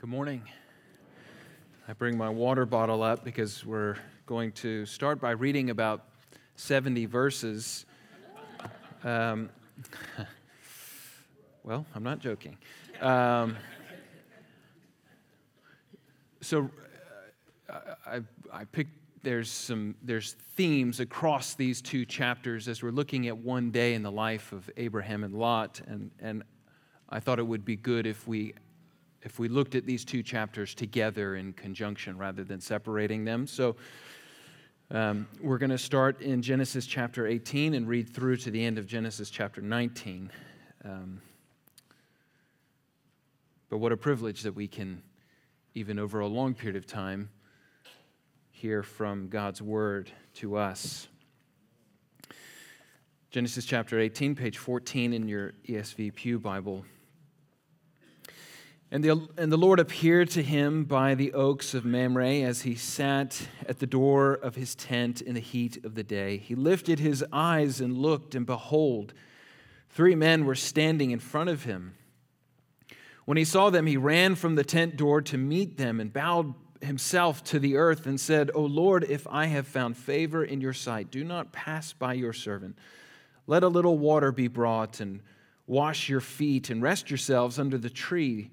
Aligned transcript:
Good 0.00 0.10
morning. 0.10 0.44
I 1.88 1.92
bring 1.92 2.16
my 2.16 2.28
water 2.28 2.64
bottle 2.64 3.02
up 3.02 3.24
because 3.24 3.66
we're 3.66 3.96
going 4.26 4.52
to 4.52 4.86
start 4.86 5.20
by 5.20 5.32
reading 5.32 5.70
about 5.70 6.04
70 6.54 7.06
verses. 7.06 7.84
Um, 9.02 9.50
well, 11.64 11.84
I'm 11.96 12.04
not 12.04 12.20
joking. 12.20 12.56
Um, 13.00 13.56
so 16.42 16.70
uh, 17.68 17.80
I, 18.06 18.20
I 18.52 18.66
picked 18.66 18.92
there's 19.24 19.50
some 19.50 19.96
there's 20.00 20.34
themes 20.54 21.00
across 21.00 21.54
these 21.54 21.82
two 21.82 22.04
chapters 22.04 22.68
as 22.68 22.84
we're 22.84 22.92
looking 22.92 23.26
at 23.26 23.36
one 23.36 23.72
day 23.72 23.94
in 23.94 24.04
the 24.04 24.12
life 24.12 24.52
of 24.52 24.70
Abraham 24.76 25.24
and 25.24 25.34
Lot, 25.34 25.80
and 25.88 26.12
and 26.20 26.44
I 27.08 27.18
thought 27.18 27.40
it 27.40 27.46
would 27.48 27.64
be 27.64 27.74
good 27.74 28.06
if 28.06 28.28
we 28.28 28.54
if 29.22 29.38
we 29.38 29.48
looked 29.48 29.74
at 29.74 29.84
these 29.84 30.04
two 30.04 30.22
chapters 30.22 30.74
together 30.74 31.36
in 31.36 31.52
conjunction 31.52 32.16
rather 32.16 32.44
than 32.44 32.60
separating 32.60 33.24
them. 33.24 33.46
So 33.46 33.76
um, 34.90 35.26
we're 35.40 35.58
going 35.58 35.70
to 35.70 35.78
start 35.78 36.22
in 36.22 36.40
Genesis 36.40 36.86
chapter 36.86 37.26
18 37.26 37.74
and 37.74 37.86
read 37.86 38.08
through 38.08 38.36
to 38.38 38.50
the 38.50 38.64
end 38.64 38.78
of 38.78 38.86
Genesis 38.86 39.28
chapter 39.28 39.60
19. 39.60 40.30
Um, 40.84 41.20
but 43.68 43.78
what 43.78 43.92
a 43.92 43.96
privilege 43.96 44.42
that 44.42 44.54
we 44.54 44.66
can, 44.66 45.02
even 45.74 45.98
over 45.98 46.20
a 46.20 46.26
long 46.26 46.54
period 46.54 46.76
of 46.76 46.86
time, 46.86 47.28
hear 48.50 48.82
from 48.82 49.28
God's 49.28 49.60
word 49.60 50.10
to 50.34 50.56
us. 50.56 51.08
Genesis 53.30 53.66
chapter 53.66 54.00
18, 54.00 54.34
page 54.34 54.56
14 54.56 55.12
in 55.12 55.28
your 55.28 55.52
ESV 55.68 56.14
Pew 56.14 56.38
Bible. 56.38 56.86
And 58.90 59.04
the, 59.04 59.28
and 59.36 59.52
the 59.52 59.58
Lord 59.58 59.80
appeared 59.80 60.30
to 60.30 60.42
him 60.42 60.84
by 60.84 61.14
the 61.14 61.34
oaks 61.34 61.74
of 61.74 61.84
Mamre 61.84 62.42
as 62.42 62.62
he 62.62 62.74
sat 62.74 63.48
at 63.66 63.80
the 63.80 63.86
door 63.86 64.32
of 64.32 64.54
his 64.54 64.74
tent 64.74 65.20
in 65.20 65.34
the 65.34 65.40
heat 65.40 65.84
of 65.84 65.94
the 65.94 66.02
day. 66.02 66.38
He 66.38 66.54
lifted 66.54 66.98
his 66.98 67.22
eyes 67.30 67.82
and 67.82 67.98
looked, 67.98 68.34
and 68.34 68.46
behold, 68.46 69.12
three 69.90 70.14
men 70.14 70.46
were 70.46 70.54
standing 70.54 71.10
in 71.10 71.18
front 71.18 71.50
of 71.50 71.64
him. 71.64 71.96
When 73.26 73.36
he 73.36 73.44
saw 73.44 73.68
them, 73.68 73.84
he 73.84 73.98
ran 73.98 74.36
from 74.36 74.54
the 74.54 74.64
tent 74.64 74.96
door 74.96 75.20
to 75.20 75.36
meet 75.36 75.76
them 75.76 76.00
and 76.00 76.10
bowed 76.10 76.54
himself 76.80 77.44
to 77.44 77.58
the 77.58 77.76
earth 77.76 78.06
and 78.06 78.18
said, 78.18 78.50
O 78.54 78.62
Lord, 78.62 79.04
if 79.04 79.26
I 79.30 79.46
have 79.46 79.66
found 79.66 79.98
favor 79.98 80.42
in 80.42 80.62
your 80.62 80.72
sight, 80.72 81.10
do 81.10 81.24
not 81.24 81.52
pass 81.52 81.92
by 81.92 82.14
your 82.14 82.32
servant. 82.32 82.78
Let 83.46 83.64
a 83.64 83.68
little 83.68 83.98
water 83.98 84.32
be 84.32 84.48
brought 84.48 85.00
and 85.00 85.20
wash 85.66 86.08
your 86.08 86.22
feet 86.22 86.70
and 86.70 86.80
rest 86.80 87.10
yourselves 87.10 87.58
under 87.58 87.76
the 87.76 87.90
tree 87.90 88.50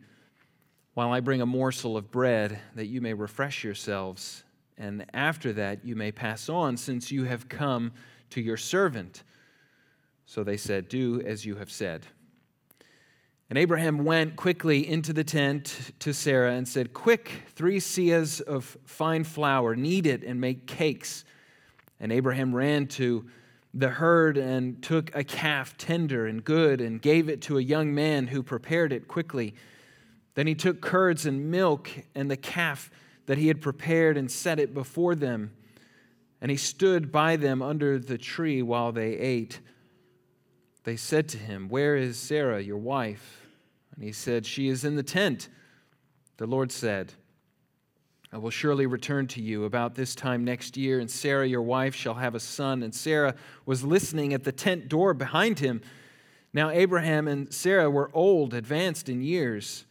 while 0.95 1.11
I 1.11 1.19
bring 1.19 1.41
a 1.41 1.45
morsel 1.45 1.97
of 1.97 2.09
bread 2.09 2.59
that 2.73 2.87
you 2.87 3.01
may 3.01 3.13
refresh 3.13 3.63
yourselves, 3.63 4.43
and 4.77 5.05
after 5.13 5.53
that 5.53 5.85
you 5.85 5.95
may 5.95 6.11
pass 6.11 6.49
on, 6.49 6.77
since 6.77 7.11
you 7.11 7.25
have 7.25 7.47
come 7.47 7.91
to 8.31 8.41
your 8.41 8.57
servant. 8.57 9.23
So 10.25 10.43
they 10.43 10.57
said, 10.57 10.87
Do 10.87 11.21
as 11.21 11.45
you 11.45 11.57
have 11.57 11.69
said. 11.69 12.07
And 13.49 13.59
Abraham 13.59 14.05
went 14.05 14.37
quickly 14.37 14.87
into 14.87 15.11
the 15.11 15.23
tent 15.23 15.91
to 15.99 16.13
Sarah 16.13 16.53
and 16.53 16.67
said, 16.67 16.93
Quick, 16.93 17.43
three 17.55 17.79
seahs 17.79 18.41
of 18.41 18.77
fine 18.85 19.25
flour, 19.25 19.75
knead 19.75 20.07
it 20.07 20.23
and 20.23 20.39
make 20.39 20.65
cakes. 20.65 21.25
And 21.99 22.11
Abraham 22.11 22.55
ran 22.55 22.87
to 22.87 23.25
the 23.73 23.89
herd 23.89 24.37
and 24.37 24.81
took 24.81 25.13
a 25.13 25.25
calf 25.25 25.77
tender 25.77 26.25
and 26.25 26.43
good 26.43 26.79
and 26.79 27.01
gave 27.01 27.27
it 27.27 27.41
to 27.41 27.57
a 27.57 27.61
young 27.61 27.93
man 27.93 28.27
who 28.27 28.41
prepared 28.41 28.93
it 28.93 29.09
quickly. 29.09 29.53
Then 30.35 30.47
he 30.47 30.55
took 30.55 30.81
curds 30.81 31.25
and 31.25 31.49
milk 31.49 31.89
and 32.13 32.29
the 32.29 32.37
calf 32.37 32.91
that 33.25 33.37
he 33.37 33.47
had 33.47 33.61
prepared 33.61 34.17
and 34.17 34.29
set 34.29 34.59
it 34.59 34.73
before 34.73 35.15
them. 35.15 35.51
And 36.41 36.51
he 36.51 36.57
stood 36.57 37.11
by 37.11 37.37
them 37.37 37.61
under 37.61 37.97
the 37.97 38.17
tree 38.17 38.61
while 38.61 38.91
they 38.91 39.13
ate. 39.13 39.59
They 40.83 40.97
said 40.97 41.27
to 41.29 41.37
him, 41.37 41.69
Where 41.69 41.95
is 41.95 42.17
Sarah, 42.17 42.61
your 42.61 42.77
wife? 42.77 43.47
And 43.95 44.03
he 44.03 44.11
said, 44.11 44.45
She 44.45 44.67
is 44.67 44.85
in 44.85 44.95
the 44.95 45.03
tent. 45.03 45.49
The 46.37 46.45
Lord 46.45 46.71
said, 46.71 47.13
I 48.31 48.37
will 48.37 48.49
surely 48.49 48.85
return 48.85 49.27
to 49.27 49.41
you 49.41 49.63
about 49.63 49.95
this 49.95 50.13
time 50.13 50.43
next 50.43 50.75
year, 50.75 50.99
and 50.99 51.09
Sarah, 51.09 51.47
your 51.47 51.61
wife, 51.61 51.95
shall 51.95 52.15
have 52.15 52.35
a 52.35 52.39
son. 52.39 52.83
And 52.83 52.93
Sarah 52.93 53.35
was 53.65 53.85
listening 53.85 54.33
at 54.33 54.43
the 54.43 54.51
tent 54.51 54.89
door 54.89 55.13
behind 55.13 55.59
him. 55.59 55.81
Now, 56.53 56.69
Abraham 56.69 57.29
and 57.29 57.53
Sarah 57.53 57.89
were 57.89 58.11
old, 58.13 58.53
advanced 58.53 59.07
in 59.07 59.21
years. 59.21 59.85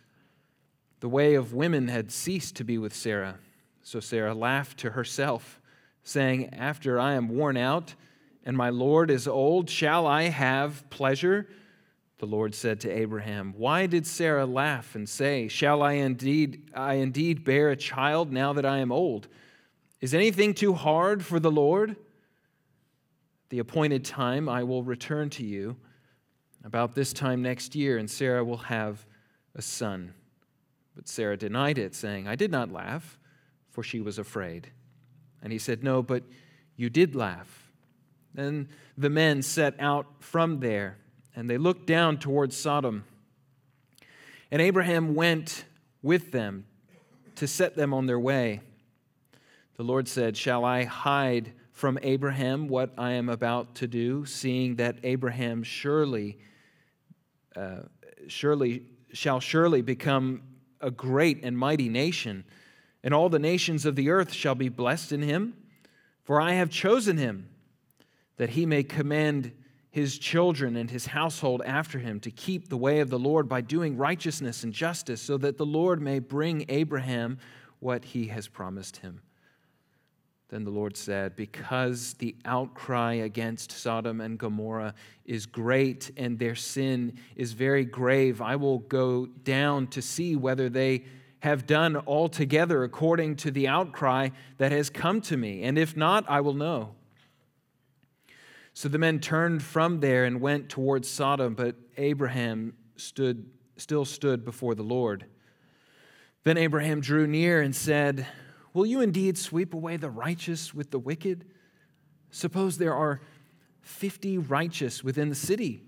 The 1.05 1.11
way 1.11 1.35
of 1.35 1.53
women 1.53 1.89
had 1.89 2.11
ceased 2.11 2.57
to 2.57 2.65
be 2.65 2.79
with 2.79 2.95
Sarah. 2.95 3.37
So 3.83 4.01
Sarah 4.01 4.33
laughed 4.33 4.79
to 4.79 4.93
herself, 4.93 5.61
saying, 6.03 6.55
After 6.55 6.99
I 6.99 7.13
am 7.13 7.29
worn 7.29 7.59
out 7.59 7.95
and 8.43 8.57
my 8.57 8.71
Lord 8.71 9.11
is 9.11 9.29
old, 9.29 9.69
shall 9.69 10.07
I 10.07 10.23
have 10.31 10.89
pleasure? 10.89 11.47
The 12.21 12.27
Lord 12.27 12.55
said 12.55 12.81
to 12.81 12.91
Abraham, 12.91 13.53
Why 13.55 13.85
did 13.85 14.07
Sarah 14.07 14.47
laugh 14.47 14.95
and 14.95 15.07
say, 15.07 15.47
Shall 15.47 15.83
I 15.83 15.93
indeed, 15.93 16.71
I 16.75 16.95
indeed 16.95 17.45
bear 17.45 17.69
a 17.69 17.77
child 17.77 18.33
now 18.33 18.55
that 18.55 18.65
I 18.65 18.79
am 18.79 18.91
old? 18.91 19.29
Is 20.01 20.15
anything 20.15 20.55
too 20.55 20.73
hard 20.73 21.23
for 21.23 21.39
the 21.39 21.51
Lord? 21.51 21.97
The 23.51 23.59
appointed 23.59 24.07
time 24.07 24.49
I 24.49 24.63
will 24.63 24.83
return 24.83 25.29
to 25.29 25.45
you 25.45 25.77
about 26.65 26.95
this 26.95 27.13
time 27.13 27.43
next 27.43 27.75
year, 27.75 27.99
and 27.99 28.11
Sarah 28.11 28.43
will 28.43 28.57
have 28.57 29.05
a 29.55 29.61
son. 29.61 30.15
But 30.95 31.09
Sarah 31.09 31.37
denied 31.37 31.79
it, 31.79 31.95
saying, 31.95 32.29
I 32.29 32.37
did 32.37 32.51
not 32.51 32.71
laugh, 32.71 33.19
for 33.71 33.83
she 33.83 34.01
was 34.01 34.19
afraid. 34.19 34.71
And 35.43 35.53
he 35.53 35.59
said, 35.59 35.83
No, 35.83 36.03
but 36.03 36.23
you 36.77 36.89
did 36.89 37.15
laugh. 37.15 37.73
Then 38.33 38.69
the 38.97 39.11
men 39.11 39.43
set 39.43 39.75
out 39.79 40.07
from 40.21 40.61
there, 40.61 40.99
and 41.35 41.49
they 41.49 41.59
looked 41.59 41.87
down 41.87 42.19
towards 42.19 42.57
Sodom. 42.57 43.05
And 44.51 44.61
Abraham 44.63 45.15
went 45.15 45.65
with 46.03 46.33
them 46.33 46.67
to 47.37 47.47
set 47.47 47.77
them 47.77 47.93
on 47.93 48.07
their 48.07 48.19
way. 48.19 48.61
The 49.77 49.83
Lord 49.83 50.07
said, 50.07 50.37
Shall 50.37 50.65
I 50.65 50.85
hide 50.85 51.53
from 51.73 51.99
Abraham 52.03 52.69
what 52.69 52.93
I 52.97 53.13
am 53.13 53.29
about 53.29 53.75
to 53.77 53.89
do, 53.89 54.25
seeing 54.27 54.77
that 54.77 54.99
Abraham 55.03 55.65
surely, 55.65 56.39
uh, 57.57 57.81
surely 58.29 58.85
shall 59.13 59.41
surely 59.41 59.83
become 59.83 60.43
a 60.85 60.91
great 60.91 61.43
and 61.43 61.57
mighty 61.57 61.89
nation, 61.89 62.45
and 63.03 63.13
all 63.13 63.29
the 63.29 63.39
nations 63.39 63.87
of 63.87 63.97
the 63.97 64.11
earth 64.11 64.33
shall 64.33 64.55
be 64.55 64.69
blessed 64.69 65.13
in 65.13 65.23
him. 65.23 65.55
For 66.23 66.41
I 66.41 66.53
have 66.53 66.71
chosen 66.71 67.17
him, 67.17 67.49
that 68.37 68.51
he 68.51 68.67
may 68.67 68.83
command 68.83 69.53
his 69.91 70.19
children 70.19 70.77
and 70.77 70.91
his 70.91 71.07
household 71.07 71.63
after 71.65 71.99
him 71.99 72.19
to 72.21 72.31
keep 72.31 72.69
the 72.69 72.77
way 72.77 73.01
of 73.01 73.11
the 73.11 73.19
Lord 73.19 73.49
by 73.49 73.61
doing 73.61 73.97
righteousness 73.97 74.65
and 74.65 74.73
justice, 74.73 75.21
so 75.21 75.37
that 75.39 75.57
the 75.57 75.67
Lord 75.67 76.01
may 76.01 76.19
bring 76.19 76.65
Abraham 76.69 77.39
what 77.79 78.05
he 78.05 78.27
has 78.29 78.49
promised 78.49 78.99
him. 78.99 79.21
Then 80.49 80.65
the 80.65 80.71
Lord 80.71 80.97
said, 80.97 81.37
Because 81.37 82.15
the 82.15 82.37
outcry 82.45 83.15
against 83.15 83.73
Sodom 83.73 84.21
and 84.21 84.39
Gomorrah 84.39 84.95
is 85.25 85.47
great 85.47 86.11
and 86.17 86.39
their 86.39 86.55
sin 86.55 87.19
is 87.35 87.53
very 87.53 87.85
grave, 87.85 88.41
I 88.41 88.57
will 88.57 88.79
go 88.79 89.27
down 89.27 89.87
to 89.89 90.03
see 90.03 90.37
whether 90.37 90.69
they 90.69 91.05
have 91.41 91.67
done 91.67 91.97
altogether 92.07 92.85
according 92.85 93.37
to 93.37 93.51
the 93.51 93.69
outcry 93.69 94.31
that 94.59 94.73
has 94.73 94.91
come 94.91 95.21
to 95.23 95.37
me. 95.37 95.63
And 95.63 95.77
if 95.77 95.97
not, 95.97 96.25
I 96.29 96.41
will 96.41 96.55
know. 96.55 96.95
So 98.73 98.89
the 98.89 98.99
men 98.99 99.21
turned 99.21 99.63
from 99.63 100.01
there 100.01 100.25
and 100.25 100.41
went 100.41 100.69
towards 100.69 101.09
Sodom, 101.09 101.55
but 101.55 101.77
Abraham 101.97 102.75
stood, 102.97 103.47
still 103.77 104.05
stood 104.05 104.45
before 104.45 104.75
the 104.75 104.83
Lord. 104.83 105.27
Then 106.45 106.59
Abraham 106.59 107.01
drew 107.01 107.27
near 107.27 107.61
and 107.61 107.75
said, 107.75 108.27
Will 108.75 108.85
you 108.85 109.01
indeed 109.01 109.39
sweep 109.39 109.73
away 109.73 109.97
the 109.97 110.11
righteous 110.11 110.75
with 110.75 110.91
the 110.91 110.99
wicked? 110.99 111.47
Suppose 112.31 112.77
there 112.77 112.95
are 112.95 113.21
50 113.83 114.39
righteous 114.39 115.05
within 115.05 115.29
the 115.29 115.35
city. 115.37 115.85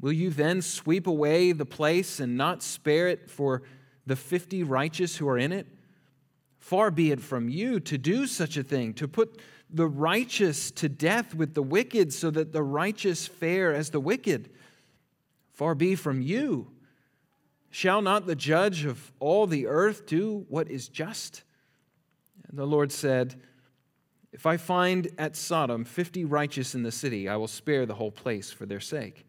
Will 0.00 0.12
you 0.12 0.30
then 0.30 0.62
sweep 0.62 1.06
away 1.06 1.52
the 1.52 1.66
place 1.66 2.18
and 2.18 2.36
not 2.36 2.62
spare 2.62 3.08
it 3.08 3.30
for 3.30 3.62
the 4.06 4.16
50 4.16 4.62
righteous 4.62 5.16
who 5.16 5.28
are 5.28 5.38
in 5.38 5.52
it? 5.52 5.66
Far 6.58 6.90
be 6.90 7.12
it 7.12 7.20
from 7.20 7.48
you 7.48 7.78
to 7.80 7.98
do 7.98 8.26
such 8.26 8.56
a 8.56 8.62
thing, 8.62 8.94
to 8.94 9.06
put 9.06 9.38
the 9.68 9.86
righteous 9.86 10.70
to 10.72 10.88
death 10.88 11.34
with 11.34 11.54
the 11.54 11.62
wicked, 11.62 12.12
so 12.12 12.30
that 12.30 12.52
the 12.52 12.62
righteous 12.62 13.26
fare 13.26 13.74
as 13.74 13.90
the 13.90 14.00
wicked. 14.00 14.50
Far 15.52 15.74
be 15.74 15.94
from 15.94 16.22
you. 16.22 16.70
Shall 17.70 18.00
not 18.00 18.26
the 18.26 18.36
judge 18.36 18.84
of 18.84 19.12
all 19.20 19.46
the 19.46 19.66
earth 19.66 20.06
do 20.06 20.46
what 20.48 20.70
is 20.70 20.88
just? 20.88 21.42
The 22.56 22.66
Lord 22.66 22.90
said, 22.90 23.34
If 24.32 24.46
I 24.46 24.56
find 24.56 25.08
at 25.18 25.36
Sodom 25.36 25.84
fifty 25.84 26.24
righteous 26.24 26.74
in 26.74 26.84
the 26.84 26.90
city, 26.90 27.28
I 27.28 27.36
will 27.36 27.48
spare 27.48 27.84
the 27.84 27.94
whole 27.94 28.10
place 28.10 28.50
for 28.50 28.64
their 28.64 28.80
sake. 28.80 29.26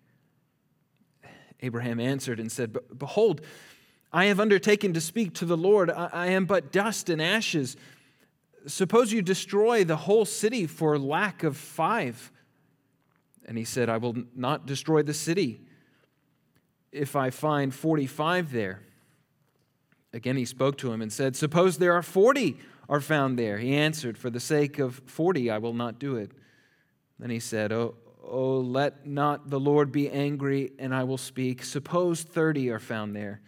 Abraham 1.59 2.00
answered 2.00 2.39
and 2.39 2.50
said, 2.50 2.77
Behold, 2.97 3.41
I 4.13 4.25
have 4.25 4.39
undertaken 4.39 4.94
to 4.94 5.01
speak 5.01 5.33
to 5.35 5.45
the 5.45 5.57
Lord. 5.57 5.91
I 5.91 6.27
am 6.27 6.45
but 6.45 6.71
dust 6.71 7.09
and 7.09 7.21
ashes. 7.21 7.75
Suppose 8.65 9.12
you 9.12 9.21
destroy 9.21 9.83
the 9.83 9.97
whole 9.97 10.23
city 10.23 10.65
for 10.65 10.97
lack 10.97 11.44
of 11.44 11.57
five. 11.57 12.31
And 13.45 13.57
he 13.57 13.65
said, 13.65 13.89
I 13.89 13.97
will 13.97 14.15
not 14.35 14.65
destroy 14.65 15.01
the 15.01 15.13
city 15.13 15.59
if 16.94 17.18
I 17.18 17.30
find 17.30 17.75
45 17.75 18.53
there. 18.53 18.83
Again, 20.13 20.38
he 20.38 20.45
spoke 20.45 20.77
to 20.77 20.94
him 20.94 21.01
and 21.01 21.12
said, 21.12 21.35
Suppose 21.35 21.77
there 21.77 21.94
are 21.94 22.01
40 22.01 22.57
are 22.89 23.01
found 23.01 23.37
there. 23.37 23.57
He 23.57 23.75
answered, 23.75 24.17
For 24.17 24.29
the 24.29 24.39
sake 24.39 24.79
of 24.79 25.01
40, 25.05 25.49
I 25.51 25.57
will 25.57 25.73
not 25.73 25.99
do 25.99 26.15
it. 26.15 26.31
Then 27.19 27.29
he 27.29 27.39
said, 27.39 27.71
Oh, 27.71 27.95
oh 28.23 28.59
let 28.59 29.05
not 29.05 29.49
the 29.49 29.59
Lord 29.59 29.91
be 29.91 30.09
angry, 30.09 30.71
and 30.79 30.93
I 30.93 31.03
will 31.03 31.17
speak. 31.17 31.63
Suppose 31.63 32.23
30 32.23 32.69
are 32.69 32.79
found 32.79 33.15
there. 33.15 33.41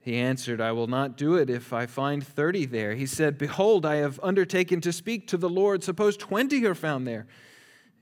He 0.00 0.16
answered, 0.16 0.60
I 0.60 0.72
will 0.72 0.88
not 0.88 1.16
do 1.16 1.36
it 1.36 1.48
if 1.48 1.72
I 1.72 1.86
find 1.86 2.26
30 2.26 2.66
there. 2.66 2.94
He 2.94 3.06
said, 3.06 3.38
Behold, 3.38 3.86
I 3.86 3.96
have 3.96 4.18
undertaken 4.22 4.80
to 4.80 4.92
speak 4.92 5.28
to 5.28 5.36
the 5.36 5.48
Lord. 5.48 5.84
Suppose 5.84 6.16
20 6.16 6.64
are 6.66 6.74
found 6.74 7.06
there. 7.06 7.26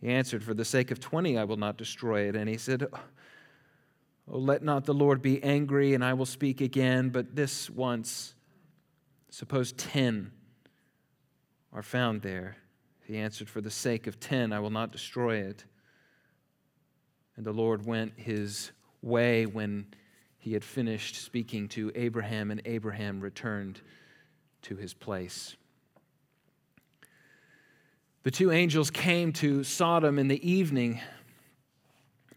He 0.00 0.08
answered, 0.08 0.42
For 0.42 0.54
the 0.54 0.64
sake 0.64 0.90
of 0.90 0.98
20, 0.98 1.36
I 1.36 1.44
will 1.44 1.58
not 1.58 1.76
destroy 1.76 2.22
it. 2.22 2.36
And 2.36 2.48
he 2.48 2.56
said, 2.56 2.86
Oh, 4.26 4.38
let 4.38 4.62
not 4.62 4.86
the 4.86 4.94
Lord 4.94 5.20
be 5.20 5.42
angry, 5.42 5.92
and 5.92 6.02
I 6.02 6.14
will 6.14 6.26
speak 6.26 6.62
again, 6.62 7.10
but 7.10 7.36
this 7.36 7.68
once. 7.68 8.34
Suppose 9.28 9.72
10 9.72 10.32
are 11.72 11.82
found 11.82 12.22
there. 12.22 12.56
He 13.04 13.18
answered, 13.18 13.48
For 13.48 13.60
the 13.60 13.70
sake 13.70 14.06
of 14.06 14.20
10, 14.20 14.52
I 14.52 14.60
will 14.60 14.70
not 14.70 14.92
destroy 14.92 15.36
it. 15.36 15.64
And 17.36 17.44
the 17.44 17.52
Lord 17.52 17.86
went 17.86 18.12
his 18.16 18.72
way 19.02 19.46
when 19.46 19.86
he 20.38 20.52
had 20.52 20.64
finished 20.64 21.16
speaking 21.16 21.68
to 21.68 21.92
Abraham, 21.94 22.50
and 22.50 22.62
Abraham 22.64 23.20
returned 23.20 23.80
to 24.62 24.76
his 24.76 24.94
place. 24.94 25.56
The 28.22 28.30
two 28.30 28.50
angels 28.50 28.90
came 28.90 29.32
to 29.34 29.64
Sodom 29.64 30.18
in 30.18 30.28
the 30.28 30.48
evening, 30.48 31.00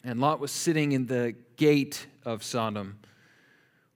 and 0.03 0.19
Lot 0.19 0.39
was 0.39 0.51
sitting 0.51 0.93
in 0.93 1.07
the 1.07 1.35
gate 1.57 2.07
of 2.25 2.43
Sodom. 2.43 2.99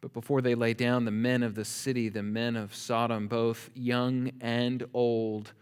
But 0.00 0.12
before 0.12 0.40
they 0.40 0.54
lay 0.54 0.74
down, 0.74 1.04
the 1.04 1.10
men 1.10 1.42
of 1.42 1.54
the 1.54 1.64
city, 1.64 2.08
the 2.08 2.22
men 2.22 2.56
of 2.56 2.74
Sodom, 2.74 3.28
both 3.28 3.70
young 3.74 4.32
and 4.40 4.84
old, 4.92 5.52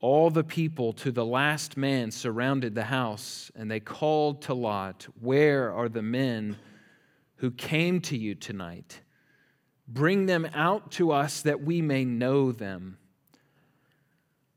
all 0.00 0.30
the 0.30 0.44
people 0.44 0.92
to 0.94 1.12
the 1.12 1.24
last 1.24 1.76
man 1.76 2.10
surrounded 2.10 2.74
the 2.74 2.84
house, 2.84 3.50
and 3.54 3.70
they 3.70 3.80
called 3.80 4.42
to 4.42 4.54
Lot, 4.54 5.06
Where 5.20 5.72
are 5.72 5.88
the 5.88 6.02
men 6.02 6.56
who 7.36 7.50
came 7.50 8.00
to 8.02 8.16
you 8.16 8.34
tonight? 8.34 9.00
Bring 9.86 10.26
them 10.26 10.46
out 10.54 10.90
to 10.92 11.12
us 11.12 11.42
that 11.42 11.62
we 11.62 11.82
may 11.82 12.04
know 12.04 12.52
them. 12.52 12.98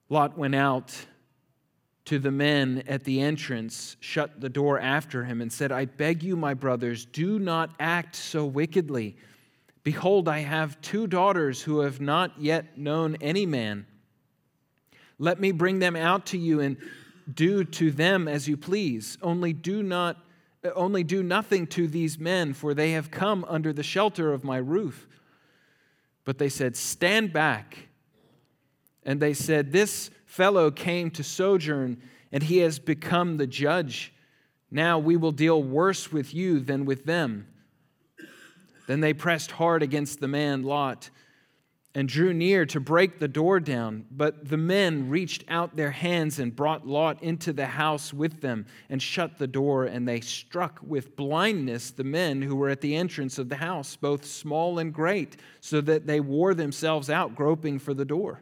Lot 0.09 0.37
went 0.37 0.55
out 0.55 1.05
to 2.05 2.19
the 2.19 2.31
men 2.31 2.83
at 2.87 3.05
the 3.05 3.21
entrance, 3.21 3.95
shut 3.99 4.41
the 4.41 4.49
door 4.49 4.79
after 4.79 5.23
him, 5.23 5.41
and 5.41 5.51
said, 5.51 5.71
I 5.71 5.85
beg 5.85 6.21
you, 6.21 6.35
my 6.35 6.53
brothers, 6.53 7.05
do 7.05 7.39
not 7.39 7.71
act 7.79 8.15
so 8.15 8.45
wickedly. 8.45 9.15
Behold, 9.83 10.27
I 10.27 10.39
have 10.39 10.79
two 10.81 11.07
daughters 11.07 11.61
who 11.61 11.79
have 11.79 12.01
not 12.01 12.33
yet 12.37 12.77
known 12.77 13.15
any 13.21 13.45
man. 13.45 13.85
Let 15.17 15.39
me 15.39 15.51
bring 15.51 15.79
them 15.79 15.95
out 15.95 16.25
to 16.27 16.37
you 16.37 16.59
and 16.59 16.77
do 17.31 17.63
to 17.63 17.91
them 17.91 18.27
as 18.27 18.47
you 18.47 18.57
please. 18.57 19.17
Only 19.21 19.53
do 19.53 19.83
not 19.83 20.17
only 20.75 21.03
do 21.03 21.21
nothing 21.21 21.67
to 21.67 21.87
these 21.87 22.17
men, 22.17 22.53
for 22.53 22.73
they 22.73 22.91
have 22.91 23.11
come 23.11 23.45
under 23.49 23.73
the 23.73 23.83
shelter 23.83 24.31
of 24.31 24.45
my 24.45 24.57
roof. 24.57 25.07
But 26.23 26.37
they 26.37 26.49
said, 26.49 26.77
Stand 26.77 27.33
back. 27.33 27.89
And 29.05 29.19
they 29.19 29.33
said, 29.33 29.73
This 29.73 30.09
fellow 30.33 30.71
came 30.71 31.11
to 31.11 31.23
sojourn, 31.23 32.01
and 32.31 32.41
he 32.41 32.57
has 32.57 32.79
become 32.79 33.37
the 33.37 33.45
judge. 33.45 34.11
Now 34.71 34.97
we 34.97 35.15
will 35.15 35.31
deal 35.31 35.61
worse 35.61 36.11
with 36.11 36.33
you 36.33 36.59
than 36.59 36.85
with 36.85 37.05
them. 37.05 37.47
Then 38.87 38.99
they 38.99 39.13
pressed 39.13 39.51
hard 39.51 39.83
against 39.83 40.19
the 40.19 40.27
man 40.27 40.63
Lot 40.63 41.11
and 41.93 42.09
drew 42.09 42.33
near 42.33 42.65
to 42.65 42.79
break 42.79 43.19
the 43.19 43.27
door 43.27 43.59
down. 43.59 44.07
But 44.09 44.49
the 44.49 44.57
men 44.57 45.07
reached 45.07 45.45
out 45.47 45.75
their 45.75 45.91
hands 45.91 46.39
and 46.39 46.55
brought 46.55 46.87
Lot 46.87 47.21
into 47.21 47.53
the 47.53 47.67
house 47.67 48.11
with 48.11 48.41
them 48.41 48.65
and 48.89 48.99
shut 48.99 49.37
the 49.37 49.45
door. 49.45 49.85
And 49.85 50.07
they 50.07 50.19
struck 50.19 50.79
with 50.81 51.15
blindness 51.15 51.91
the 51.91 52.03
men 52.03 52.41
who 52.41 52.55
were 52.55 52.69
at 52.69 52.81
the 52.81 52.95
entrance 52.95 53.37
of 53.37 53.49
the 53.49 53.57
house, 53.57 53.95
both 53.95 54.25
small 54.25 54.79
and 54.79 54.91
great, 54.91 55.37
so 55.61 55.79
that 55.81 56.07
they 56.07 56.19
wore 56.19 56.55
themselves 56.55 57.11
out 57.11 57.35
groping 57.35 57.77
for 57.77 57.93
the 57.93 58.05
door. 58.05 58.41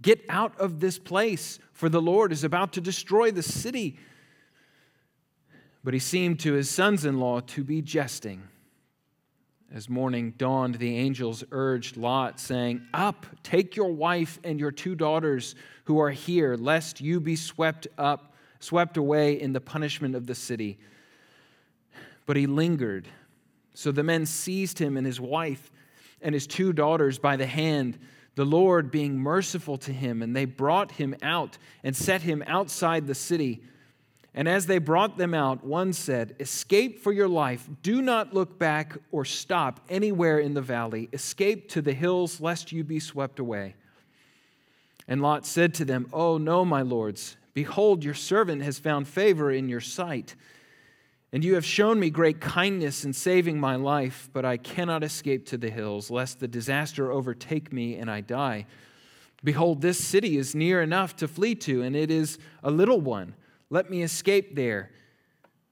get 0.00 0.24
out 0.28 0.58
of 0.58 0.80
this 0.80 0.98
place, 0.98 1.58
for 1.72 1.88
the 1.88 2.02
Lord 2.02 2.32
is 2.32 2.44
about 2.44 2.72
to 2.74 2.80
destroy 2.80 3.30
the 3.30 3.42
city. 3.42 3.98
But 5.84 5.94
he 5.94 6.00
seemed 6.00 6.40
to 6.40 6.52
his 6.52 6.70
sons 6.70 7.04
in 7.04 7.18
law 7.18 7.40
to 7.40 7.64
be 7.64 7.82
jesting. 7.82 8.42
As 9.72 9.88
morning 9.88 10.32
dawned, 10.38 10.76
the 10.76 10.96
angels 10.96 11.44
urged 11.52 11.98
Lot, 11.98 12.40
saying, 12.40 12.82
Up, 12.94 13.26
take 13.42 13.76
your 13.76 13.92
wife 13.92 14.38
and 14.42 14.58
your 14.58 14.70
two 14.70 14.94
daughters 14.94 15.54
who 15.84 15.98
are 16.00 16.10
here, 16.10 16.56
lest 16.56 17.02
you 17.02 17.20
be 17.20 17.36
swept 17.36 17.86
up, 17.98 18.34
swept 18.60 18.96
away 18.96 19.38
in 19.38 19.52
the 19.52 19.60
punishment 19.60 20.14
of 20.14 20.26
the 20.26 20.34
city. 20.34 20.78
But 22.24 22.36
he 22.36 22.46
lingered. 22.46 23.08
So 23.74 23.92
the 23.92 24.02
men 24.02 24.24
seized 24.24 24.78
him 24.78 24.96
and 24.96 25.06
his 25.06 25.20
wife 25.20 25.70
and 26.22 26.34
his 26.34 26.46
two 26.46 26.72
daughters 26.72 27.18
by 27.18 27.36
the 27.36 27.46
hand, 27.46 27.98
the 28.38 28.46
Lord 28.46 28.92
being 28.92 29.18
merciful 29.18 29.76
to 29.78 29.92
him, 29.92 30.22
and 30.22 30.36
they 30.36 30.44
brought 30.44 30.92
him 30.92 31.16
out 31.22 31.58
and 31.82 31.96
set 31.96 32.22
him 32.22 32.44
outside 32.46 33.08
the 33.08 33.14
city. 33.16 33.64
And 34.32 34.48
as 34.48 34.66
they 34.66 34.78
brought 34.78 35.18
them 35.18 35.34
out, 35.34 35.64
one 35.64 35.92
said, 35.92 36.36
Escape 36.38 37.00
for 37.00 37.10
your 37.10 37.26
life. 37.26 37.68
Do 37.82 38.00
not 38.00 38.32
look 38.32 38.56
back 38.56 38.96
or 39.10 39.24
stop 39.24 39.80
anywhere 39.88 40.38
in 40.38 40.54
the 40.54 40.62
valley. 40.62 41.08
Escape 41.12 41.68
to 41.70 41.82
the 41.82 41.92
hills, 41.92 42.40
lest 42.40 42.70
you 42.70 42.84
be 42.84 43.00
swept 43.00 43.40
away. 43.40 43.74
And 45.08 45.20
Lot 45.20 45.44
said 45.44 45.74
to 45.74 45.84
them, 45.84 46.08
Oh, 46.12 46.38
no, 46.38 46.64
my 46.64 46.82
lords. 46.82 47.36
Behold, 47.54 48.04
your 48.04 48.14
servant 48.14 48.62
has 48.62 48.78
found 48.78 49.08
favor 49.08 49.50
in 49.50 49.68
your 49.68 49.80
sight. 49.80 50.36
And 51.32 51.44
you 51.44 51.54
have 51.54 51.64
shown 51.64 52.00
me 52.00 52.08
great 52.08 52.40
kindness 52.40 53.04
in 53.04 53.12
saving 53.12 53.60
my 53.60 53.76
life, 53.76 54.30
but 54.32 54.44
I 54.44 54.56
cannot 54.56 55.04
escape 55.04 55.46
to 55.46 55.58
the 55.58 55.70
hills, 55.70 56.10
lest 56.10 56.40
the 56.40 56.48
disaster 56.48 57.12
overtake 57.12 57.72
me 57.72 57.96
and 57.96 58.10
I 58.10 58.22
die. 58.22 58.66
Behold, 59.44 59.82
this 59.82 60.02
city 60.02 60.38
is 60.38 60.54
near 60.54 60.82
enough 60.82 61.14
to 61.16 61.28
flee 61.28 61.54
to, 61.56 61.82
and 61.82 61.94
it 61.94 62.10
is 62.10 62.38
a 62.62 62.70
little 62.70 63.00
one. 63.00 63.34
Let 63.70 63.90
me 63.90 64.02
escape 64.02 64.56
there. 64.56 64.90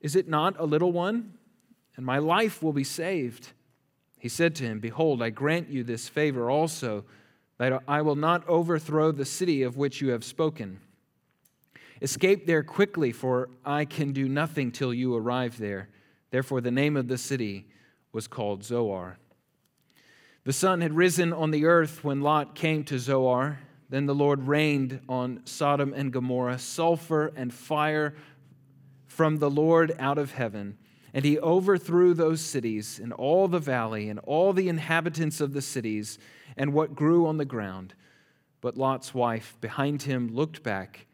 Is 0.01 0.15
it 0.15 0.29
not 0.29 0.61
a 0.61 0.67
little 0.67 0.93
one? 0.93 1.33
And 1.97 2.05
my 2.05 2.19
life 2.19 2.63
will 2.63 2.75
be 2.75 2.85
saved. 2.85 3.53
He 4.19 4.29
said 4.29 4.55
to 4.57 4.65
him, 4.65 4.79
Behold, 4.79 5.23
I 5.23 5.31
grant 5.31 5.71
you 5.71 5.83
this 5.83 6.09
favor 6.09 6.51
also, 6.51 7.05
that 7.59 7.83
I 7.89 8.03
will 8.03 8.17
not 8.17 8.47
overthrow 8.47 9.11
the 9.11 9.25
city 9.25 9.63
of 9.63 9.79
which 9.79 10.03
you 10.03 10.11
have 10.11 10.23
spoken. 10.23 10.81
Escape 12.03 12.47
there 12.47 12.63
quickly, 12.63 13.13
for 13.13 13.49
I 13.65 13.85
can 13.85 14.13
do 14.13 14.29
nothing 14.29 14.71
till 14.71 14.93
you 14.93 15.15
arrive 15.15 15.59
there. 15.59 15.89
Therefore, 16.31 16.61
the 16.61 16.71
name 16.71 16.97
of 16.97 17.09
the 17.09 17.19
city 17.19 17.69
was 18.13 18.27
called 18.27 18.65
Zoar. 18.65 19.19
The 20.45 20.53
sun 20.53 20.81
had 20.81 20.95
risen 20.95 21.33
on 21.33 21.51
the 21.51 21.65
earth 21.65 22.05
when 22.05 22.21
Lot 22.21 22.55
came 22.55 22.85
to 22.85 22.99
Zoar. 22.99 23.59
Then 23.89 24.07
the 24.07 24.15
Lord 24.15 24.47
rained 24.47 25.01
on 25.09 25.41
Sodom 25.45 25.93
and 25.95 26.13
Gomorrah 26.13 26.59
sulfur 26.59 27.33
and 27.35 27.53
fire 27.53 28.15
from 29.07 29.39
the 29.39 29.51
Lord 29.51 29.95
out 29.99 30.19
of 30.19 30.33
heaven. 30.33 30.79
And 31.15 31.25
he 31.25 31.39
overthrew 31.39 32.13
those 32.15 32.41
cities 32.41 33.01
and 33.03 33.13
all 33.13 33.49
the 33.49 33.59
valley 33.59 34.09
and 34.09 34.19
all 34.21 34.53
the 34.53 34.69
inhabitants 34.69 35.41
of 35.41 35.53
the 35.53 35.63
cities 35.63 36.19
and 36.57 36.73
what 36.73 36.95
grew 36.95 37.27
on 37.27 37.39
the 37.39 37.45
ground. 37.45 37.95
But 38.61 38.77
Lot's 38.77 39.15
wife 39.15 39.57
behind 39.61 40.03
him 40.03 40.29
looked 40.35 40.63
back, 40.63 41.07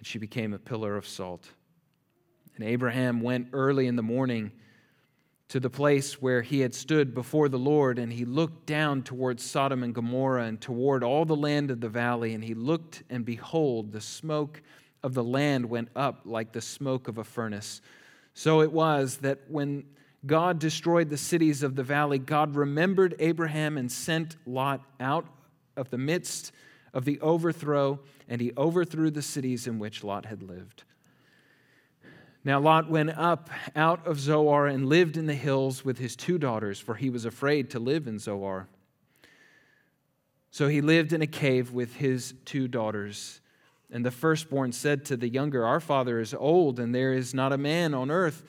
and 0.00 0.06
she 0.06 0.18
became 0.18 0.54
a 0.54 0.58
pillar 0.58 0.96
of 0.96 1.06
salt. 1.06 1.46
And 2.56 2.64
Abraham 2.64 3.20
went 3.20 3.48
early 3.52 3.86
in 3.86 3.96
the 3.96 4.02
morning 4.02 4.50
to 5.48 5.60
the 5.60 5.68
place 5.68 6.22
where 6.22 6.40
he 6.40 6.60
had 6.60 6.74
stood 6.74 7.12
before 7.14 7.50
the 7.50 7.58
Lord, 7.58 7.98
and 7.98 8.10
he 8.10 8.24
looked 8.24 8.64
down 8.64 9.02
towards 9.02 9.44
Sodom 9.44 9.82
and 9.82 9.94
Gomorrah 9.94 10.44
and 10.44 10.58
toward 10.58 11.04
all 11.04 11.26
the 11.26 11.36
land 11.36 11.70
of 11.70 11.82
the 11.82 11.88
valley, 11.90 12.32
and 12.32 12.42
he 12.42 12.54
looked, 12.54 13.02
and 13.10 13.26
behold, 13.26 13.92
the 13.92 14.00
smoke 14.00 14.62
of 15.02 15.12
the 15.12 15.22
land 15.24 15.66
went 15.66 15.90
up 15.94 16.22
like 16.24 16.52
the 16.52 16.62
smoke 16.62 17.06
of 17.06 17.18
a 17.18 17.24
furnace. 17.24 17.82
So 18.32 18.62
it 18.62 18.72
was 18.72 19.18
that 19.18 19.40
when 19.48 19.84
God 20.24 20.58
destroyed 20.58 21.10
the 21.10 21.18
cities 21.18 21.62
of 21.62 21.76
the 21.76 21.82
valley, 21.82 22.18
God 22.18 22.54
remembered 22.54 23.16
Abraham 23.18 23.76
and 23.76 23.92
sent 23.92 24.36
Lot 24.46 24.80
out 24.98 25.26
of 25.76 25.90
the 25.90 25.98
midst 25.98 26.52
of 26.92 27.04
the 27.04 27.20
overthrow, 27.20 28.00
and 28.28 28.40
he 28.40 28.52
overthrew 28.56 29.10
the 29.10 29.22
cities 29.22 29.66
in 29.66 29.78
which 29.78 30.04
Lot 30.04 30.26
had 30.26 30.42
lived. 30.42 30.84
Now 32.42 32.58
Lot 32.58 32.88
went 32.88 33.10
up 33.10 33.50
out 33.76 34.06
of 34.06 34.18
Zoar 34.18 34.66
and 34.66 34.86
lived 34.86 35.16
in 35.16 35.26
the 35.26 35.34
hills 35.34 35.84
with 35.84 35.98
his 35.98 36.16
two 36.16 36.38
daughters, 36.38 36.80
for 36.80 36.94
he 36.94 37.10
was 37.10 37.24
afraid 37.24 37.70
to 37.70 37.78
live 37.78 38.06
in 38.06 38.18
Zoar. 38.18 38.68
So 40.50 40.68
he 40.68 40.80
lived 40.80 41.12
in 41.12 41.22
a 41.22 41.26
cave 41.26 41.72
with 41.72 41.96
his 41.96 42.34
two 42.44 42.66
daughters. 42.66 43.40
And 43.92 44.04
the 44.04 44.10
firstborn 44.10 44.72
said 44.72 45.04
to 45.06 45.16
the 45.16 45.28
younger, 45.28 45.66
Our 45.66 45.80
father 45.80 46.18
is 46.18 46.32
old, 46.32 46.80
and 46.80 46.94
there 46.94 47.12
is 47.12 47.34
not 47.34 47.52
a 47.52 47.58
man 47.58 47.92
on 47.92 48.10
earth 48.10 48.42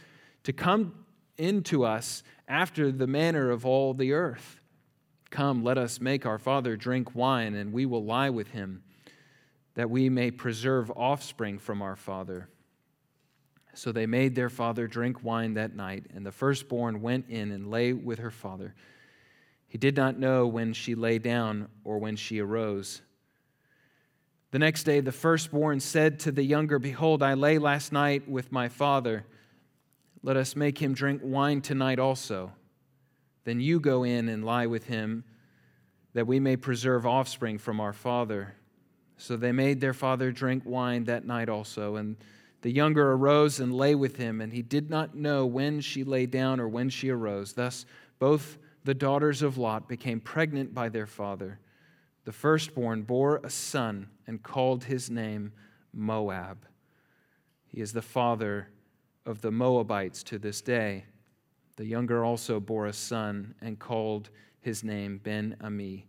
to 0.43 0.53
come 0.53 1.05
into 1.37 1.83
us 1.83 2.23
after 2.47 2.91
the 2.91 3.07
manner 3.07 3.49
of 3.49 3.65
all 3.65 3.93
the 3.93 4.13
earth. 4.13 4.60
Come, 5.31 5.63
let 5.63 5.77
us 5.77 6.01
make 6.01 6.25
our 6.25 6.37
father 6.37 6.75
drink 6.75 7.15
wine, 7.15 7.55
and 7.55 7.71
we 7.71 7.85
will 7.85 8.03
lie 8.03 8.29
with 8.29 8.49
him, 8.49 8.83
that 9.75 9.89
we 9.89 10.09
may 10.09 10.29
preserve 10.29 10.91
offspring 10.91 11.57
from 11.57 11.81
our 11.81 11.95
father. 11.95 12.49
So 13.73 13.93
they 13.93 14.05
made 14.05 14.35
their 14.35 14.49
father 14.49 14.87
drink 14.87 15.23
wine 15.23 15.53
that 15.53 15.73
night, 15.73 16.05
and 16.13 16.25
the 16.25 16.33
firstborn 16.33 17.01
went 17.01 17.29
in 17.29 17.51
and 17.51 17.71
lay 17.71 17.93
with 17.93 18.19
her 18.19 18.29
father. 18.29 18.75
He 19.69 19.77
did 19.77 19.95
not 19.95 20.19
know 20.19 20.47
when 20.47 20.73
she 20.73 20.95
lay 20.95 21.17
down 21.17 21.69
or 21.85 21.97
when 21.97 22.17
she 22.17 22.39
arose. 22.39 23.01
The 24.51 24.59
next 24.59 24.83
day, 24.83 24.99
the 24.99 25.13
firstborn 25.13 25.79
said 25.79 26.19
to 26.19 26.31
the 26.33 26.43
younger, 26.43 26.77
Behold, 26.77 27.23
I 27.23 27.35
lay 27.35 27.57
last 27.57 27.93
night 27.93 28.27
with 28.27 28.51
my 28.51 28.67
father. 28.67 29.25
Let 30.21 30.35
us 30.35 30.57
make 30.57 30.77
him 30.81 30.93
drink 30.93 31.21
wine 31.23 31.61
tonight 31.61 31.99
also. 31.99 32.51
Then 33.43 33.59
you 33.59 33.79
go 33.79 34.03
in 34.03 34.29
and 34.29 34.45
lie 34.45 34.67
with 34.67 34.85
him, 34.85 35.23
that 36.13 36.27
we 36.27 36.39
may 36.39 36.57
preserve 36.57 37.05
offspring 37.05 37.57
from 37.57 37.79
our 37.79 37.93
father. 37.93 38.55
So 39.17 39.37
they 39.37 39.51
made 39.51 39.79
their 39.79 39.93
father 39.93 40.31
drink 40.31 40.63
wine 40.65 41.05
that 41.05 41.25
night 41.25 41.49
also. 41.49 41.95
And 41.95 42.17
the 42.61 42.71
younger 42.71 43.13
arose 43.13 43.59
and 43.59 43.73
lay 43.73 43.95
with 43.95 44.17
him, 44.17 44.41
and 44.41 44.53
he 44.53 44.61
did 44.61 44.89
not 44.89 45.15
know 45.15 45.45
when 45.45 45.81
she 45.81 46.03
lay 46.03 46.25
down 46.25 46.59
or 46.59 46.67
when 46.67 46.89
she 46.89 47.09
arose. 47.09 47.53
Thus, 47.53 47.85
both 48.19 48.57
the 48.83 48.93
daughters 48.93 49.41
of 49.41 49.57
Lot 49.57 49.87
became 49.87 50.19
pregnant 50.19 50.73
by 50.73 50.89
their 50.89 51.07
father. 51.07 51.59
The 52.25 52.31
firstborn 52.31 53.01
bore 53.03 53.37
a 53.43 53.49
son 53.49 54.09
and 54.27 54.43
called 54.43 54.83
his 54.83 55.09
name 55.09 55.53
Moab. 55.93 56.65
He 57.67 57.81
is 57.81 57.93
the 57.93 58.01
father 58.01 58.67
of 59.25 59.41
the 59.41 59.51
Moabites 59.51 60.23
to 60.23 60.37
this 60.37 60.61
day. 60.61 61.05
The 61.77 61.85
younger 61.85 62.23
also 62.23 62.59
bore 62.59 62.87
a 62.87 62.93
son 62.93 63.55
and 63.61 63.79
called 63.79 64.29
his 64.59 64.83
name 64.83 65.19
Ben 65.23 65.55
Ami. 65.61 66.05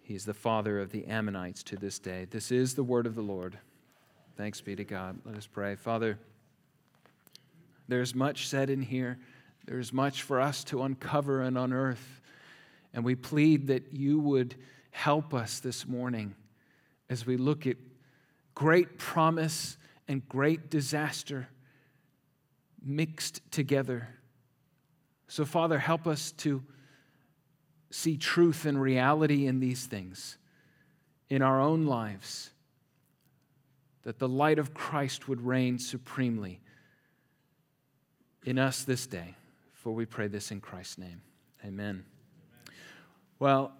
He 0.00 0.14
is 0.14 0.24
the 0.24 0.34
father 0.34 0.80
of 0.80 0.90
the 0.90 1.06
Ammonites 1.06 1.62
to 1.64 1.76
this 1.76 1.98
day. 1.98 2.26
This 2.30 2.50
is 2.50 2.74
the 2.74 2.84
word 2.84 3.06
of 3.06 3.14
the 3.14 3.22
Lord. 3.22 3.58
Thanks 4.36 4.60
be 4.60 4.76
to 4.76 4.84
God. 4.84 5.18
Let 5.24 5.36
us 5.36 5.46
pray. 5.46 5.74
Father, 5.74 6.18
there's 7.88 8.14
much 8.14 8.48
said 8.48 8.70
in 8.70 8.82
here. 8.82 9.18
There's 9.66 9.92
much 9.92 10.22
for 10.22 10.40
us 10.40 10.64
to 10.64 10.82
uncover 10.82 11.42
and 11.42 11.58
unearth. 11.58 12.20
And 12.94 13.04
we 13.04 13.14
plead 13.14 13.66
that 13.66 13.92
you 13.92 14.18
would 14.20 14.54
help 14.90 15.34
us 15.34 15.60
this 15.60 15.86
morning 15.86 16.34
as 17.10 17.26
we 17.26 17.36
look 17.36 17.66
at 17.66 17.76
great 18.54 18.98
promise 18.98 19.76
and 20.08 20.26
great 20.28 20.70
disaster 20.70 21.48
mixed 22.82 23.40
together. 23.50 24.08
So, 25.28 25.44
Father, 25.44 25.78
help 25.78 26.06
us 26.06 26.32
to 26.32 26.62
see 27.90 28.16
truth 28.16 28.64
and 28.64 28.80
reality 28.80 29.46
in 29.46 29.60
these 29.60 29.86
things 29.86 30.36
in 31.30 31.42
our 31.42 31.60
own 31.60 31.86
lives 31.86 32.50
that 34.02 34.18
the 34.18 34.28
light 34.28 34.58
of 34.58 34.72
Christ 34.72 35.28
would 35.28 35.42
reign 35.42 35.78
supremely 35.78 36.60
in 38.44 38.58
us 38.58 38.84
this 38.84 39.06
day. 39.06 39.34
For 39.74 39.92
we 39.92 40.06
pray 40.06 40.28
this 40.28 40.50
in 40.50 40.60
Christ's 40.60 40.98
name. 40.98 41.20
Amen. 41.64 42.04
Well, 43.38 43.72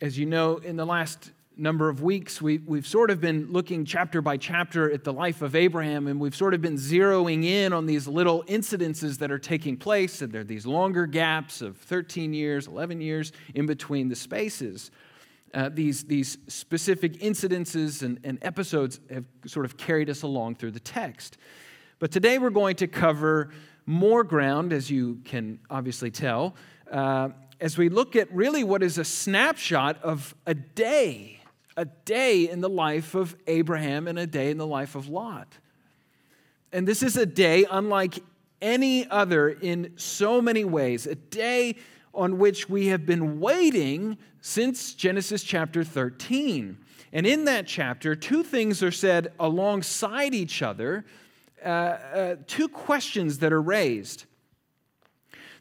as 0.00 0.18
you 0.18 0.26
know, 0.26 0.58
in 0.58 0.76
the 0.76 0.84
last 0.84 1.30
number 1.56 1.88
of 1.88 2.02
weeks, 2.02 2.42
we, 2.42 2.58
we've 2.58 2.86
sort 2.86 3.10
of 3.10 3.20
been 3.20 3.50
looking 3.50 3.84
chapter 3.84 4.20
by 4.20 4.36
chapter 4.36 4.90
at 4.92 5.04
the 5.04 5.12
life 5.12 5.42
of 5.42 5.54
Abraham, 5.54 6.06
and 6.06 6.20
we've 6.20 6.36
sort 6.36 6.54
of 6.54 6.60
been 6.60 6.76
zeroing 6.76 7.44
in 7.44 7.72
on 7.72 7.86
these 7.86 8.06
little 8.06 8.44
incidences 8.44 9.18
that 9.18 9.30
are 9.30 9.38
taking 9.38 9.76
place. 9.76 10.22
And 10.22 10.32
there 10.32 10.42
are 10.42 10.44
these 10.44 10.66
longer 10.66 11.06
gaps 11.06 11.62
of 11.62 11.76
13 11.78 12.34
years, 12.34 12.66
11 12.66 13.00
years 13.00 13.32
in 13.54 13.66
between 13.66 14.08
the 14.08 14.16
spaces 14.16 14.90
uh, 15.56 15.70
these, 15.72 16.04
these 16.04 16.36
specific 16.48 17.14
incidences 17.14 18.02
and, 18.02 18.20
and 18.24 18.38
episodes 18.42 19.00
have 19.10 19.24
sort 19.46 19.64
of 19.64 19.76
carried 19.76 20.10
us 20.10 20.22
along 20.22 20.56
through 20.56 20.70
the 20.70 20.80
text. 20.80 21.38
But 21.98 22.10
today 22.10 22.38
we're 22.38 22.50
going 22.50 22.76
to 22.76 22.86
cover 22.86 23.50
more 23.86 24.22
ground, 24.22 24.72
as 24.72 24.90
you 24.90 25.20
can 25.24 25.58
obviously 25.70 26.10
tell, 26.10 26.54
uh, 26.90 27.30
as 27.58 27.78
we 27.78 27.88
look 27.88 28.16
at 28.16 28.30
really 28.34 28.64
what 28.64 28.82
is 28.82 28.98
a 28.98 29.04
snapshot 29.04 30.02
of 30.02 30.34
a 30.46 30.52
day, 30.52 31.40
a 31.76 31.84
day 31.84 32.48
in 32.48 32.60
the 32.60 32.68
life 32.68 33.14
of 33.14 33.36
Abraham 33.46 34.08
and 34.08 34.18
a 34.18 34.26
day 34.26 34.50
in 34.50 34.58
the 34.58 34.66
life 34.66 34.94
of 34.94 35.08
Lot. 35.08 35.58
And 36.72 36.86
this 36.86 37.02
is 37.02 37.16
a 37.16 37.26
day 37.26 37.66
unlike 37.70 38.18
any 38.60 39.08
other 39.08 39.48
in 39.48 39.92
so 39.96 40.40
many 40.40 40.64
ways, 40.64 41.06
a 41.06 41.14
day 41.14 41.76
on 42.14 42.38
which 42.38 42.68
we 42.68 42.86
have 42.86 43.04
been 43.04 43.40
waiting 43.40 44.16
since 44.40 44.94
Genesis 44.94 45.42
chapter 45.42 45.84
13. 45.84 46.78
And 47.12 47.26
in 47.26 47.44
that 47.44 47.66
chapter, 47.66 48.14
two 48.14 48.42
things 48.42 48.82
are 48.82 48.90
said 48.90 49.32
alongside 49.38 50.34
each 50.34 50.62
other, 50.62 51.04
uh, 51.64 51.68
uh, 51.68 52.36
two 52.46 52.68
questions 52.68 53.38
that 53.38 53.52
are 53.52 53.62
raised. 53.62 54.24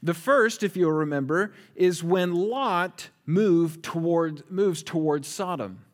The 0.01 0.13
first, 0.13 0.63
if 0.63 0.77
you'll 0.77 0.91
remember, 0.91 1.53
is 1.75 2.03
when 2.03 2.33
Lot 2.33 3.09
moved 3.25 3.83
toward, 3.83 4.49
moves 4.51 4.83
towards 4.83 5.27
Sodom, 5.27 5.84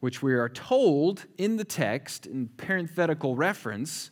which 0.00 0.22
we 0.22 0.34
are 0.34 0.48
told 0.48 1.26
in 1.36 1.56
the 1.56 1.64
text, 1.64 2.26
in 2.26 2.48
parenthetical 2.56 3.34
reference, 3.34 4.10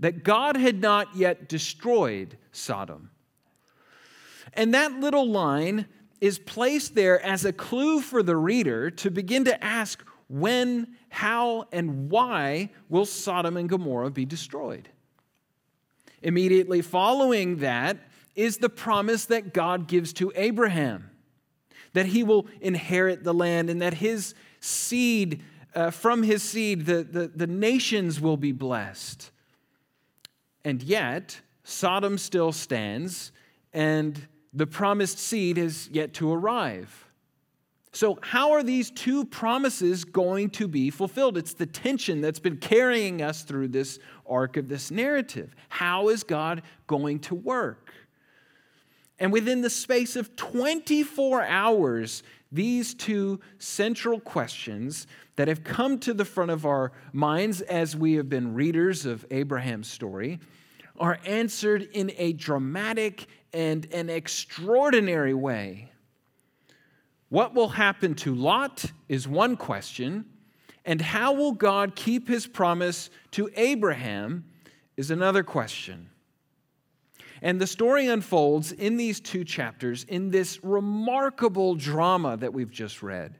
that 0.00 0.24
God 0.24 0.56
had 0.56 0.80
not 0.80 1.16
yet 1.16 1.48
destroyed 1.48 2.38
Sodom. 2.52 3.10
And 4.54 4.74
that 4.74 4.92
little 5.00 5.28
line 5.28 5.86
is 6.20 6.38
placed 6.38 6.94
there 6.94 7.20
as 7.24 7.44
a 7.44 7.52
clue 7.52 8.00
for 8.00 8.22
the 8.22 8.36
reader 8.36 8.90
to 8.90 9.10
begin 9.10 9.44
to 9.44 9.64
ask 9.64 10.04
when, 10.28 10.96
how, 11.08 11.66
and 11.72 12.10
why 12.10 12.70
will 12.88 13.06
Sodom 13.06 13.56
and 13.56 13.68
Gomorrah 13.68 14.10
be 14.10 14.24
destroyed? 14.24 14.88
Immediately 16.22 16.82
following 16.82 17.58
that 17.58 17.98
is 18.34 18.58
the 18.58 18.68
promise 18.68 19.26
that 19.26 19.54
God 19.54 19.86
gives 19.86 20.12
to 20.14 20.32
Abraham 20.34 21.10
that 21.92 22.06
he 22.06 22.22
will 22.22 22.46
inherit 22.60 23.24
the 23.24 23.34
land 23.34 23.70
and 23.70 23.82
that 23.82 23.94
his 23.94 24.34
seed, 24.60 25.42
uh, 25.74 25.90
from 25.90 26.22
his 26.22 26.42
seed, 26.42 26.86
the, 26.86 27.04
the, 27.04 27.28
the 27.28 27.46
nations 27.46 28.20
will 28.20 28.36
be 28.36 28.52
blessed. 28.52 29.30
And 30.64 30.82
yet, 30.82 31.40
Sodom 31.64 32.18
still 32.18 32.52
stands, 32.52 33.32
and 33.72 34.26
the 34.52 34.66
promised 34.66 35.18
seed 35.18 35.56
has 35.56 35.88
yet 35.90 36.14
to 36.14 36.32
arrive. 36.32 37.08
So, 37.92 38.18
how 38.22 38.52
are 38.52 38.62
these 38.62 38.90
two 38.90 39.24
promises 39.24 40.04
going 40.04 40.50
to 40.50 40.68
be 40.68 40.90
fulfilled? 40.90 41.38
It's 41.38 41.54
the 41.54 41.66
tension 41.66 42.20
that's 42.20 42.38
been 42.38 42.58
carrying 42.58 43.22
us 43.22 43.42
through 43.42 43.68
this 43.68 43.98
arc 44.28 44.56
of 44.56 44.68
this 44.68 44.90
narrative. 44.90 45.54
How 45.68 46.08
is 46.08 46.22
God 46.22 46.62
going 46.86 47.20
to 47.20 47.34
work? 47.34 47.92
And 49.18 49.32
within 49.32 49.62
the 49.62 49.70
space 49.70 50.16
of 50.16 50.36
24 50.36 51.42
hours, 51.42 52.22
these 52.50 52.94
two 52.94 53.40
central 53.58 54.20
questions 54.20 55.06
that 55.36 55.48
have 55.48 55.64
come 55.64 55.98
to 56.00 56.14
the 56.14 56.24
front 56.24 56.50
of 56.50 56.64
our 56.64 56.92
minds 57.12 57.60
as 57.60 57.94
we 57.94 58.14
have 58.14 58.28
been 58.28 58.54
readers 58.54 59.04
of 59.04 59.26
Abraham's 59.30 59.88
story 59.88 60.38
are 60.98 61.18
answered 61.24 61.82
in 61.92 62.10
a 62.16 62.32
dramatic 62.32 63.26
and 63.52 63.86
an 63.92 64.10
extraordinary 64.10 65.34
way. 65.34 65.90
What 67.28 67.54
will 67.54 67.68
happen 67.68 68.14
to 68.16 68.34
Lot 68.34 68.86
is 69.08 69.28
one 69.28 69.56
question, 69.56 70.24
and 70.84 71.00
how 71.00 71.32
will 71.34 71.52
God 71.52 71.94
keep 71.94 72.28
his 72.28 72.46
promise 72.46 73.10
to 73.32 73.50
Abraham 73.54 74.44
is 74.96 75.10
another 75.10 75.42
question. 75.42 76.08
And 77.42 77.60
the 77.60 77.66
story 77.66 78.06
unfolds 78.06 78.72
in 78.72 78.96
these 78.96 79.20
two 79.20 79.44
chapters 79.44 80.04
in 80.04 80.30
this 80.30 80.62
remarkable 80.62 81.74
drama 81.74 82.36
that 82.36 82.52
we've 82.52 82.70
just 82.70 83.02
read. 83.02 83.36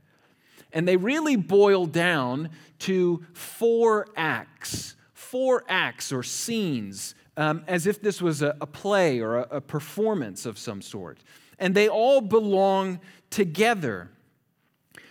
And 0.73 0.87
they 0.87 0.97
really 0.97 1.37
boil 1.37 1.87
down 1.87 2.51
to 2.81 3.25
four 3.33 4.07
acts, 4.17 4.97
four 5.15 5.65
acts 5.69 6.13
or 6.13 6.23
scenes, 6.23 7.15
um, 7.37 7.65
as 7.67 7.87
if 7.87 8.03
this 8.03 8.21
was 8.21 8.43
a, 8.43 8.57
a 8.61 8.67
play 8.67 9.21
or 9.21 9.39
a, 9.39 9.57
a 9.57 9.61
performance 9.61 10.45
of 10.45 10.59
some 10.59 10.83
sort. 10.83 11.19
And 11.59 11.75
they 11.75 11.89
all 11.89 12.21
belong 12.21 13.01
together. 13.31 14.11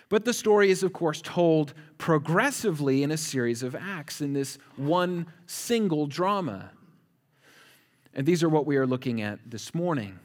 But 0.10 0.26
the 0.26 0.34
story 0.34 0.70
is, 0.70 0.84
of 0.84 0.94
course, 0.94 1.22
told 1.22 1.74
progressively 1.98 3.04
in 3.04 3.12
a 3.12 3.18
series 3.18 3.64
of 3.64 3.76
acts 3.76 4.22
in 4.22 4.34
this 4.34 4.58
one 4.76 5.26
single 5.48 6.06
drama. 6.06 6.72
And 8.18 8.26
these 8.26 8.42
are 8.42 8.50
what 8.50 8.66
we 8.66 8.78
are 8.78 8.88
looking 8.88 9.22
at 9.22 9.40
this 9.46 9.76
morning. 9.76 10.18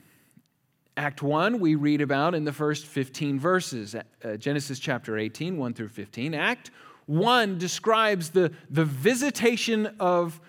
Act 0.96 1.22
1, 1.22 1.60
we 1.60 1.74
read 1.74 2.00
about 2.00 2.34
in 2.34 2.44
the 2.44 2.52
first 2.52 2.86
15 2.86 3.38
verses, 3.38 3.94
uh, 3.94 4.36
Genesis 4.38 4.78
chapter 4.78 5.18
18, 5.18 5.58
1 5.58 5.74
through 5.74 5.88
15. 5.88 6.34
Act 6.34 6.70
1 7.04 7.58
describes 7.58 8.30
the, 8.30 8.50
the 8.70 8.86
visitation 8.86 9.94
of 10.00 10.40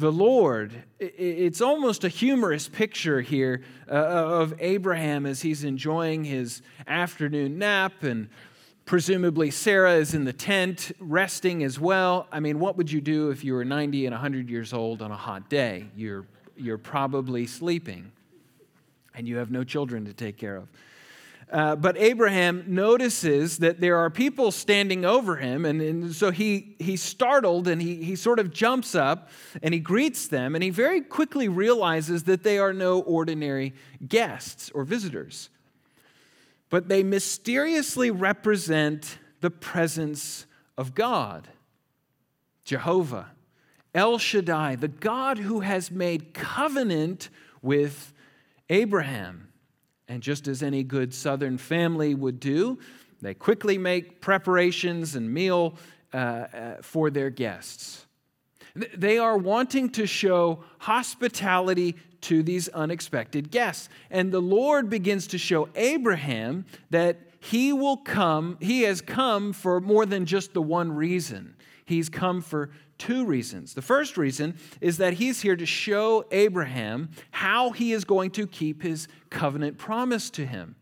the 0.00 0.10
Lord. 0.10 0.82
It's 0.98 1.60
almost 1.60 2.02
a 2.02 2.08
humorous 2.08 2.68
picture 2.68 3.20
here 3.20 3.62
uh, 3.88 3.94
of 3.94 4.54
Abraham 4.58 5.26
as 5.26 5.42
he's 5.42 5.62
enjoying 5.62 6.24
his 6.24 6.60
afternoon 6.88 7.56
nap, 7.58 8.02
and 8.02 8.28
presumably 8.84 9.52
Sarah 9.52 9.94
is 9.94 10.12
in 10.12 10.24
the 10.24 10.32
tent 10.32 10.90
resting 10.98 11.62
as 11.62 11.78
well. 11.78 12.26
I 12.32 12.40
mean, 12.40 12.58
what 12.58 12.76
would 12.76 12.90
you 12.90 13.00
do 13.00 13.30
if 13.30 13.44
you 13.44 13.54
were 13.54 13.64
90 13.64 14.06
and 14.06 14.12
100 14.12 14.50
years 14.50 14.72
old 14.72 15.02
on 15.02 15.12
a 15.12 15.16
hot 15.16 15.48
day? 15.48 15.86
You're 15.94 16.26
you're 16.60 16.78
probably 16.78 17.46
sleeping 17.46 18.12
and 19.14 19.26
you 19.26 19.38
have 19.38 19.50
no 19.50 19.64
children 19.64 20.04
to 20.04 20.12
take 20.12 20.36
care 20.36 20.56
of. 20.56 20.68
Uh, 21.50 21.74
but 21.74 21.98
Abraham 21.98 22.64
notices 22.68 23.58
that 23.58 23.80
there 23.80 23.96
are 23.96 24.08
people 24.08 24.52
standing 24.52 25.04
over 25.04 25.34
him, 25.34 25.64
and, 25.64 25.82
and 25.82 26.14
so 26.14 26.30
he, 26.30 26.76
he's 26.78 27.02
startled 27.02 27.66
and 27.66 27.82
he, 27.82 27.96
he 28.04 28.14
sort 28.14 28.38
of 28.38 28.52
jumps 28.52 28.94
up 28.94 29.30
and 29.60 29.74
he 29.74 29.80
greets 29.80 30.28
them, 30.28 30.54
and 30.54 30.62
he 30.62 30.70
very 30.70 31.00
quickly 31.00 31.48
realizes 31.48 32.24
that 32.24 32.44
they 32.44 32.58
are 32.58 32.72
no 32.72 33.00
ordinary 33.00 33.74
guests 34.06 34.70
or 34.74 34.84
visitors, 34.84 35.50
but 36.68 36.88
they 36.88 37.02
mysteriously 37.02 38.12
represent 38.12 39.18
the 39.40 39.50
presence 39.50 40.46
of 40.78 40.94
God, 40.94 41.48
Jehovah. 42.64 43.30
El 43.94 44.18
Shaddai, 44.18 44.76
the 44.76 44.88
God 44.88 45.38
who 45.38 45.60
has 45.60 45.90
made 45.90 46.32
covenant 46.34 47.28
with 47.62 48.12
Abraham. 48.68 49.48
And 50.08 50.22
just 50.22 50.48
as 50.48 50.62
any 50.62 50.82
good 50.82 51.14
southern 51.14 51.58
family 51.58 52.14
would 52.14 52.40
do, 52.40 52.78
they 53.20 53.34
quickly 53.34 53.78
make 53.78 54.20
preparations 54.20 55.14
and 55.14 55.32
meal 55.32 55.74
uh, 56.12 56.16
uh, 56.16 56.76
for 56.82 57.10
their 57.10 57.30
guests. 57.30 58.06
They 58.74 59.18
are 59.18 59.36
wanting 59.36 59.90
to 59.90 60.06
show 60.06 60.64
hospitality 60.78 61.96
to 62.22 62.42
these 62.42 62.68
unexpected 62.68 63.50
guests. 63.50 63.88
And 64.10 64.32
the 64.32 64.40
Lord 64.40 64.88
begins 64.88 65.26
to 65.28 65.38
show 65.38 65.68
Abraham 65.74 66.66
that 66.90 67.18
he 67.40 67.72
will 67.72 67.96
come, 67.96 68.58
he 68.60 68.82
has 68.82 69.00
come 69.00 69.52
for 69.52 69.80
more 69.80 70.04
than 70.06 70.26
just 70.26 70.52
the 70.52 70.62
one 70.62 70.92
reason. 70.92 71.56
He's 71.90 72.08
come 72.08 72.40
for 72.40 72.70
two 72.98 73.24
reasons. 73.24 73.74
The 73.74 73.82
first 73.82 74.16
reason 74.16 74.56
is 74.80 74.98
that 74.98 75.14
he's 75.14 75.42
here 75.42 75.56
to 75.56 75.66
show 75.66 76.24
Abraham 76.30 77.10
how 77.32 77.70
he 77.70 77.92
is 77.92 78.04
going 78.04 78.30
to 78.32 78.46
keep 78.46 78.82
his 78.82 79.08
covenant 79.28 79.76
promise 79.76 80.30
to 80.30 80.46
him. 80.46 80.76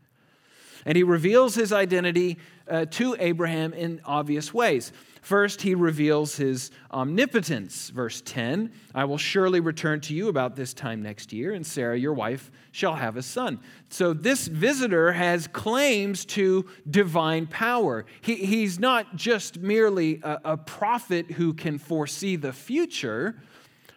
And 0.84 0.96
he 0.96 1.02
reveals 1.02 1.54
his 1.54 1.72
identity 1.72 2.38
uh, 2.68 2.84
to 2.90 3.16
Abraham 3.18 3.72
in 3.72 4.02
obvious 4.04 4.52
ways. 4.52 4.92
First, 5.28 5.60
he 5.60 5.74
reveals 5.74 6.36
his 6.36 6.70
omnipotence. 6.90 7.90
Verse 7.90 8.22
10 8.22 8.72
I 8.94 9.04
will 9.04 9.18
surely 9.18 9.60
return 9.60 10.00
to 10.00 10.14
you 10.14 10.28
about 10.28 10.56
this 10.56 10.72
time 10.72 11.02
next 11.02 11.34
year, 11.34 11.52
and 11.52 11.66
Sarah, 11.66 11.98
your 11.98 12.14
wife, 12.14 12.50
shall 12.72 12.94
have 12.94 13.18
a 13.18 13.22
son. 13.22 13.60
So, 13.90 14.14
this 14.14 14.46
visitor 14.46 15.12
has 15.12 15.46
claims 15.46 16.24
to 16.36 16.64
divine 16.90 17.46
power. 17.46 18.06
He, 18.22 18.36
he's 18.36 18.78
not 18.78 19.16
just 19.16 19.58
merely 19.58 20.18
a, 20.22 20.40
a 20.46 20.56
prophet 20.56 21.32
who 21.32 21.52
can 21.52 21.76
foresee 21.76 22.36
the 22.36 22.54
future, 22.54 23.38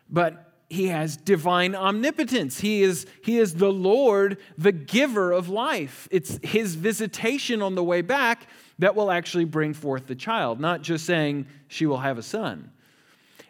but 0.10 0.52
he 0.70 0.88
has 0.88 1.16
divine 1.16 1.76
omnipotence. 1.76 2.60
He 2.60 2.84
is, 2.84 3.06
he 3.24 3.38
is 3.38 3.56
the 3.56 3.72
Lord, 3.72 4.38
the 4.58 4.74
giver 4.74 5.32
of 5.32 5.48
life. 5.48 6.10
It's 6.12 6.40
his 6.44 6.76
visitation 6.76 7.62
on 7.62 7.76
the 7.76 7.84
way 7.86 8.02
back 8.02 8.48
that 8.82 8.96
will 8.96 9.12
actually 9.12 9.46
bring 9.46 9.76
forth 9.76 10.08
the 10.08 10.16
child, 10.16 10.60
not 10.60 10.82
just 10.82 11.06
saying 11.06 11.46
she 11.68 11.86
will 11.86 12.00
have 12.00 12.18
a 12.18 12.24
son. 12.24 12.72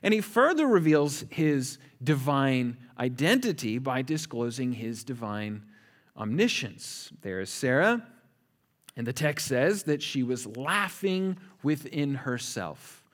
And 0.03 0.13
he 0.13 0.19
further 0.19 0.67
reveals 0.67 1.23
his 1.29 1.77
divine 2.03 2.75
identity 2.99 3.77
by 3.77 4.01
disclosing 4.01 4.73
his 4.73 5.05
divine 5.05 5.63
omniscience. 6.17 7.13
There 7.21 7.39
is 7.39 7.49
Sarah, 7.49 8.05
and 8.97 9.07
the 9.07 9.13
text 9.13 9.47
says 9.47 9.83
that 9.83 10.01
she 10.03 10.21
was 10.21 10.45
laughing 10.57 11.37
within 11.63 12.13
herself 12.13 13.05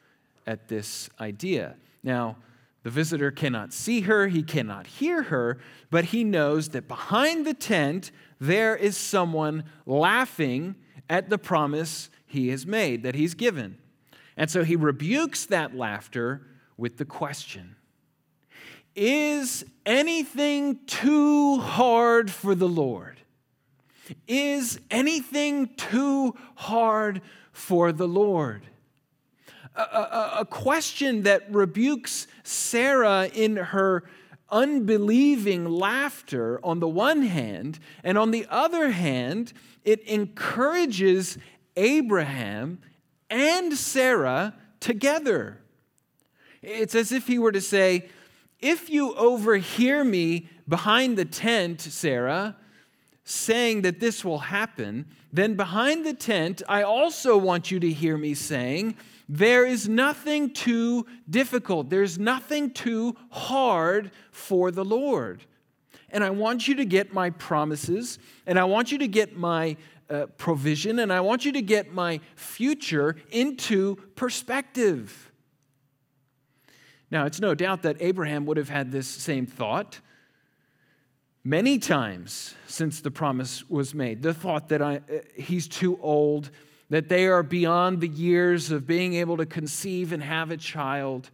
at 0.47 0.67
this 0.67 1.11
idea. 1.19 1.75
Now, 2.01 2.37
the 2.81 2.89
visitor 2.89 3.29
cannot 3.29 3.73
see 3.73 4.01
her, 4.01 4.27
he 4.27 4.41
cannot 4.41 4.87
hear 4.87 5.23
her, 5.23 5.59
but 5.91 6.05
he 6.05 6.23
knows 6.23 6.69
that 6.69 6.87
behind 6.87 7.45
the 7.45 7.53
tent 7.53 8.11
there 8.39 8.75
is 8.75 8.97
someone 8.97 9.65
laughing 9.85 10.73
at 11.09 11.29
the 11.29 11.37
promise 11.37 12.09
he 12.25 12.49
has 12.49 12.65
made, 12.65 13.03
that 13.03 13.15
he's 13.15 13.33
given. 13.33 13.77
And 14.35 14.49
so 14.49 14.63
he 14.63 14.75
rebukes 14.75 15.45
that 15.47 15.75
laughter 15.75 16.45
with 16.77 16.97
the 16.97 17.05
question 17.05 17.75
Is 18.95 19.65
anything 19.85 20.79
too 20.85 21.57
hard 21.57 22.29
for 22.29 22.53
the 22.53 22.67
Lord? 22.67 23.19
Is 24.27 24.79
anything 24.89 25.75
too 25.75 26.35
hard 26.55 27.21
for 27.51 27.91
the 27.91 28.07
Lord? 28.07 28.63
A, 29.75 29.81
a, 29.81 30.33
a 30.39 30.45
question 30.45 31.23
that 31.23 31.51
rebukes 31.53 32.27
Sarah 32.43 33.29
in 33.33 33.57
her 33.57 34.03
unbelieving 34.49 35.65
laughter 35.65 36.59
on 36.63 36.79
the 36.79 36.87
one 36.87 37.23
hand, 37.23 37.79
and 38.03 38.17
on 38.17 38.31
the 38.31 38.45
other 38.49 38.91
hand, 38.91 39.53
it 39.83 40.01
encourages 40.01 41.37
Abraham 41.75 42.79
and 43.29 43.73
Sarah 43.73 44.53
together. 44.79 45.59
It's 46.61 46.95
as 46.95 47.11
if 47.11 47.27
he 47.27 47.39
were 47.39 47.51
to 47.51 47.61
say, 47.61 48.09
If 48.59 48.89
you 48.89 49.13
overhear 49.15 50.03
me 50.03 50.49
behind 50.67 51.17
the 51.17 51.25
tent, 51.25 51.81
Sarah, 51.81 52.55
saying 53.23 53.81
that 53.81 53.99
this 53.99 54.23
will 54.23 54.39
happen, 54.39 55.05
then 55.31 55.55
behind 55.55 56.05
the 56.05 56.13
tent, 56.13 56.61
I 56.67 56.83
also 56.83 57.37
want 57.37 57.71
you 57.71 57.79
to 57.79 57.91
hear 57.91 58.17
me 58.17 58.33
saying, 58.33 58.95
There 59.29 59.65
is 59.65 59.89
nothing 59.89 60.53
too 60.53 61.05
difficult, 61.29 61.89
there's 61.89 62.17
nothing 62.17 62.71
too 62.71 63.15
hard 63.29 64.11
for 64.31 64.71
the 64.71 64.85
Lord. 64.85 65.43
And 66.09 66.23
I 66.23 66.29
want 66.29 66.67
you 66.67 66.75
to 66.75 66.85
get 66.85 67.13
my 67.13 67.31
promises, 67.31 68.17
and 68.45 68.57
I 68.57 68.63
want 68.63 68.91
you 68.91 68.97
to 68.99 69.07
get 69.07 69.37
my 69.37 69.75
uh, 70.09 70.27
provision, 70.37 70.99
and 70.99 71.11
I 71.11 71.19
want 71.19 71.43
you 71.43 71.51
to 71.51 71.61
get 71.61 71.93
my 71.93 72.21
future 72.35 73.17
into 73.29 73.97
perspective. 74.15 75.31
Now, 77.11 77.25
it's 77.25 77.39
no 77.39 77.53
doubt 77.53 77.81
that 77.83 77.97
Abraham 77.99 78.45
would 78.45 78.57
have 78.57 78.69
had 78.69 78.91
this 78.91 79.07
same 79.07 79.45
thought 79.45 79.99
many 81.43 81.79
times 81.79 82.55
since 82.67 82.99
the 82.99 83.11
promise 83.11 83.69
was 83.69 83.93
made. 83.93 84.21
The 84.21 84.33
thought 84.33 84.67
that 84.69 84.81
I, 84.81 84.97
uh, 84.97 85.19
he's 85.35 85.67
too 85.67 85.97
old, 86.01 86.51
that 86.89 87.09
they 87.09 87.27
are 87.27 87.43
beyond 87.43 88.01
the 88.01 88.07
years 88.07 88.71
of 88.71 88.87
being 88.87 89.13
able 89.15 89.37
to 89.37 89.45
conceive 89.45 90.13
and 90.13 90.23
have 90.23 90.51
a 90.51 90.57
child. 90.57 91.29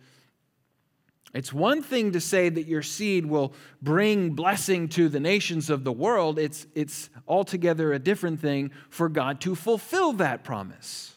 It's 1.34 1.52
one 1.52 1.82
thing 1.82 2.12
to 2.12 2.20
say 2.20 2.50
that 2.50 2.68
your 2.68 2.84
seed 2.84 3.26
will 3.26 3.54
bring 3.82 4.32
blessing 4.32 4.88
to 4.90 5.10
the 5.10 5.20
nations 5.20 5.70
of 5.70 5.84
the 5.84 5.92
world. 5.92 6.38
It's, 6.38 6.68
it's 6.76 7.10
altogether 7.28 7.92
a 7.92 8.00
different 8.00 8.40
thing 8.40 8.72
for 8.90 9.10
God 9.10 9.42
to 9.42 9.56
fulfill 9.56 10.14
that 10.14 10.44
promise. 10.44 11.16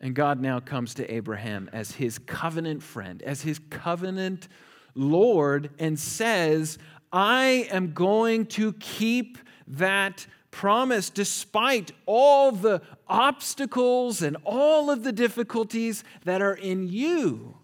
And 0.00 0.14
God 0.14 0.40
now 0.40 0.60
comes 0.60 0.94
to 0.94 1.12
Abraham 1.12 1.68
as 1.72 1.92
his 1.92 2.18
covenant 2.18 2.82
friend, 2.82 3.22
as 3.22 3.42
his 3.42 3.60
covenant 3.70 4.48
Lord, 4.94 5.70
and 5.78 5.98
says, 5.98 6.78
I 7.12 7.68
am 7.70 7.92
going 7.92 8.46
to 8.46 8.72
keep 8.74 9.38
that 9.66 10.26
promise 10.50 11.10
despite 11.10 11.92
all 12.06 12.52
the 12.52 12.80
obstacles 13.06 14.22
and 14.22 14.36
all 14.44 14.90
of 14.90 15.04
the 15.04 15.12
difficulties 15.12 16.04
that 16.24 16.42
are 16.42 16.54
in 16.54 16.88
you. 16.88 17.56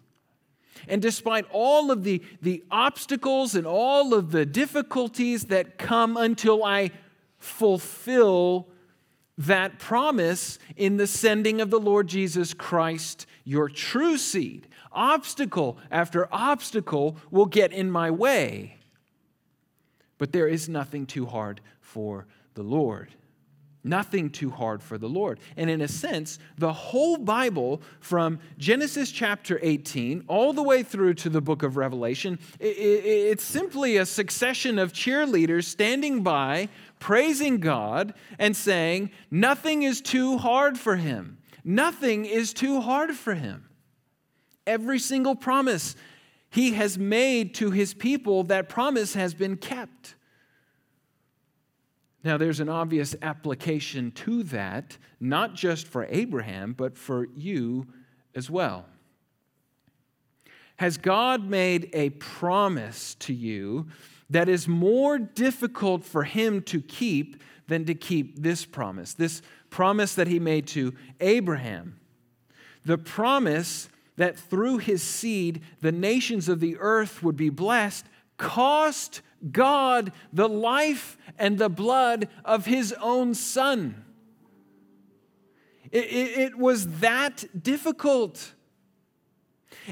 And 0.89 1.01
despite 1.01 1.47
all 1.51 1.91
of 1.91 2.05
the, 2.05 2.23
the 2.43 2.63
obstacles 2.71 3.55
and 3.55 3.67
all 3.67 4.13
of 4.13 4.33
the 4.33 4.45
difficulties 4.45 5.45
that 5.45 5.79
come 5.79 6.17
until 6.17 6.65
I 6.65 6.91
fulfill 7.39 8.69
that 9.37 9.79
promise 9.79 10.59
in 10.77 10.97
the 10.97 11.07
sending 11.07 11.61
of 11.61 11.71
the 11.71 11.81
Lord 11.81 12.07
Jesus 12.07 12.55
Christ, 12.55 13.27
your 13.45 13.69
true 13.69 14.17
seed. 14.17 14.69
Obstacle 14.93 15.77
after 15.91 16.33
obstacle 16.33 17.17
will 17.31 17.47
get 17.47 17.73
in 17.73 17.91
my 17.91 18.11
way. 18.11 18.79
But 20.19 20.33
there 20.33 20.47
is 20.47 20.69
nothing 20.69 21.07
too 21.07 21.27
hard 21.27 21.61
for 21.81 22.27
the 22.55 22.63
Lord. 22.63 23.15
Nothing 23.87 24.31
too 24.31 24.49
hard 24.49 24.83
for 24.83 24.97
the 24.97 25.11
Lord. 25.11 25.39
And 25.59 25.69
in 25.69 25.83
a 25.83 25.89
sense, 25.89 26.39
the 26.57 26.73
whole 26.73 27.19
Bible, 27.19 27.83
from 28.01 28.39
Genesis 28.57 29.13
chapter 29.13 29.61
18 29.61 30.25
all 30.27 30.55
the 30.55 30.63
way 30.63 30.83
through 30.83 31.15
to 31.15 31.29
the 31.29 31.43
book 31.43 31.63
of 31.63 31.77
Revelation, 31.77 32.39
it's 32.59 33.45
simply 33.45 33.99
a 33.99 34.07
succession 34.07 34.79
of 34.79 34.95
cheerleaders 34.95 35.65
standing 35.65 36.23
by, 36.23 36.71
praising 36.99 37.61
God, 37.61 38.15
and 38.39 38.57
saying, 38.57 39.11
Nothing 39.31 39.83
is 39.83 40.01
too 40.01 40.39
hard 40.39 40.79
for 40.79 40.97
him. 40.97 41.37
Nothing 41.63 42.25
is 42.25 42.55
too 42.55 42.81
hard 42.81 43.15
for 43.15 43.35
him. 43.35 43.69
Every 44.67 44.99
single 44.99 45.37
promise 45.37 45.95
he 46.49 46.73
has 46.73 46.97
made 46.97 47.55
to 47.57 47.71
his 47.71 47.93
people, 47.93 48.45
that 48.45 48.71
promise 48.71 49.13
has 49.13 49.35
been 49.35 49.59
kept. 49.59 50.15
Now, 52.25 52.39
there's 52.39 52.61
an 52.61 52.71
obvious 52.71 53.15
application 53.21 54.11
to 54.13 54.43
that, 54.45 54.97
not 55.21 55.55
just 55.55 55.87
for 55.87 56.07
Abraham, 56.09 56.73
but 56.73 56.97
for 56.97 57.29
you 57.37 57.87
as 58.35 58.49
well. 58.49 58.87
Has 60.77 60.97
God 60.97 61.49
made 61.49 61.91
a 61.93 62.11
promise 62.11 63.15
to 63.17 63.35
you 63.35 63.87
that 64.31 64.49
is 64.49 64.67
more 64.67 65.19
difficult 65.19 66.03
for 66.03 66.25
him 66.25 66.63
to 66.63 66.81
keep 66.81 67.43
than 67.69 67.85
to 67.85 67.95
keep 67.95 68.43
this 68.43 68.65
promise? 68.65 69.13
This 69.13 69.43
promise 69.69 70.15
that 70.15 70.27
he 70.27 70.41
made 70.41 70.67
to 70.69 70.95
Abraham. 71.21 72.01
The 72.87 72.99
promise 72.99 73.91
that 74.17 74.39
through 74.39 74.79
his 74.79 75.03
seed 75.03 75.61
the 75.81 75.93
nations 75.93 76.49
of 76.49 76.61
the 76.61 76.77
earth 76.79 77.23
would 77.23 77.37
be 77.37 77.51
blessed 77.51 78.07
cost 78.37 79.21
God 79.51 80.13
the 80.33 80.49
life 80.49 81.17
and 81.39 81.59
the 81.59 81.69
blood 81.69 82.29
of 82.45 82.67
his 82.67 82.93
own 83.01 83.35
son. 83.35 84.05
It, 85.91 86.05
it, 86.05 86.39
it, 86.39 86.59
was 86.59 86.99
that 86.99 87.45
difficult. 87.61 88.53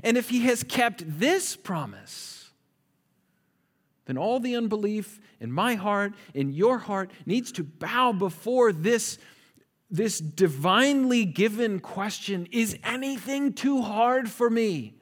And 0.02 0.16
if 0.16 0.30
he 0.30 0.40
has 0.40 0.64
kept 0.64 1.04
this 1.06 1.54
promise, 1.54 2.50
then 4.06 4.18
all 4.18 4.40
the 4.40 4.56
unbelief 4.56 5.20
in 5.40 5.52
my 5.52 5.74
heart, 5.74 6.14
in 6.34 6.52
your 6.52 6.78
heart, 6.78 7.10
needs 7.24 7.52
to 7.52 7.64
bow 7.64 8.12
before 8.12 8.72
this, 8.72 9.18
this 9.90 10.18
divinely 10.18 11.24
given 11.24 11.78
question 11.78 12.48
Is 12.50 12.76
anything 12.82 13.52
too 13.52 13.82
hard 13.82 14.28
for 14.28 14.50
me? 14.50 14.94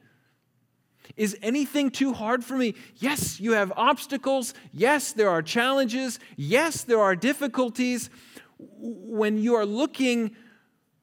Is 1.17 1.37
anything 1.41 1.89
too 1.89 2.13
hard 2.13 2.43
for 2.43 2.55
me? 2.55 2.75
Yes, 2.97 3.39
you 3.39 3.53
have 3.53 3.71
obstacles. 3.75 4.53
Yes, 4.73 5.13
there 5.13 5.29
are 5.29 5.41
challenges. 5.41 6.19
Yes, 6.35 6.83
there 6.83 6.99
are 6.99 7.15
difficulties. 7.15 8.09
When 8.57 9.37
you 9.37 9.55
are 9.55 9.65
looking, 9.65 10.35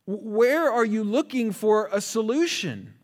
where 0.07 0.71
are 0.71 0.85
you 0.85 1.05
looking 1.05 1.53
for 1.53 1.88
a 1.92 2.01
solution? 2.01 2.94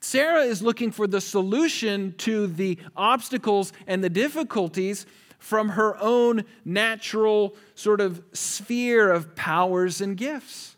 Sarah 0.00 0.42
is 0.42 0.60
looking 0.60 0.90
for 0.90 1.06
the 1.06 1.20
solution 1.20 2.14
to 2.18 2.46
the 2.46 2.78
obstacles 2.94 3.72
and 3.86 4.04
the 4.04 4.10
difficulties 4.10 5.06
from 5.38 5.70
her 5.70 5.96
own 6.00 6.44
natural 6.64 7.54
sort 7.74 8.00
of 8.00 8.22
sphere 8.32 9.10
of 9.10 9.34
powers 9.34 10.00
and 10.00 10.16
gifts. 10.16 10.76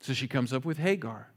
So 0.00 0.12
she 0.12 0.26
comes 0.26 0.52
up 0.52 0.64
with 0.64 0.78
Hagar. 0.78 1.27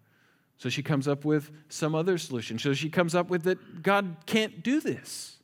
So 0.61 0.69
she 0.69 0.83
comes 0.83 1.07
up 1.07 1.25
with 1.25 1.49
some 1.69 1.95
other 1.95 2.19
solution. 2.19 2.59
So 2.59 2.75
she 2.75 2.87
comes 2.87 3.15
up 3.15 3.31
with 3.31 3.41
that 3.45 3.81
God 3.81 4.17
can't 4.27 4.61
do 4.61 4.79
this. 4.79 5.39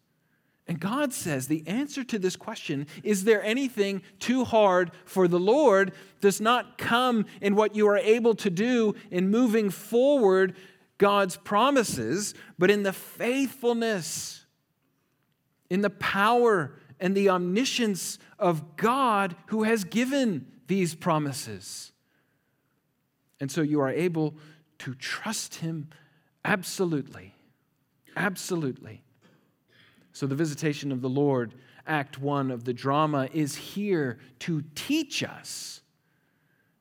And 0.67 0.79
God 0.79 1.11
says 1.11 1.47
the 1.47 1.63
answer 1.65 2.03
to 2.03 2.19
this 2.19 2.35
question, 2.35 2.85
is 3.01 3.23
there 3.23 3.41
anything 3.43 4.03
too 4.19 4.45
hard 4.45 4.91
for 5.05 5.27
the 5.27 5.39
Lord, 5.39 5.93
does 6.21 6.39
not 6.39 6.77
come 6.77 7.25
in 7.41 7.55
what 7.55 7.75
you 7.75 7.87
are 7.87 7.97
able 7.97 8.35
to 8.35 8.51
do 8.51 8.93
in 9.09 9.31
moving 9.31 9.71
forward 9.71 10.55
God's 10.99 11.35
promises, 11.35 12.35
but 12.59 12.69
in 12.69 12.83
the 12.83 12.93
faithfulness, 12.93 14.45
in 15.71 15.81
the 15.81 15.89
power 15.89 16.73
and 16.99 17.17
the 17.17 17.31
omniscience 17.31 18.19
of 18.37 18.75
God 18.75 19.35
who 19.47 19.63
has 19.63 19.83
given 19.83 20.45
these 20.67 20.93
promises. 20.93 21.91
And 23.39 23.49
so 23.51 23.63
you 23.63 23.81
are 23.81 23.89
able 23.89 24.35
to 24.79 24.93
trust 24.95 25.55
Him 25.55 25.89
absolutely. 26.45 27.33
Absolutely. 28.15 29.03
So, 30.13 30.25
the 30.25 30.35
visitation 30.35 30.91
of 30.91 31.01
the 31.01 31.09
Lord, 31.09 31.53
Act 31.85 32.17
One 32.17 32.49
of 32.49 32.63
the 32.63 32.73
drama, 32.73 33.29
is 33.31 33.55
here 33.55 34.17
to 34.39 34.63
teach 34.73 35.23
us 35.23 35.81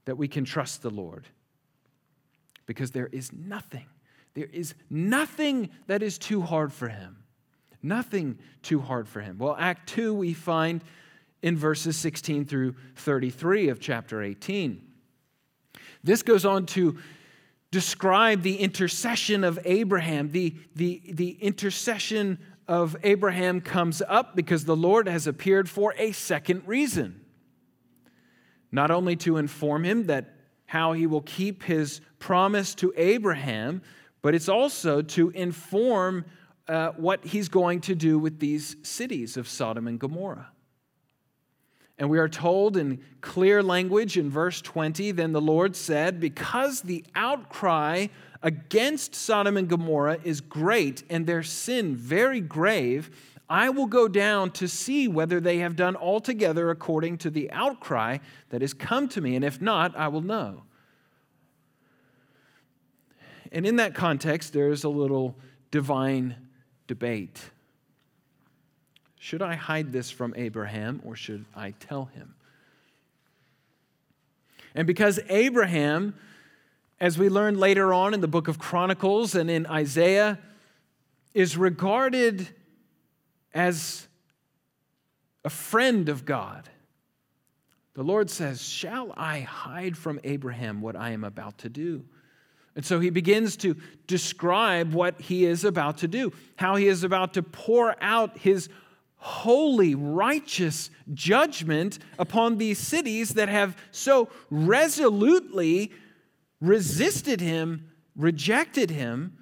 that 0.06 0.16
we 0.16 0.28
can 0.28 0.44
trust 0.44 0.82
the 0.82 0.90
Lord. 0.90 1.26
Because 2.64 2.92
there 2.92 3.08
is 3.12 3.32
nothing, 3.32 3.86
there 4.34 4.48
is 4.52 4.74
nothing 4.88 5.68
that 5.86 6.02
is 6.02 6.18
too 6.18 6.40
hard 6.40 6.72
for 6.72 6.88
Him. 6.88 7.18
Nothing 7.82 8.38
too 8.62 8.80
hard 8.80 9.06
for 9.06 9.20
Him. 9.20 9.36
Well, 9.38 9.56
Act 9.58 9.88
Two, 9.88 10.14
we 10.14 10.32
find 10.32 10.82
in 11.42 11.56
verses 11.56 11.96
16 11.96 12.46
through 12.46 12.74
33 12.96 13.68
of 13.68 13.78
chapter 13.78 14.22
18. 14.22 14.82
This 16.02 16.22
goes 16.22 16.44
on 16.44 16.66
to 16.66 16.96
describe 17.76 18.40
the 18.40 18.56
intercession 18.56 19.44
of 19.44 19.58
Abraham. 19.66 20.30
The, 20.30 20.54
the, 20.74 21.02
the 21.10 21.32
intercession 21.42 22.38
of 22.66 22.96
Abraham 23.02 23.60
comes 23.60 24.00
up 24.08 24.34
because 24.34 24.64
the 24.64 24.74
Lord 24.74 25.06
has 25.06 25.26
appeared 25.26 25.68
for 25.68 25.92
a 25.98 26.12
second 26.12 26.62
reason. 26.66 27.20
Not 28.72 28.90
only 28.90 29.14
to 29.16 29.36
inform 29.36 29.84
him 29.84 30.06
that 30.06 30.36
how 30.64 30.94
he 30.94 31.06
will 31.06 31.20
keep 31.20 31.64
his 31.64 32.00
promise 32.18 32.74
to 32.76 32.94
Abraham, 32.96 33.82
but 34.22 34.34
it's 34.34 34.48
also 34.48 35.02
to 35.02 35.28
inform 35.32 36.24
uh, 36.68 36.92
what 36.96 37.26
he's 37.26 37.50
going 37.50 37.82
to 37.82 37.94
do 37.94 38.18
with 38.18 38.40
these 38.40 38.74
cities 38.84 39.36
of 39.36 39.46
Sodom 39.46 39.86
and 39.86 40.00
Gomorrah. 40.00 40.48
And 41.98 42.10
we 42.10 42.18
are 42.18 42.28
told 42.28 42.76
in 42.76 43.00
clear 43.20 43.62
language 43.62 44.18
in 44.18 44.28
verse 44.30 44.60
20 44.60 45.12
then 45.12 45.32
the 45.32 45.40
Lord 45.40 45.74
said, 45.74 46.20
Because 46.20 46.82
the 46.82 47.04
outcry 47.14 48.08
against 48.42 49.14
Sodom 49.14 49.56
and 49.56 49.68
Gomorrah 49.68 50.18
is 50.22 50.40
great 50.40 51.02
and 51.08 51.26
their 51.26 51.42
sin 51.42 51.96
very 51.96 52.40
grave, 52.40 53.10
I 53.48 53.70
will 53.70 53.86
go 53.86 54.08
down 54.08 54.50
to 54.52 54.68
see 54.68 55.08
whether 55.08 55.40
they 55.40 55.58
have 55.58 55.76
done 55.76 55.96
altogether 55.96 56.70
according 56.70 57.18
to 57.18 57.30
the 57.30 57.50
outcry 57.52 58.18
that 58.50 58.60
has 58.60 58.74
come 58.74 59.08
to 59.10 59.20
me, 59.20 59.36
and 59.36 59.44
if 59.44 59.60
not, 59.60 59.96
I 59.96 60.08
will 60.08 60.20
know. 60.20 60.64
And 63.52 63.64
in 63.64 63.76
that 63.76 63.94
context, 63.94 64.52
there's 64.52 64.82
a 64.82 64.88
little 64.88 65.36
divine 65.70 66.36
debate. 66.88 67.50
Should 69.18 69.42
I 69.42 69.54
hide 69.54 69.92
this 69.92 70.10
from 70.10 70.34
Abraham 70.36 71.00
or 71.04 71.16
should 71.16 71.44
I 71.54 71.72
tell 71.72 72.06
him? 72.06 72.34
And 74.74 74.86
because 74.86 75.18
Abraham, 75.28 76.14
as 77.00 77.18
we 77.18 77.28
learn 77.28 77.58
later 77.58 77.94
on 77.94 78.12
in 78.12 78.20
the 78.20 78.28
book 78.28 78.46
of 78.46 78.58
Chronicles 78.58 79.34
and 79.34 79.50
in 79.50 79.66
Isaiah, 79.66 80.38
is 81.32 81.56
regarded 81.56 82.48
as 83.54 84.06
a 85.44 85.50
friend 85.50 86.08
of 86.08 86.24
God, 86.26 86.68
the 87.94 88.02
Lord 88.02 88.28
says, 88.28 88.62
Shall 88.62 89.14
I 89.16 89.40
hide 89.40 89.96
from 89.96 90.20
Abraham 90.22 90.82
what 90.82 90.94
I 90.94 91.10
am 91.10 91.24
about 91.24 91.56
to 91.58 91.70
do? 91.70 92.04
And 92.74 92.84
so 92.84 93.00
he 93.00 93.08
begins 93.08 93.56
to 93.58 93.74
describe 94.06 94.92
what 94.92 95.18
he 95.18 95.46
is 95.46 95.64
about 95.64 95.98
to 95.98 96.08
do, 96.08 96.34
how 96.56 96.76
he 96.76 96.88
is 96.88 97.04
about 97.04 97.32
to 97.34 97.42
pour 97.42 97.96
out 98.02 98.36
his 98.36 98.68
holy, 99.26 99.92
righteous 99.92 100.88
judgment 101.12 101.98
upon 102.16 102.58
these 102.58 102.78
cities 102.78 103.34
that 103.34 103.48
have 103.48 103.76
so 103.90 104.28
resolutely 104.50 105.90
resisted 106.60 107.40
him, 107.40 107.90
rejected 108.14 108.88
him, 108.88 109.36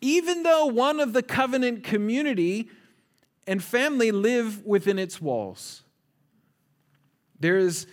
even 0.00 0.44
though 0.44 0.66
one 0.66 1.00
of 1.00 1.12
the 1.12 1.22
covenant 1.22 1.82
community 1.82 2.70
and 3.44 3.60
family 3.60 4.12
live 4.12 4.64
within 4.64 5.00
its 5.00 5.20
walls. 5.20 5.82
There 7.40 7.58
is 7.58 7.88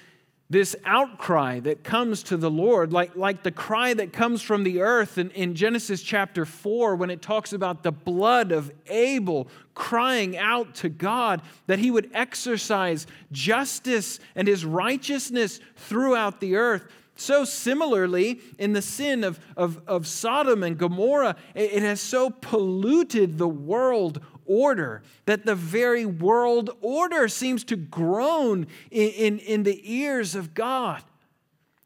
this 0.49 0.75
outcry 0.85 1.59
that 1.59 1.83
comes 1.83 2.23
to 2.23 2.37
the 2.37 2.49
Lord, 2.49 2.93
like, 2.93 3.15
like 3.15 3.43
the 3.43 3.51
cry 3.51 3.93
that 3.93 4.13
comes 4.13 4.41
from 4.41 4.63
the 4.63 4.81
earth 4.81 5.17
in, 5.17 5.29
in 5.31 5.55
Genesis 5.55 6.01
chapter 6.01 6.45
4, 6.45 6.95
when 6.95 7.09
it 7.09 7.21
talks 7.21 7.51
about 7.51 7.83
the 7.83 7.91
blood 7.91 8.53
of 8.53 8.71
Abel 8.87 9.49
crying 9.73 10.37
out 10.37 10.73
to 10.75 10.89
God 10.89 11.41
that 11.67 11.79
he 11.79 11.91
would 11.91 12.09
exercise 12.13 13.07
justice 13.31 14.19
and 14.35 14.47
his 14.47 14.63
righteousness 14.63 15.59
throughout 15.75 16.39
the 16.39 16.55
earth. 16.55 16.85
So, 17.17 17.43
similarly, 17.45 18.39
in 18.57 18.73
the 18.73 18.81
sin 18.81 19.23
of, 19.23 19.39
of, 19.57 19.81
of 19.87 20.07
Sodom 20.07 20.63
and 20.63 20.77
Gomorrah, 20.77 21.35
it, 21.55 21.73
it 21.73 21.81
has 21.81 21.99
so 21.99 22.29
polluted 22.29 23.37
the 23.37 23.47
world 23.47 24.21
order, 24.47 25.03
that 25.25 25.45
the 25.45 25.55
very 25.55 26.05
world 26.05 26.71
order 26.81 27.27
seems 27.27 27.63
to 27.65 27.75
groan 27.75 28.67
in, 28.89 29.09
in, 29.09 29.39
in 29.39 29.63
the 29.63 29.81
ears 29.83 30.33
of 30.35 30.53
God. 30.53 31.03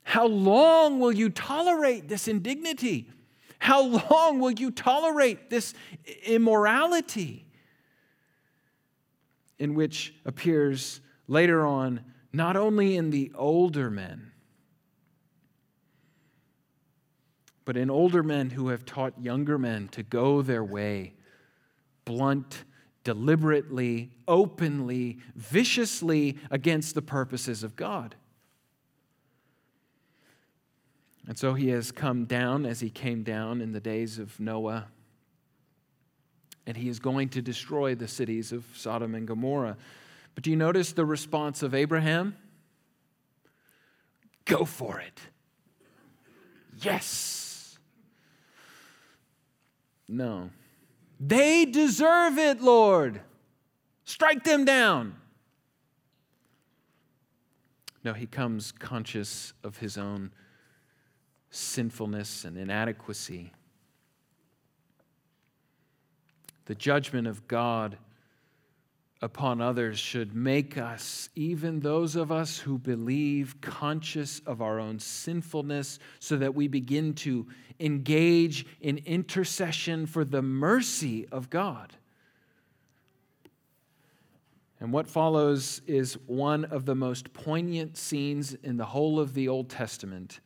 How 0.04 0.26
long 0.26 1.00
will 1.00 1.12
you 1.12 1.30
tolerate 1.30 2.08
this 2.08 2.28
indignity? 2.28 3.10
How 3.60 3.84
long 4.10 4.40
will 4.40 4.52
you 4.52 4.72
tolerate 4.72 5.50
this 5.50 5.74
immorality? 6.26 7.46
In 9.60 9.76
which 9.76 10.16
appears 10.26 11.02
later 11.28 11.66
on 11.66 12.02
not 12.34 12.58
only 12.58 12.96
in 12.96 13.12
the 13.12 13.32
older 13.36 13.90
men, 13.90 14.32
but 17.64 17.78
in 17.78 17.90
older 17.90 18.24
men 18.24 18.50
who 18.50 18.70
have 18.70 18.86
taught 18.86 19.14
younger 19.22 19.58
men 19.58 19.88
to 19.90 20.04
go 20.04 20.42
their 20.42 20.64
way 20.64 21.14
blunt, 22.06 22.64
deliberately, 23.04 24.12
openly, 24.28 25.20
viciously 25.36 26.38
against 26.50 26.96
the 26.96 27.02
purposes 27.02 27.64
of 27.64 27.76
God. 27.76 28.16
And 31.28 31.38
so 31.38 31.54
he 31.54 31.70
has 31.70 31.92
come 31.92 32.26
down 32.26 32.66
as 32.66 32.80
he 32.80 32.90
came 32.90 33.24
down 33.24 33.62
in 33.62 33.72
the 33.72 33.80
days 33.80 34.20
of 34.20 34.40
Noah. 34.40 34.88
And 36.66 36.78
he 36.78 36.90
is 36.90 37.00
going 37.00 37.30
to 37.30 37.42
destroy 37.42 37.96
the 37.96 38.08
cities 38.08 38.52
of 38.52 38.66
Sodom 38.76 39.16
and 39.16 39.28
Gomorrah. 39.28 39.78
But 40.36 40.44
do 40.44 40.50
you 40.50 40.56
notice 40.56 40.94
the 40.94 41.06
response 41.06 41.64
of 41.64 41.74
Abraham? 41.74 42.36
Go 44.46 44.66
for 44.66 45.00
it. 45.00 45.20
Yes. 46.82 47.78
No. 50.08 50.50
They 51.24 51.66
deserve 51.66 52.40
it, 52.40 52.62
Lord. 52.62 53.22
Strike 54.06 54.44
them 54.44 54.66
down. 54.66 55.16
No, 58.04 58.14
he 58.14 58.26
comes 58.26 58.72
conscious 58.72 59.54
of 59.64 59.78
his 59.78 60.00
own 60.00 60.32
sinfulness 61.52 62.44
and 62.44 62.58
inadequacy. 62.58 63.54
The 66.66 66.74
judgment 66.74 67.28
of 67.28 67.48
God 67.48 68.00
upon 69.22 69.62
others 69.62 70.00
should 70.00 70.36
make 70.36 70.78
us, 70.78 71.30
even 71.36 71.80
those 71.80 72.16
of 72.16 72.32
us 72.32 72.58
who 72.58 72.78
believe, 72.78 73.62
conscious 73.62 74.40
of 74.46 74.62
our 74.62 74.80
own 74.80 75.00
sinfulness, 75.00 76.00
so 76.20 76.38
that 76.38 76.56
we 76.56 76.68
begin 76.68 77.14
to 77.14 77.46
engage 77.80 78.66
in 78.82 78.98
intercession 79.06 80.06
for 80.06 80.26
the 80.26 80.42
mercy 80.42 81.28
of 81.30 81.50
God. 81.50 81.94
And 84.80 84.92
what 84.92 85.08
follows 85.08 85.82
is 85.86 86.16
one 86.26 86.66
of 86.66 86.86
the 86.86 86.96
most 86.96 87.34
poignant 87.34 87.98
scenes 87.98 88.56
in 88.64 88.78
the 88.78 88.86
whole 88.86 89.20
of 89.20 89.36
the 89.36 89.48
Old 89.48 89.70
Testament 89.70 90.40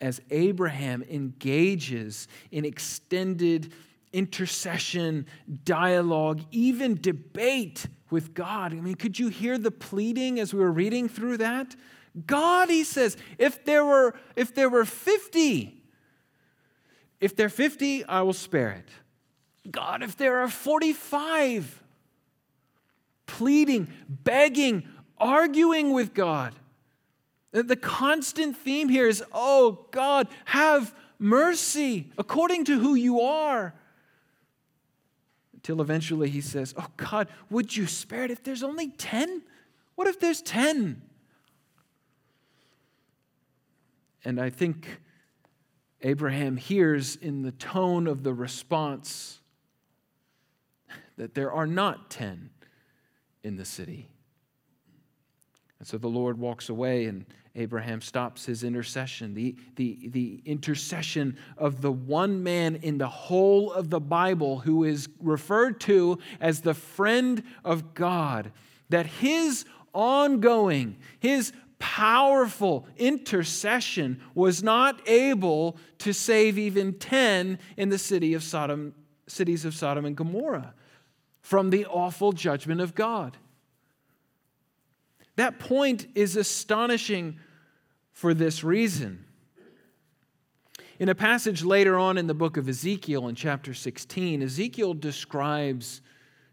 as 0.00 0.20
Abraham 0.30 1.02
engages 1.08 2.26
in 2.50 2.64
extended 2.64 3.72
intercession, 4.14 5.26
dialogue, 5.64 6.40
even 6.52 6.98
debate 7.00 7.88
with 8.10 8.32
God. 8.32 8.72
I 8.72 8.76
mean, 8.76 8.94
could 8.94 9.18
you 9.18 9.28
hear 9.28 9.58
the 9.58 9.72
pleading 9.72 10.38
as 10.38 10.54
we 10.54 10.60
were 10.60 10.72
reading 10.72 11.08
through 11.08 11.38
that? 11.38 11.74
God, 12.26 12.70
he 12.70 12.84
says, 12.84 13.16
if 13.38 13.64
there 13.64 13.84
were 13.84 14.14
if 14.36 14.54
there 14.54 14.70
were 14.70 14.84
50, 14.84 15.82
if 17.20 17.34
there 17.34 17.46
are 17.46 17.50
50, 17.50 18.04
I 18.04 18.22
will 18.22 18.32
spare 18.32 18.70
it. 18.70 18.88
God, 19.70 20.02
if 20.02 20.16
there 20.16 20.38
are 20.38 20.48
45, 20.48 21.82
pleading, 23.26 23.92
begging, 24.08 24.86
arguing 25.18 25.92
with 25.92 26.14
God. 26.14 26.54
The 27.50 27.76
constant 27.76 28.56
theme 28.56 28.88
here 28.88 29.08
is, 29.08 29.24
oh 29.32 29.86
God, 29.90 30.28
have 30.46 30.94
mercy 31.18 32.12
according 32.18 32.64
to 32.66 32.78
who 32.78 32.94
you 32.94 33.20
are 33.20 33.74
till 35.64 35.80
eventually 35.80 36.30
he 36.30 36.40
says, 36.40 36.72
Oh 36.76 36.86
God, 36.96 37.26
would 37.50 37.76
you 37.76 37.88
spare 37.88 38.22
it 38.22 38.30
if 38.30 38.44
there's 38.44 38.62
only 38.62 38.90
10? 38.90 39.42
What 39.96 40.06
if 40.06 40.20
there's 40.20 40.42
10? 40.42 41.02
And 44.24 44.40
I 44.40 44.50
think 44.50 45.00
Abraham 46.02 46.56
hears 46.56 47.16
in 47.16 47.42
the 47.42 47.52
tone 47.52 48.06
of 48.06 48.22
the 48.22 48.32
response 48.32 49.40
that 51.16 51.34
there 51.34 51.50
are 51.50 51.66
not 51.66 52.10
10 52.10 52.50
in 53.42 53.56
the 53.56 53.64
city. 53.64 54.08
And 55.78 55.88
so 55.88 55.96
the 55.98 56.08
Lord 56.08 56.38
walks 56.38 56.68
away 56.68 57.06
and 57.06 57.24
Abraham 57.56 58.00
stops 58.00 58.46
his 58.46 58.64
intercession, 58.64 59.34
the, 59.34 59.54
the, 59.76 60.08
the 60.08 60.42
intercession 60.44 61.36
of 61.56 61.82
the 61.82 61.92
one 61.92 62.42
man 62.42 62.76
in 62.76 62.98
the 62.98 63.08
whole 63.08 63.72
of 63.72 63.90
the 63.90 64.00
Bible 64.00 64.58
who 64.58 64.82
is 64.82 65.08
referred 65.20 65.80
to 65.82 66.18
as 66.40 66.60
the 66.60 66.74
friend 66.74 67.44
of 67.64 67.94
God, 67.94 68.50
that 68.88 69.06
his 69.06 69.64
ongoing, 69.92 70.96
his 71.20 71.52
powerful 71.78 72.88
intercession 72.96 74.20
was 74.34 74.62
not 74.62 75.00
able 75.08 75.76
to 75.98 76.12
save 76.12 76.58
even 76.58 76.94
10 76.94 77.58
in 77.76 77.88
the 77.88 77.98
city 77.98 78.34
of 78.34 78.42
Sodom, 78.42 78.94
cities 79.28 79.64
of 79.64 79.74
Sodom 79.74 80.04
and 80.04 80.16
Gomorrah 80.16 80.74
from 81.40 81.70
the 81.70 81.86
awful 81.86 82.32
judgment 82.32 82.80
of 82.80 82.94
God. 82.94 83.36
That 85.36 85.58
point 85.58 86.06
is 86.14 86.36
astonishing 86.36 87.38
for 88.12 88.34
this 88.34 88.62
reason. 88.62 89.24
In 90.98 91.08
a 91.08 91.14
passage 91.14 91.64
later 91.64 91.98
on 91.98 92.16
in 92.18 92.28
the 92.28 92.34
book 92.34 92.56
of 92.56 92.68
Ezekiel, 92.68 93.26
in 93.26 93.34
chapter 93.34 93.74
16, 93.74 94.42
Ezekiel 94.42 94.94
describes 94.94 96.00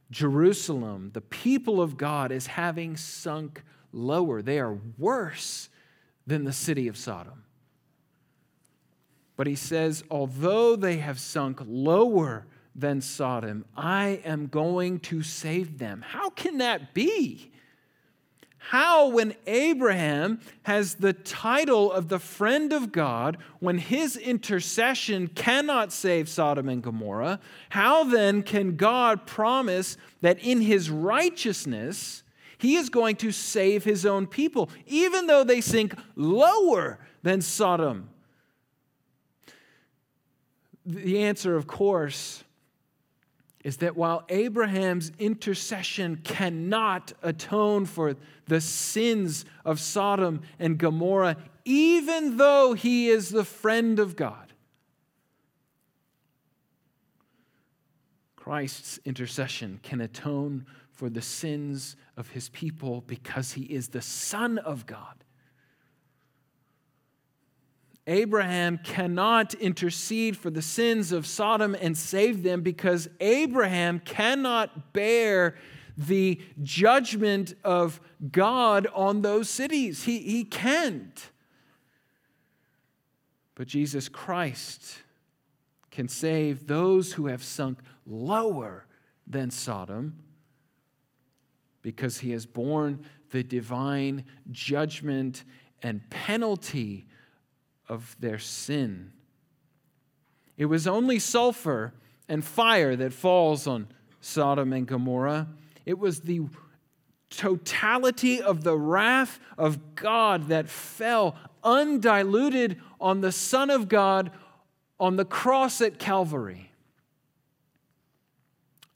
Jerusalem, 0.09 1.11
the 1.13 1.21
people 1.21 1.79
of 1.79 1.95
God, 1.95 2.31
as 2.31 2.47
having 2.47 2.97
sunk 2.97 3.63
lower. 3.93 4.41
They 4.41 4.59
are 4.59 4.77
worse 4.97 5.69
than 6.25 6.43
the 6.43 6.51
city 6.51 6.87
of 6.87 6.97
Sodom. 6.97 7.43
But 9.37 9.47
he 9.47 9.55
says, 9.55 10.03
although 10.09 10.75
they 10.75 10.97
have 10.97 11.19
sunk 11.19 11.61
lower 11.65 12.47
than 12.75 13.01
Sodom, 13.01 13.65
I 13.75 14.21
am 14.25 14.47
going 14.47 14.99
to 15.01 15.23
save 15.23 15.77
them. 15.77 16.03
How 16.05 16.29
can 16.29 16.57
that 16.57 16.93
be? 16.93 17.50
How, 18.69 19.07
when 19.07 19.33
Abraham 19.47 20.39
has 20.63 20.93
the 20.93 21.13
title 21.13 21.91
of 21.91 22.09
the 22.09 22.19
friend 22.19 22.71
of 22.71 22.91
God, 22.91 23.37
when 23.59 23.79
his 23.79 24.15
intercession 24.15 25.27
cannot 25.27 25.91
save 25.91 26.29
Sodom 26.29 26.69
and 26.69 26.81
Gomorrah, 26.81 27.39
how 27.69 28.03
then 28.03 28.43
can 28.43 28.75
God 28.75 29.25
promise 29.25 29.97
that 30.21 30.37
in 30.39 30.61
his 30.61 30.91
righteousness 30.91 32.23
he 32.59 32.75
is 32.75 32.89
going 32.89 33.15
to 33.17 33.31
save 33.31 33.83
his 33.83 34.05
own 34.05 34.27
people, 34.27 34.69
even 34.85 35.25
though 35.25 35.43
they 35.43 35.59
sink 35.59 35.95
lower 36.15 36.99
than 37.23 37.41
Sodom? 37.41 38.09
The 40.85 41.23
answer, 41.23 41.55
of 41.55 41.65
course, 41.65 42.43
is 43.63 43.77
that 43.77 43.95
while 43.95 44.23
Abraham's 44.29 45.11
intercession 45.19 46.17
cannot 46.23 47.13
atone 47.21 47.85
for 47.85 48.15
the 48.47 48.61
sins 48.61 49.45
of 49.63 49.79
Sodom 49.79 50.41
and 50.59 50.77
Gomorrah, 50.77 51.37
even 51.65 52.37
though 52.37 52.73
he 52.73 53.09
is 53.09 53.29
the 53.29 53.45
friend 53.45 53.99
of 53.99 54.15
God, 54.15 54.53
Christ's 58.35 58.99
intercession 59.05 59.79
can 59.83 60.01
atone 60.01 60.65
for 60.91 61.09
the 61.09 61.21
sins 61.21 61.95
of 62.17 62.29
his 62.29 62.49
people 62.49 63.01
because 63.07 63.53
he 63.53 63.63
is 63.63 63.89
the 63.89 64.01
Son 64.01 64.57
of 64.57 64.85
God. 64.85 65.23
Abraham 68.07 68.79
cannot 68.79 69.53
intercede 69.53 70.35
for 70.35 70.49
the 70.49 70.61
sins 70.61 71.11
of 71.11 71.27
Sodom 71.27 71.75
and 71.79 71.97
save 71.97 72.43
them 72.43 72.61
because 72.61 73.07
Abraham 73.19 73.99
cannot 73.99 74.93
bear 74.93 75.55
the 75.97 76.41
judgment 76.63 77.53
of 77.63 77.99
God 78.31 78.87
on 78.93 79.21
those 79.21 79.49
cities. 79.49 80.03
He, 80.03 80.19
he 80.19 80.43
can't. 80.43 81.29
But 83.55 83.67
Jesus 83.67 84.09
Christ 84.09 84.97
can 85.91 86.07
save 86.07 86.67
those 86.67 87.13
who 87.13 87.27
have 87.27 87.43
sunk 87.43 87.79
lower 88.07 88.87
than 89.27 89.51
Sodom 89.51 90.17
because 91.81 92.19
he 92.19 92.31
has 92.31 92.45
borne 92.45 93.05
the 93.31 93.43
divine 93.43 94.25
judgment 94.49 95.43
and 95.83 96.09
penalty 96.09 97.07
of 97.91 98.15
their 98.21 98.39
sin. 98.39 99.11
It 100.57 100.65
was 100.65 100.87
only 100.87 101.19
sulfur 101.19 101.93
and 102.29 102.43
fire 102.43 102.95
that 102.95 103.11
falls 103.11 103.67
on 103.67 103.89
Sodom 104.21 104.71
and 104.71 104.87
Gomorrah. 104.87 105.49
It 105.85 105.99
was 105.99 106.21
the 106.21 106.43
totality 107.29 108.41
of 108.41 108.63
the 108.63 108.77
wrath 108.77 109.39
of 109.57 109.95
God 109.95 110.47
that 110.47 110.69
fell 110.69 111.35
undiluted 111.63 112.79
on 113.01 113.19
the 113.19 113.31
Son 113.31 113.69
of 113.69 113.89
God 113.89 114.31
on 114.97 115.17
the 115.17 115.25
cross 115.25 115.81
at 115.81 115.99
Calvary. 115.99 116.71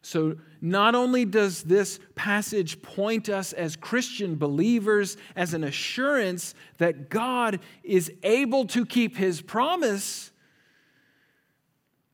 So, 0.02 0.38
not 0.65 0.95
only 0.95 1.25
does 1.25 1.62
this 1.62 1.99
passage 2.15 2.82
point 2.82 3.30
us 3.30 3.54
as 3.54 3.75
Christian 3.75 4.36
believers 4.36 5.15
as 5.36 5.54
an 5.54 5.63
assurance 5.63 6.56
that 6.80 7.08
God 7.10 7.60
is 7.84 8.12
able 8.23 8.65
to 8.67 8.84
keep 8.84 9.15
his 9.15 9.41
promise, 9.41 10.32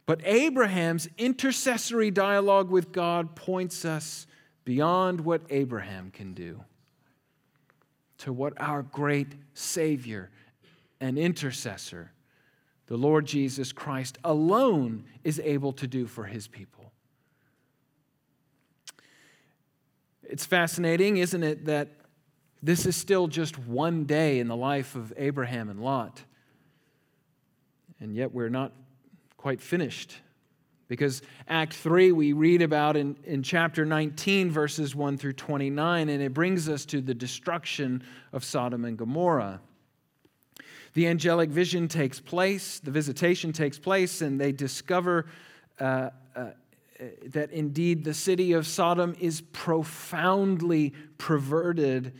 but 0.05 0.19
Abraham's 0.25 1.07
intercessory 1.17 2.11
dialogue 2.11 2.69
with 2.69 2.91
God 2.91 3.37
points 3.37 3.85
us 3.85 4.27
beyond 4.65 5.21
what 5.21 5.43
Abraham 5.49 6.11
can 6.11 6.33
do 6.33 6.61
to 8.17 8.33
what 8.33 8.51
our 8.57 8.83
great 8.83 9.29
Savior 9.53 10.29
and 10.99 11.17
intercessor, 11.17 12.11
the 12.87 12.97
Lord 12.97 13.27
Jesus 13.27 13.71
Christ, 13.71 14.17
alone 14.25 15.05
is 15.23 15.39
able 15.39 15.71
to 15.71 15.87
do 15.87 16.05
for 16.05 16.25
his 16.25 16.49
people. 16.49 16.80
It's 20.31 20.45
fascinating, 20.45 21.17
isn't 21.17 21.43
it, 21.43 21.65
that 21.65 21.89
this 22.63 22.85
is 22.85 22.95
still 22.95 23.27
just 23.27 23.59
one 23.59 24.05
day 24.05 24.39
in 24.39 24.47
the 24.47 24.55
life 24.55 24.95
of 24.95 25.11
Abraham 25.17 25.69
and 25.69 25.81
Lot. 25.81 26.23
And 27.99 28.15
yet 28.15 28.33
we're 28.33 28.49
not 28.49 28.71
quite 29.35 29.59
finished 29.59 30.15
because 30.87 31.21
Act 31.49 31.73
3 31.73 32.13
we 32.13 32.31
read 32.31 32.61
about 32.61 32.95
in, 32.95 33.17
in 33.25 33.43
chapter 33.43 33.85
19, 33.85 34.49
verses 34.49 34.95
1 34.95 35.17
through 35.17 35.33
29, 35.33 36.07
and 36.07 36.23
it 36.23 36.33
brings 36.33 36.69
us 36.69 36.85
to 36.85 37.01
the 37.01 37.13
destruction 37.13 38.01
of 38.31 38.45
Sodom 38.45 38.85
and 38.85 38.97
Gomorrah. 38.97 39.59
The 40.93 41.07
angelic 41.07 41.49
vision 41.49 41.89
takes 41.89 42.21
place, 42.21 42.79
the 42.79 42.91
visitation 42.91 43.51
takes 43.51 43.77
place, 43.77 44.21
and 44.21 44.39
they 44.39 44.53
discover 44.53 45.25
uh, 45.79 46.11
uh, 46.35 46.51
that 47.25 47.51
indeed 47.51 48.03
the 48.03 48.13
city 48.13 48.53
of 48.53 48.67
Sodom 48.67 49.15
is 49.19 49.41
profoundly 49.41 50.93
perverted 51.17 52.13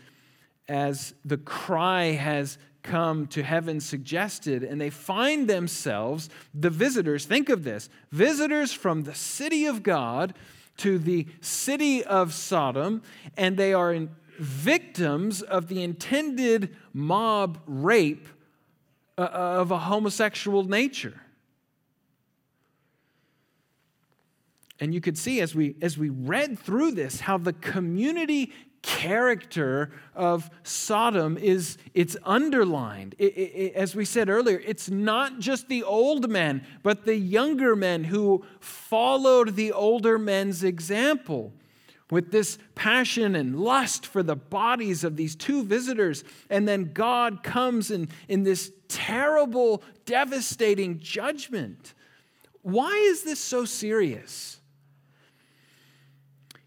as 0.68 1.14
the 1.26 1.38
cry 1.38 2.06
has 2.06 2.58
come 2.84 3.28
to 3.28 3.44
heaven 3.44 3.80
suggested, 3.80 4.64
and 4.64 4.82
they 4.82 4.90
find 4.90 5.48
themselves, 5.48 6.30
the 6.54 6.70
visitors, 6.70 7.26
think 7.26 7.50
of 7.50 7.64
this 7.64 7.90
visitors 8.12 8.74
from 8.74 9.04
the 9.04 9.14
city 9.14 9.66
of 9.66 9.84
God 9.84 10.34
to 10.78 10.98
the 10.98 11.28
city 11.42 12.04
of 12.04 12.34
Sodom, 12.34 13.04
and 13.38 13.58
they 13.58 13.74
are 13.74 14.08
victims 14.40 15.42
of 15.44 15.68
the 15.68 15.84
intended 15.84 16.76
mob 16.94 17.60
rape 17.68 18.28
uh, 19.18 19.22
of 19.22 19.70
a 19.70 19.78
homosexual 19.78 20.64
nature. 20.64 21.22
And 24.82 24.96
you 24.96 25.00
could 25.00 25.18
see 25.18 25.42
as 25.42 25.54
we, 25.54 25.76
as 25.80 25.96
we 25.96 26.10
read 26.10 26.58
through 26.58 26.94
this 26.94 27.22
how 27.22 27.38
the 27.38 27.54
community 27.54 28.52
character 28.82 29.92
of 30.16 30.50
Sodom 30.64 31.38
is 31.38 31.78
it's 31.94 32.18
underlined. 32.24 33.14
It, 33.20 33.34
it, 33.38 33.52
it, 33.54 33.76
as 33.76 33.96
we 33.96 34.06
said 34.06 34.28
earlier, 34.28 34.60
it's 34.66 34.90
not 34.90 35.38
just 35.38 35.70
the 35.70 35.84
old 35.84 36.32
men, 36.32 36.66
but 36.82 37.06
the 37.06 37.16
younger 37.16 37.76
men 37.76 38.06
who 38.06 38.44
followed 38.60 39.56
the 39.56 39.72
older 39.72 40.18
men's 40.18 40.64
example 40.64 41.54
with 42.10 42.32
this 42.32 42.58
passion 42.74 43.36
and 43.36 43.60
lust 43.60 44.08
for 44.08 44.24
the 44.24 44.36
bodies 44.36 45.04
of 45.04 45.16
these 45.16 45.36
two 45.36 45.64
visitors. 45.64 46.24
And 46.50 46.68
then 46.68 46.92
God 46.92 47.44
comes 47.44 47.92
in, 47.92 48.10
in 48.28 48.42
this 48.42 48.72
terrible, 48.88 49.84
devastating 50.08 51.00
judgment. 51.00 51.94
Why 52.64 52.96
is 52.96 53.22
this 53.22 53.40
so 53.40 53.64
serious? 53.64 54.61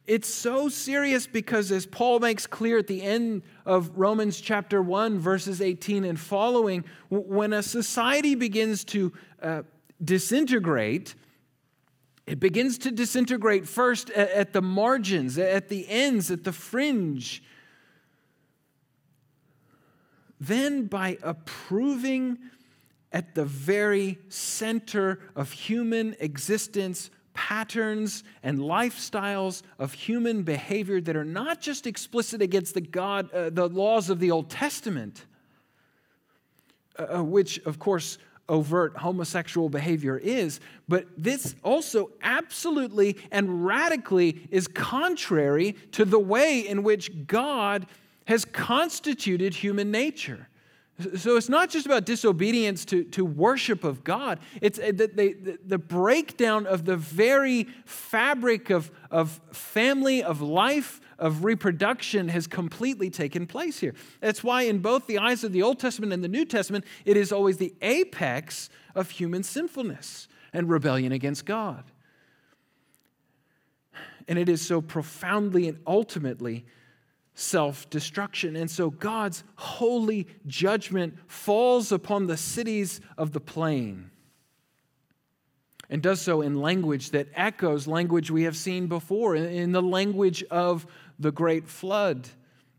It's 0.07 0.29
so 0.29 0.69
serious 0.69 1.27
because, 1.27 1.73
as 1.73 1.87
Paul 1.87 2.19
makes 2.19 2.47
clear 2.47 2.79
at 2.79 2.87
the 2.87 3.03
end 3.03 3.43
of 3.65 3.91
Romans 3.97 4.39
chapter 4.39 4.83
1, 4.83 5.19
verses 5.19 5.63
18 5.63 6.05
and 6.05 6.21
following, 6.21 6.85
when 7.09 7.55
a 7.55 7.63
society 7.63 8.35
begins 8.35 8.85
to 8.85 9.13
uh, 9.43 9.63
disintegrate, 10.03 11.15
it 12.27 12.39
begins 12.39 12.77
to 12.79 12.91
disintegrate 12.91 13.67
first 13.67 14.11
at, 14.11 14.31
at 14.31 14.53
the 14.53 14.61
margins, 14.61 15.39
at 15.39 15.71
the 15.71 15.89
ends, 15.89 16.31
at 16.31 16.45
the 16.45 16.53
fringe. 16.53 17.43
Then, 20.39 20.85
by 20.87 21.17
approving 21.23 22.37
at 23.11 23.35
the 23.35 23.47
very 23.47 24.19
center 24.29 25.21
of 25.35 25.53
human 25.53 26.15
existence, 26.21 27.09
patterns 27.35 28.25
and 28.43 28.59
lifestyles 28.59 29.63
of 29.79 29.93
human 29.93 30.43
behavior 30.43 31.01
that 31.01 31.17
are 31.17 31.25
not 31.25 31.61
just 31.61 31.87
explicit 31.87 32.41
against 32.41 32.75
the 32.75 32.81
God, 32.81 33.31
uh, 33.33 33.51
the 33.51 33.69
laws 33.69 34.09
of 34.09 34.21
the 34.21 34.31
Old 34.31 34.49
Testament, 34.49 35.27
uh, 36.99 37.19
uh, 37.19 37.23
which, 37.23 37.59
of 37.67 37.79
course, 37.79 38.19
overt 38.49 38.97
homosexual 38.97 39.69
behavior 39.69 40.19
is, 40.19 40.61
but 40.87 41.07
this 41.17 41.55
also 41.63 42.11
absolutely 42.23 43.17
and 43.31 43.65
radically 43.65 44.47
is 44.51 44.69
contrary 44.69 45.73
to 45.93 46.05
the 46.05 46.19
way 46.19 46.61
in 46.61 46.83
which 46.83 47.27
God 47.27 47.87
has 48.27 48.45
constituted 48.45 49.55
human 49.55 49.91
nature. 49.91 50.49
So 51.17 51.37
it's 51.37 51.49
not 51.49 51.71
just 51.71 51.87
about 51.87 52.05
disobedience 52.05 52.85
to, 52.85 53.03
to 53.05 53.25
worship 53.25 53.83
of 53.83 54.05
God, 54.05 54.39
it's 54.61 54.79
uh, 54.79 54.93
the, 54.95 55.09
the, 55.09 55.59
the 55.67 55.79
breakdown 55.79 56.67
of 56.67 56.85
the 56.85 56.97
very 56.97 57.65
fabric 57.85 58.71
of, 58.71 58.93
of 59.11 59.41
family, 59.51 60.23
of 60.23 60.41
life, 60.41 61.01
of 61.19 61.45
reproduction 61.45 62.29
has 62.29 62.47
completely 62.47 63.11
taken 63.11 63.47
place 63.47 63.81
here. 63.81 63.95
That's 64.21 64.45
why, 64.45 64.63
in 64.63 64.79
both 64.79 65.09
the 65.09 65.19
eyes 65.19 65.43
of 65.43 65.53
the 65.53 65.63
Old 65.63 65.81
Testament 65.81 66.13
and 66.13 66.23
the 66.23 66.29
New 66.29 66.45
Testament, 66.45 66.85
it 67.05 67.17
is 67.17 67.33
always 67.33 67.57
the 67.57 67.75
apex 67.83 68.71
of 68.95 69.11
human 69.11 69.43
sinfulness 69.43 70.29
and 70.53 70.71
rebellion 70.71 71.11
against 71.11 71.45
God. 71.45 71.85
And 74.29 74.39
it 74.39 74.49
is 74.49 74.63
so 74.63 74.81
profoundly 74.81 75.69
and 75.69 75.79
ultimately 75.87 76.65
self 77.35 77.89
destruction. 77.91 78.57
And 78.57 78.71
so 78.71 78.91
God's 78.91 79.45
holy 79.57 80.27
judgment 80.47 81.15
falls 81.27 81.93
upon 81.93 82.27
the 82.27 82.37
cities 82.37 83.01
of 83.19 83.33
the 83.33 83.41
plain 83.41 84.11
and 85.91 86.03
does 86.03 86.21
so 86.21 86.41
in 86.41 86.61
language 86.61 87.11
that 87.11 87.29
echoes 87.35 87.87
language 87.87 88.31
we 88.31 88.45
have 88.45 88.57
seen 88.57 88.87
before, 88.87 89.37
in 89.37 89.73
the 89.73 89.83
language 89.83 90.43
of 90.51 90.87
the 91.19 91.31
great 91.31 91.69
flood. 91.69 92.29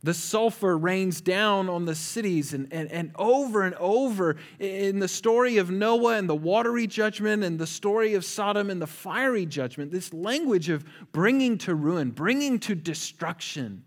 The 0.03 0.13
sulfur 0.13 0.77
rains 0.77 1.21
down 1.21 1.67
on 1.67 1.85
the 1.85 1.95
cities, 1.95 2.53
and, 2.53 2.67
and, 2.71 2.91
and 2.91 3.11
over 3.15 3.63
and 3.63 3.73
over 3.75 4.35
in 4.59 4.99
the 4.99 5.07
story 5.07 5.57
of 5.57 5.71
Noah 5.71 6.17
and 6.17 6.29
the 6.29 6.35
watery 6.35 6.85
judgment, 6.85 7.43
and 7.43 7.57
the 7.57 7.65
story 7.65 8.13
of 8.13 8.23
Sodom 8.23 8.69
and 8.69 8.81
the 8.81 8.87
fiery 8.87 9.45
judgment, 9.45 9.91
this 9.91 10.13
language 10.13 10.69
of 10.69 10.85
bringing 11.11 11.57
to 11.59 11.73
ruin, 11.73 12.11
bringing 12.11 12.59
to 12.59 12.75
destruction 12.75 13.83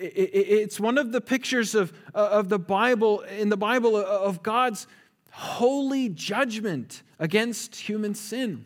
it's 0.00 0.80
one 0.80 0.98
of 0.98 1.12
the 1.12 1.20
pictures 1.20 1.74
of, 1.74 1.92
uh, 2.14 2.28
of 2.30 2.48
the 2.48 2.58
Bible, 2.58 3.20
in 3.20 3.50
the 3.50 3.56
Bible, 3.56 3.96
uh, 3.96 4.02
of 4.02 4.42
God's 4.42 4.86
holy 5.32 6.08
judgment 6.08 7.02
against 7.18 7.76
human 7.76 8.14
sin. 8.14 8.64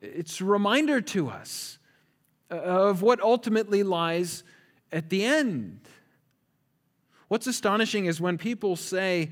It's 0.00 0.40
a 0.40 0.44
reminder 0.44 1.00
to 1.00 1.28
us 1.28 1.78
of 2.50 3.02
what 3.02 3.20
ultimately 3.20 3.82
lies 3.82 4.42
at 4.90 5.10
the 5.10 5.24
end. 5.24 5.80
What's 7.28 7.46
astonishing 7.46 8.06
is 8.06 8.20
when 8.20 8.38
people 8.38 8.74
say, 8.74 9.30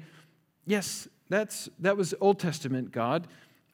yes, 0.66 1.08
that's, 1.30 1.68
that 1.78 1.96
was 1.96 2.14
Old 2.20 2.38
Testament 2.38 2.92
God, 2.92 3.26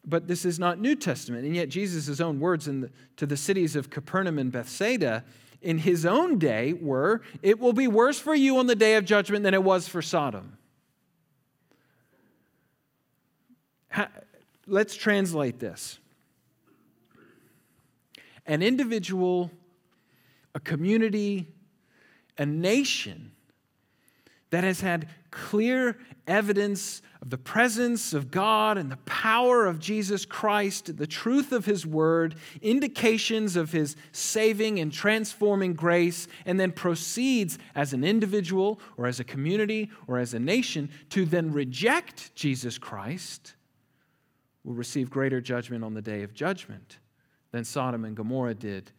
but 0.05 0.29
this 0.29 0.45
is 0.45 0.59
not 0.59 0.81
New 0.81 0.95
Testament. 0.95 1.45
And 1.45 1.57
yet, 1.57 1.69
Jesus' 1.69 2.21
own 2.21 2.41
words 2.41 2.67
the, 2.67 2.91
to 3.17 3.27
the 3.27 3.37
cities 3.37 3.75
of 3.75 3.91
Capernaum 3.91 4.39
and 4.39 4.53
Bethsaida 4.53 5.25
in 5.63 5.79
his 5.79 6.05
own 6.05 6.39
day 6.39 6.73
were, 6.73 7.23
It 7.43 7.59
will 7.59 7.73
be 7.73 7.87
worse 7.87 8.19
for 8.19 8.35
you 8.35 8.59
on 8.59 8.67
the 8.67 8.77
day 8.77 8.97
of 8.97 9.05
judgment 9.05 9.45
than 9.45 9.55
it 9.55 9.63
was 9.63 9.89
for 9.89 10.03
Sodom. 10.03 10.59
let's 14.67 14.95
translate 14.95 15.59
this. 15.59 15.99
An 18.47 18.63
individual, 18.63 19.51
a 20.55 20.61
community, 20.61 21.49
a 22.39 22.47
nation 22.47 23.33
that 24.51 24.65
has 24.65 24.81
had 24.81 25.09
clear 25.31 25.97
evidence 26.27 27.03
of 27.23 27.31
the 27.31 27.39
presence 27.39 28.13
of 28.13 28.33
God 28.33 28.77
and 28.77 28.91
the 28.91 28.97
power 28.99 29.65
of 29.67 29.79
Jesus 29.79 30.27
Christ, 30.27 30.97
the 30.97 31.07
truth 31.07 31.53
of 31.53 31.65
His 31.65 31.87
Word, 31.87 32.35
indications 32.61 33.55
of 33.55 33.71
His 33.71 33.95
saving 34.11 34.81
and 34.81 34.93
transforming 34.93 35.75
grace, 35.75 36.27
and 36.45 36.59
then 36.59 36.73
proceeds 36.73 37.59
as 37.77 37.93
an 37.93 38.03
individual 38.03 38.81
or 38.97 39.07
as 39.07 39.21
a 39.21 39.25
community 39.25 39.89
or 40.09 40.19
as 40.19 40.35
a 40.35 40.41
nation 40.41 40.91
to 41.11 41.25
then 41.25 41.53
reject 41.53 42.35
Jesus 42.35 42.77
Christ, 42.77 43.55
will 44.65 44.75
receive 44.75 45.09
greater 45.09 45.41
judgment 45.41 45.85
on 45.85 45.95
the 45.95 46.03
day 46.03 46.25
of 46.25 46.35
judgment 46.35 46.99
than 47.53 47.65
Sodom 47.65 48.05
and 48.05 48.17
Gomorrah 48.17 48.55
did 48.55 48.91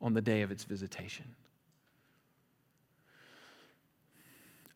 on 0.00 0.14
the 0.14 0.22
day 0.22 0.40
of 0.40 0.50
its 0.50 0.64
visitation. 0.64 1.34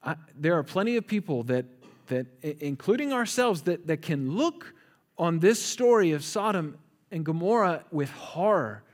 I, 0.04 0.16
there 0.36 0.58
are 0.58 0.64
plenty 0.64 0.96
of 0.96 1.06
people 1.06 1.44
that, 1.44 1.64
that, 2.12 2.26
including 2.62 3.12
ourselves, 3.12 3.62
that, 3.62 3.86
that 3.86 4.02
can 4.02 4.36
look 4.36 4.74
on 5.16 5.38
this 5.38 5.62
story 5.62 6.12
of 6.12 6.22
Sodom 6.22 6.78
and 7.10 7.24
Gomorrah 7.24 7.84
with 7.90 8.10
horror 8.10 8.84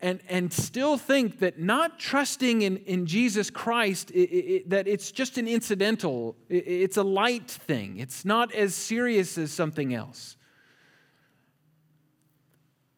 and, 0.00 0.20
and 0.28 0.52
still 0.52 0.98
think 0.98 1.38
that 1.38 1.58
not 1.58 1.98
trusting 1.98 2.62
in, 2.62 2.76
in 2.78 3.06
Jesus 3.06 3.50
Christ, 3.50 4.10
it, 4.10 4.28
it, 4.30 4.70
that 4.70 4.86
it's 4.86 5.10
just 5.10 5.38
an 5.38 5.48
incidental, 5.48 6.36
it, 6.48 6.66
it's 6.66 6.96
a 6.96 7.02
light 7.02 7.50
thing. 7.50 7.98
It's 7.98 8.24
not 8.24 8.54
as 8.54 8.74
serious 8.74 9.38
as 9.38 9.52
something 9.52 9.94
else. 9.94 10.36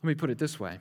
Let 0.03 0.09
me 0.09 0.15
put 0.15 0.31
it 0.31 0.39
this 0.39 0.59
way 0.61 0.79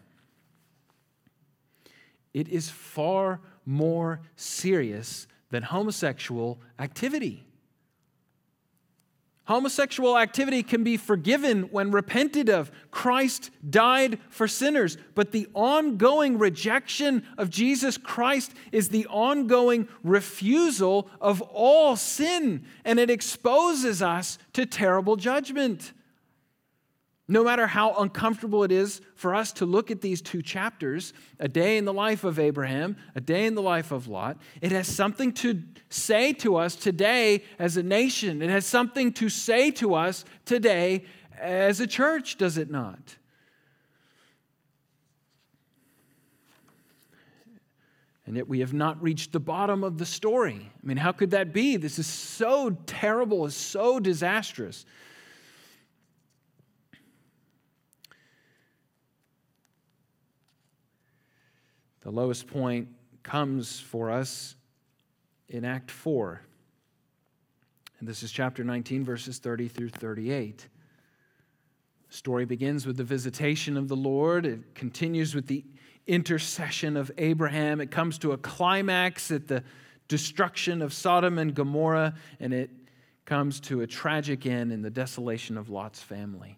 it 2.34 2.48
is 2.50 2.70
far 2.70 3.40
more 3.66 4.22
serious 4.36 5.28
than 5.50 5.64
homosexual 5.64 6.60
activity. 6.78 7.47
Homosexual 9.48 10.18
activity 10.18 10.62
can 10.62 10.84
be 10.84 10.98
forgiven 10.98 11.64
when 11.72 11.90
repented 11.90 12.50
of. 12.50 12.70
Christ 12.92 13.50
died 13.70 14.20
for 14.30 14.46
sinners. 14.46 14.98
But 15.16 15.32
the 15.32 15.48
ongoing 15.54 16.38
rejection 16.38 17.24
of 17.38 17.50
Jesus 17.50 17.98
Christ 17.98 18.54
is 18.74 18.90
the 18.90 19.08
ongoing 19.08 19.88
refusal 20.04 21.10
of 21.22 21.42
all 21.42 21.96
sin, 21.96 22.66
and 22.84 23.00
it 23.00 23.10
exposes 23.10 24.02
us 24.02 24.38
to 24.52 24.66
terrible 24.66 25.16
judgment. 25.16 25.94
No 27.30 27.44
matter 27.44 27.68
how 27.68 27.94
uncomfortable 27.96 28.64
it 28.64 28.72
is 28.72 29.02
for 29.16 29.36
us 29.36 29.52
to 29.54 29.66
look 29.66 29.92
at 29.92 30.00
these 30.00 30.22
two 30.22 30.42
chapters, 30.42 31.12
a 31.40 31.50
day 31.50 31.78
in 31.78 31.84
the 31.84 31.94
life 31.94 32.24
of 32.24 32.40
Abraham, 32.40 32.96
a 33.16 33.22
day 33.22 33.46
in 33.46 33.56
the 33.56 33.62
life 33.62 33.92
of 33.92 34.08
Lot, 34.08 34.38
it 34.62 34.72
has 34.72 34.88
something 34.88 35.34
to 35.34 35.62
say 35.90 36.32
to 36.34 36.56
us 36.56 36.76
today 36.76 37.44
as 37.60 37.76
a 37.76 37.84
nation. 37.84 38.42
It 38.42 38.50
has 38.50 38.66
something 38.66 39.12
to 39.14 39.28
say 39.28 39.72
to 39.72 39.94
us 39.94 40.24
today 40.46 41.04
as 41.38 41.82
a 41.82 41.88
church, 41.88 42.38
does 42.38 42.58
it 42.58 42.72
not? 42.72 43.18
And 48.26 48.36
yet 48.36 48.48
we 48.48 48.60
have 48.60 48.74
not 48.74 49.02
reached 49.02 49.34
the 49.34 49.40
bottom 49.40 49.84
of 49.84 49.98
the 49.98 50.06
story. 50.06 50.72
I 50.84 50.86
mean, 50.86 50.98
how 50.98 51.12
could 51.12 51.32
that 51.32 51.54
be? 51.54 51.78
This 51.78 52.00
is 52.00 52.08
so 52.08 52.72
terrible, 52.86 53.46
it's 53.46 53.56
so 53.56 54.00
disastrous. 54.00 54.86
The 62.08 62.14
lowest 62.14 62.48
point 62.48 62.88
comes 63.22 63.82
for 63.82 64.10
us 64.10 64.56
in 65.50 65.66
Act 65.66 65.92
4. 65.92 66.40
And 68.00 68.08
this 68.08 68.24
is 68.24 68.32
chapter 68.32 68.64
19, 68.64 69.04
verses 69.04 69.40
30 69.40 69.68
through 69.68 69.90
38. 69.90 70.70
The 72.10 72.16
story 72.16 72.46
begins 72.46 72.88
with 72.88 72.96
the 72.96 73.04
visitation 73.04 73.76
of 73.76 73.90
the 73.90 73.98
Lord. 73.98 74.46
It 74.46 74.74
continues 74.74 75.36
with 75.36 75.48
the 75.48 75.66
intercession 76.08 76.96
of 76.96 77.12
Abraham. 77.18 77.82
It 77.82 77.92
comes 77.92 78.18
to 78.20 78.32
a 78.32 78.38
climax 78.38 79.30
at 79.30 79.50
the 79.50 79.62
destruction 80.08 80.82
of 80.82 80.94
Sodom 80.94 81.38
and 81.38 81.54
Gomorrah, 81.54 82.14
and 82.40 82.54
it 82.54 82.70
comes 83.26 83.60
to 83.60 83.82
a 83.82 83.88
tragic 83.88 84.46
end 84.46 84.72
in 84.72 84.82
the 84.82 84.90
desolation 84.90 85.58
of 85.58 85.70
Lot's 85.70 86.02
family. 86.02 86.58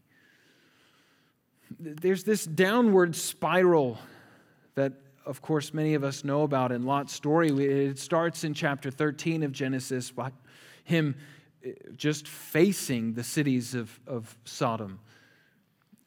There's 1.80 2.24
this 2.24 2.46
downward 2.46 3.16
spiral 3.16 3.98
that 4.76 4.94
of 5.30 5.44
course, 5.44 5.76
many 5.76 5.94
of 5.94 6.04
us 6.04 6.24
know 6.24 6.42
about 6.42 6.72
in 6.72 6.86
Lot's 6.86 7.14
story. 7.14 7.50
It 7.50 8.00
starts 8.00 8.44
in 8.44 8.56
chapter 8.56 8.90
13 8.90 9.44
of 9.44 9.52
Genesis, 9.52 10.10
by 10.10 10.32
him 10.84 11.16
eh, 11.64 11.74
just 11.96 12.28
facing 12.28 13.14
the 13.14 13.24
cities 13.24 13.76
of, 13.76 14.00
of 14.08 14.36
Sodom. 14.44 15.00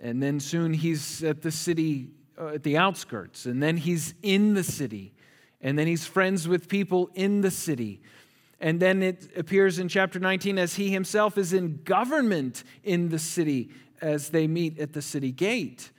And 0.01 0.21
then 0.21 0.41
soon 0.41 0.75
he's 0.75 1.23
at 1.23 1.41
the 1.41 1.53
city, 1.53 2.11
uh, 2.37 2.49
at 2.49 2.65
the 2.65 2.77
outskirts. 2.77 3.47
And 3.47 3.63
then 3.63 3.77
he's 3.77 4.15
in 4.23 4.55
the 4.55 4.65
city. 4.65 5.15
And 5.61 5.79
then 5.79 5.87
he's 5.87 6.05
friends 6.05 6.49
with 6.49 6.69
people 6.69 7.09
in 7.15 7.43
the 7.43 7.51
city. 7.53 8.01
And 8.59 8.81
then 8.81 9.05
it 9.05 9.31
appears 9.37 9.79
in 9.79 9.87
chapter 9.87 10.19
19 10.19 10.59
as 10.59 10.75
he 10.75 10.91
himself 10.91 11.39
is 11.39 11.53
in 11.53 11.81
government 11.85 12.65
in 12.83 13.09
the 13.11 13.21
city 13.21 13.71
as 14.01 14.31
they 14.31 14.49
meet 14.49 14.81
at 14.81 14.95
the 14.95 15.03
city 15.03 15.31
gate. 15.31 15.92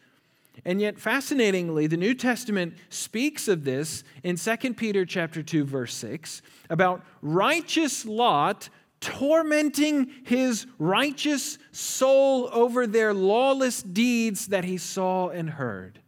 And 0.66 0.80
yet 0.80 1.00
fascinatingly, 1.00 1.88
the 1.88 1.98
New 1.98 2.14
Testament 2.14 2.76
speaks 2.90 3.48
of 3.48 3.64
this 3.64 4.04
in 4.24 4.38
2 4.38 4.74
Peter 4.76 5.06
chapter 5.06 5.42
2 5.44 5.66
verse 5.66 5.94
6 5.96 6.42
about 6.70 7.04
righteous 7.22 8.06
Lot 8.06 8.70
tormenting 9.02 10.10
his 10.24 10.66
righteous 10.80 11.58
soul 11.74 12.50
over 12.54 12.88
their 12.88 13.14
lawless 13.14 13.84
deeds 13.84 14.48
that 14.48 14.64
he 14.64 14.78
saw 14.78 15.28
and 15.28 15.50
heard. 15.50 16.00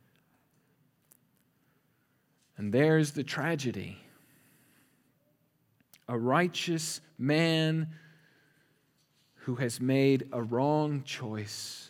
And 2.58 2.72
there's 2.74 3.12
the 3.12 3.24
tragedy. 3.24 3.98
A 6.08 6.18
righteous 6.18 7.02
man 7.18 7.90
who 9.40 9.56
has 9.56 9.82
made 9.82 10.30
a 10.32 10.42
wrong 10.42 11.04
choice 11.04 11.85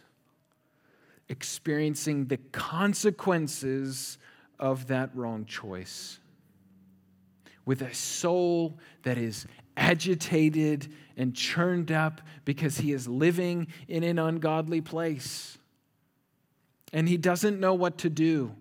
experiencing 1.29 2.25
the 2.25 2.37
consequences 2.37 4.17
of 4.59 4.87
that 4.87 5.09
wrong 5.15 5.45
choice. 5.45 6.19
With 7.65 7.81
a 7.81 7.93
soul 7.93 8.77
that 9.03 9.17
is 9.17 9.47
agitated 9.75 10.93
and 11.17 11.35
churned 11.35 11.91
up 11.91 12.21
because 12.45 12.77
he 12.77 12.91
is 12.91 13.07
living 13.07 13.67
in 13.87 14.03
an 14.03 14.19
ungodly 14.19 14.81
place. 14.81 15.57
And 16.93 17.09
he 17.09 17.17
doesn't 17.17 17.59
know 17.59 17.73
what 17.73 17.97
to 17.99 18.09
do. 18.09 18.55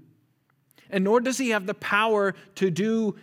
And 0.90 1.04
nor 1.04 1.20
does 1.20 1.38
he 1.38 1.50
have 1.50 1.66
the 1.66 1.74
power 1.74 2.34
to 2.56 2.70
do 2.70 3.16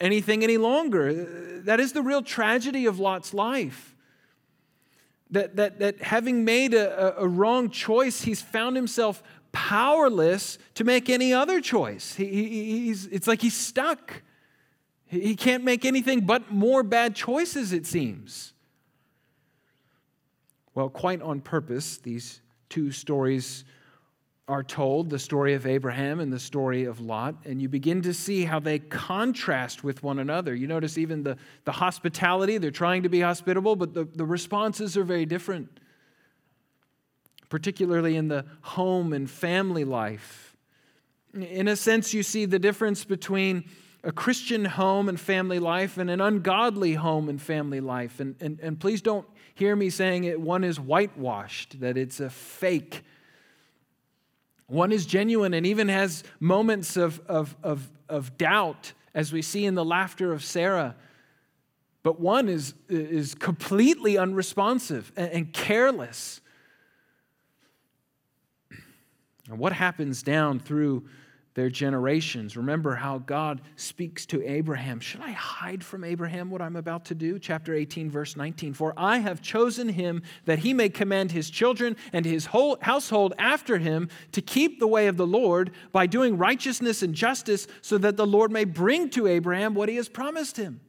anything 0.00 0.42
any 0.42 0.56
longer. 0.56 1.60
That 1.62 1.80
is 1.80 1.92
the 1.92 2.02
real 2.02 2.22
tragedy 2.22 2.86
of 2.86 2.98
Lot's 2.98 3.32
life 3.32 3.93
that, 5.34 5.56
that, 5.56 5.78
that 5.80 6.02
having 6.02 6.44
made 6.44 6.74
a, 6.74 7.20
a 7.20 7.28
wrong 7.28 7.70
choice, 7.70 8.22
he's 8.22 8.40
found 8.40 8.76
himself 8.76 9.22
powerless 9.52 10.58
to 10.74 10.84
make 10.84 11.08
any 11.08 11.32
other 11.32 11.60
choice. 11.60 12.14
He, 12.14 12.26
he, 12.26 12.64
he's, 12.86 13.06
it's 13.06 13.26
like 13.26 13.40
he's 13.40 13.56
stuck. 13.56 14.22
He 15.06 15.36
can't 15.36 15.62
make 15.62 15.84
anything 15.84 16.22
but 16.22 16.50
more 16.50 16.82
bad 16.82 17.14
choices, 17.14 17.72
it 17.72 17.86
seems. 17.86 18.52
Well, 20.74 20.88
quite 20.88 21.22
on 21.22 21.40
purpose, 21.40 21.98
these 21.98 22.40
two 22.68 22.90
stories 22.90 23.64
are 24.46 24.62
told 24.62 25.08
the 25.08 25.18
story 25.18 25.54
of 25.54 25.66
Abraham 25.66 26.20
and 26.20 26.32
the 26.32 26.38
story 26.38 26.84
of 26.84 27.00
Lot, 27.00 27.34
and 27.46 27.62
you 27.62 27.68
begin 27.68 28.02
to 28.02 28.12
see 28.12 28.44
how 28.44 28.60
they 28.60 28.78
contrast 28.78 29.82
with 29.82 30.02
one 30.02 30.18
another. 30.18 30.54
You 30.54 30.66
notice 30.66 30.98
even 30.98 31.22
the, 31.22 31.38
the 31.64 31.72
hospitality, 31.72 32.58
they're 32.58 32.70
trying 32.70 33.04
to 33.04 33.08
be 33.08 33.20
hospitable, 33.20 33.74
but 33.74 33.94
the, 33.94 34.04
the 34.04 34.26
responses 34.26 34.96
are 34.96 35.04
very 35.04 35.24
different. 35.24 35.68
particularly 37.48 38.16
in 38.16 38.26
the 38.26 38.44
home 38.62 39.12
and 39.12 39.30
family 39.30 39.84
life. 39.84 40.56
In 41.34 41.68
a 41.68 41.76
sense, 41.76 42.12
you 42.12 42.24
see 42.24 42.46
the 42.46 42.58
difference 42.58 43.04
between 43.04 43.64
a 44.02 44.10
Christian 44.10 44.64
home 44.64 45.08
and 45.08 45.20
family 45.20 45.60
life 45.60 45.96
and 45.96 46.10
an 46.10 46.20
ungodly 46.20 46.94
home 46.94 47.28
and 47.28 47.40
family 47.40 47.80
life. 47.80 48.18
And, 48.20 48.34
and, 48.40 48.58
and 48.60 48.80
please 48.80 49.00
don't 49.00 49.26
hear 49.54 49.76
me 49.76 49.88
saying 49.88 50.24
it, 50.24 50.40
one 50.40 50.64
is 50.64 50.80
whitewashed, 50.80 51.78
that 51.78 51.96
it's 51.96 52.18
a 52.18 52.28
fake. 52.28 53.02
One 54.66 54.92
is 54.92 55.06
genuine 55.06 55.54
and 55.54 55.66
even 55.66 55.88
has 55.88 56.24
moments 56.40 56.96
of, 56.96 57.20
of, 57.26 57.54
of, 57.62 57.90
of 58.08 58.36
doubt, 58.38 58.92
as 59.14 59.32
we 59.32 59.42
see 59.42 59.64
in 59.64 59.74
the 59.74 59.84
laughter 59.84 60.32
of 60.32 60.44
Sarah. 60.44 60.96
But 62.02 62.20
one 62.20 62.48
is, 62.48 62.74
is 62.88 63.34
completely 63.34 64.18
unresponsive 64.18 65.12
and, 65.16 65.30
and 65.32 65.52
careless. 65.52 66.40
And 69.48 69.58
what 69.58 69.72
happens 69.72 70.22
down 70.22 70.60
through 70.60 71.04
their 71.54 71.70
generations. 71.70 72.56
Remember 72.56 72.96
how 72.96 73.18
God 73.18 73.60
speaks 73.76 74.26
to 74.26 74.42
Abraham. 74.42 74.98
Should 74.98 75.20
I 75.20 75.30
hide 75.30 75.84
from 75.84 76.02
Abraham 76.02 76.50
what 76.50 76.60
I'm 76.60 76.74
about 76.74 77.04
to 77.06 77.14
do? 77.14 77.38
Chapter 77.38 77.74
18, 77.74 78.10
verse 78.10 78.36
19. 78.36 78.74
For 78.74 78.92
I 78.96 79.18
have 79.18 79.40
chosen 79.40 79.88
him 79.88 80.22
that 80.46 80.58
he 80.58 80.74
may 80.74 80.88
command 80.88 81.30
his 81.30 81.50
children 81.50 81.96
and 82.12 82.24
his 82.24 82.46
whole 82.46 82.76
household 82.80 83.34
after 83.38 83.78
him 83.78 84.08
to 84.32 84.42
keep 84.42 84.80
the 84.80 84.88
way 84.88 85.06
of 85.06 85.16
the 85.16 85.26
Lord 85.26 85.70
by 85.92 86.06
doing 86.06 86.36
righteousness 86.36 87.02
and 87.02 87.14
justice, 87.14 87.68
so 87.82 87.98
that 87.98 88.16
the 88.16 88.26
Lord 88.26 88.50
may 88.50 88.64
bring 88.64 89.08
to 89.10 89.28
Abraham 89.28 89.74
what 89.74 89.88
he 89.88 89.94
has 89.96 90.08
promised 90.08 90.56
him. 90.56 90.80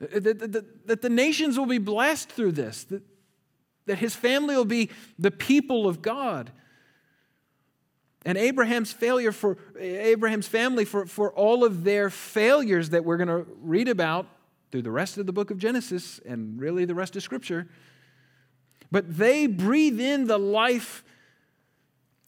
That, 0.00 0.98
the 1.02 1.10
nations 1.10 1.58
will 1.58 1.66
be 1.66 1.78
blessed 1.78 2.30
through 2.30 2.52
this, 2.52 2.86
that 3.84 3.98
his 3.98 4.14
family 4.14 4.56
will 4.56 4.64
be 4.64 4.90
the 5.18 5.30
people 5.30 5.86
of 5.86 6.00
God. 6.00 6.52
And 8.26 8.36
Abraham's 8.36 8.92
failure 8.92 9.30
for 9.30 9.56
Abraham's 9.78 10.48
family 10.48 10.84
for, 10.84 11.06
for 11.06 11.32
all 11.32 11.64
of 11.64 11.84
their 11.84 12.10
failures 12.10 12.90
that 12.90 13.04
we're 13.04 13.18
going 13.18 13.28
to 13.28 13.46
read 13.62 13.88
about 13.88 14.26
through 14.72 14.82
the 14.82 14.90
rest 14.90 15.16
of 15.16 15.26
the 15.26 15.32
book 15.32 15.52
of 15.52 15.58
Genesis 15.58 16.18
and 16.26 16.60
really 16.60 16.84
the 16.84 16.94
rest 16.94 17.14
of 17.14 17.22
Scripture. 17.22 17.68
But 18.90 19.16
they 19.16 19.46
breathe 19.46 20.00
in 20.00 20.26
the 20.26 20.38
life 20.38 21.04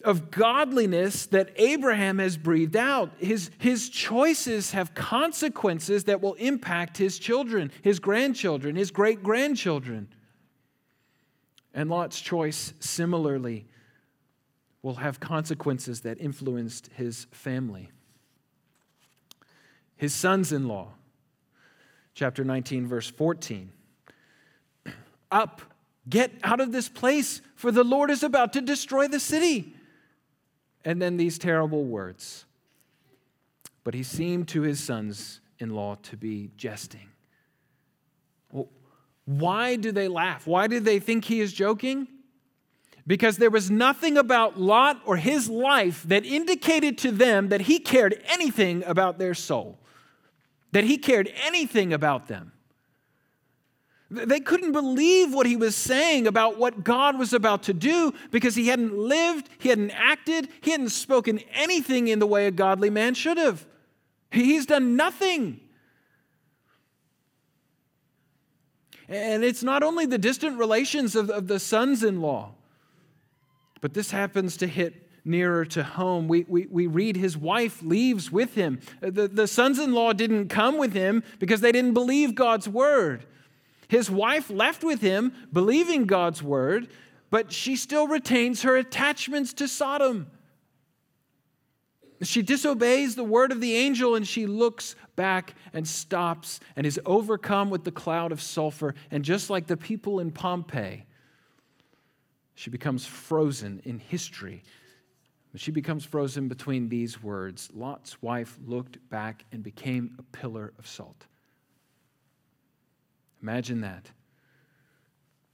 of 0.04 0.30
godliness 0.30 1.26
that 1.26 1.50
Abraham 1.56 2.20
has 2.20 2.36
breathed 2.36 2.76
out. 2.76 3.10
His, 3.18 3.50
his 3.58 3.88
choices 3.88 4.70
have 4.70 4.94
consequences 4.94 6.04
that 6.04 6.20
will 6.20 6.34
impact 6.34 6.96
his 6.96 7.18
children, 7.18 7.72
his 7.82 7.98
grandchildren, 7.98 8.76
his 8.76 8.92
great 8.92 9.24
grandchildren. 9.24 10.06
And 11.74 11.90
Lot's 11.90 12.20
choice 12.20 12.72
similarly 12.78 13.66
will 14.82 14.96
have 14.96 15.20
consequences 15.20 16.00
that 16.02 16.20
influenced 16.20 16.88
his 16.94 17.26
family. 17.30 17.90
His 19.96 20.14
sons 20.14 20.52
in 20.52 20.68
law, 20.68 20.92
chapter 22.14 22.44
19, 22.44 22.86
verse 22.86 23.08
14. 23.10 23.72
Up, 25.30 25.62
get 26.08 26.32
out 26.44 26.60
of 26.60 26.72
this 26.72 26.88
place, 26.88 27.42
for 27.56 27.72
the 27.72 27.84
Lord 27.84 28.10
is 28.10 28.22
about 28.22 28.52
to 28.52 28.60
destroy 28.60 29.08
the 29.08 29.20
city. 29.20 29.74
And 30.84 31.02
then 31.02 31.16
these 31.16 31.38
terrible 31.38 31.84
words. 31.84 32.44
But 33.82 33.94
he 33.94 34.02
seemed 34.02 34.48
to 34.48 34.62
his 34.62 34.78
sons 34.78 35.40
in 35.58 35.70
law 35.70 35.96
to 36.04 36.16
be 36.16 36.50
jesting. 36.56 37.08
Well, 38.52 38.68
why 39.24 39.76
do 39.76 39.92
they 39.92 40.08
laugh? 40.08 40.46
Why 40.46 40.68
do 40.68 40.78
they 40.78 41.00
think 41.00 41.24
he 41.24 41.40
is 41.40 41.52
joking? 41.52 42.06
Because 43.08 43.38
there 43.38 43.50
was 43.50 43.70
nothing 43.70 44.18
about 44.18 44.60
Lot 44.60 45.00
or 45.06 45.16
his 45.16 45.48
life 45.48 46.02
that 46.04 46.26
indicated 46.26 46.98
to 46.98 47.10
them 47.10 47.48
that 47.48 47.62
he 47.62 47.78
cared 47.78 48.22
anything 48.26 48.84
about 48.84 49.18
their 49.18 49.32
soul, 49.32 49.78
that 50.72 50.84
he 50.84 50.98
cared 50.98 51.32
anything 51.42 51.94
about 51.94 52.28
them. 52.28 52.52
They 54.10 54.40
couldn't 54.40 54.72
believe 54.72 55.32
what 55.32 55.46
he 55.46 55.56
was 55.56 55.74
saying 55.74 56.26
about 56.26 56.58
what 56.58 56.84
God 56.84 57.18
was 57.18 57.32
about 57.32 57.62
to 57.64 57.74
do 57.74 58.12
because 58.30 58.54
he 58.54 58.68
hadn't 58.68 58.96
lived, 58.96 59.48
he 59.58 59.70
hadn't 59.70 59.90
acted, 59.90 60.48
he 60.60 60.70
hadn't 60.70 60.90
spoken 60.90 61.40
anything 61.54 62.08
in 62.08 62.18
the 62.18 62.26
way 62.26 62.46
a 62.46 62.50
godly 62.50 62.90
man 62.90 63.14
should 63.14 63.38
have. 63.38 63.66
He's 64.30 64.66
done 64.66 64.96
nothing. 64.96 65.60
And 69.08 69.42
it's 69.44 69.62
not 69.62 69.82
only 69.82 70.04
the 70.04 70.18
distant 70.18 70.58
relations 70.58 71.16
of, 71.16 71.30
of 71.30 71.48
the 71.48 71.58
sons 71.58 72.04
in 72.04 72.20
law. 72.20 72.52
But 73.80 73.94
this 73.94 74.10
happens 74.10 74.56
to 74.58 74.66
hit 74.66 75.08
nearer 75.24 75.64
to 75.66 75.84
home. 75.84 76.26
We, 76.26 76.44
we, 76.48 76.66
we 76.66 76.86
read 76.86 77.16
his 77.16 77.36
wife 77.36 77.82
leaves 77.82 78.32
with 78.32 78.54
him. 78.54 78.80
The, 79.00 79.28
the 79.28 79.46
sons 79.46 79.78
in 79.78 79.92
law 79.92 80.12
didn't 80.12 80.48
come 80.48 80.78
with 80.78 80.92
him 80.92 81.22
because 81.38 81.60
they 81.60 81.72
didn't 81.72 81.94
believe 81.94 82.34
God's 82.34 82.68
word. 82.68 83.26
His 83.88 84.10
wife 84.10 84.50
left 84.50 84.84
with 84.84 85.00
him, 85.00 85.32
believing 85.52 86.04
God's 86.04 86.42
word, 86.42 86.88
but 87.30 87.52
she 87.52 87.76
still 87.76 88.06
retains 88.06 88.62
her 88.62 88.76
attachments 88.76 89.52
to 89.54 89.68
Sodom. 89.68 90.30
She 92.22 92.42
disobeys 92.42 93.14
the 93.14 93.24
word 93.24 93.52
of 93.52 93.60
the 93.60 93.76
angel 93.76 94.14
and 94.14 94.26
she 94.26 94.46
looks 94.46 94.96
back 95.14 95.54
and 95.72 95.86
stops 95.86 96.58
and 96.74 96.84
is 96.86 97.00
overcome 97.06 97.70
with 97.70 97.84
the 97.84 97.92
cloud 97.92 98.32
of 98.32 98.42
sulfur. 98.42 98.94
And 99.10 99.24
just 99.24 99.50
like 99.50 99.68
the 99.68 99.76
people 99.76 100.18
in 100.18 100.32
Pompeii, 100.32 101.04
she 102.58 102.70
becomes 102.70 103.06
frozen 103.06 103.80
in 103.84 104.00
history. 104.00 104.64
She 105.54 105.70
becomes 105.70 106.04
frozen 106.04 106.48
between 106.48 106.88
these 106.88 107.22
words 107.22 107.70
Lot's 107.72 108.20
wife 108.20 108.58
looked 108.66 108.98
back 109.08 109.44
and 109.52 109.62
became 109.62 110.16
a 110.18 110.24
pillar 110.24 110.72
of 110.76 110.84
salt. 110.84 111.26
Imagine 113.40 113.82
that. 113.82 114.10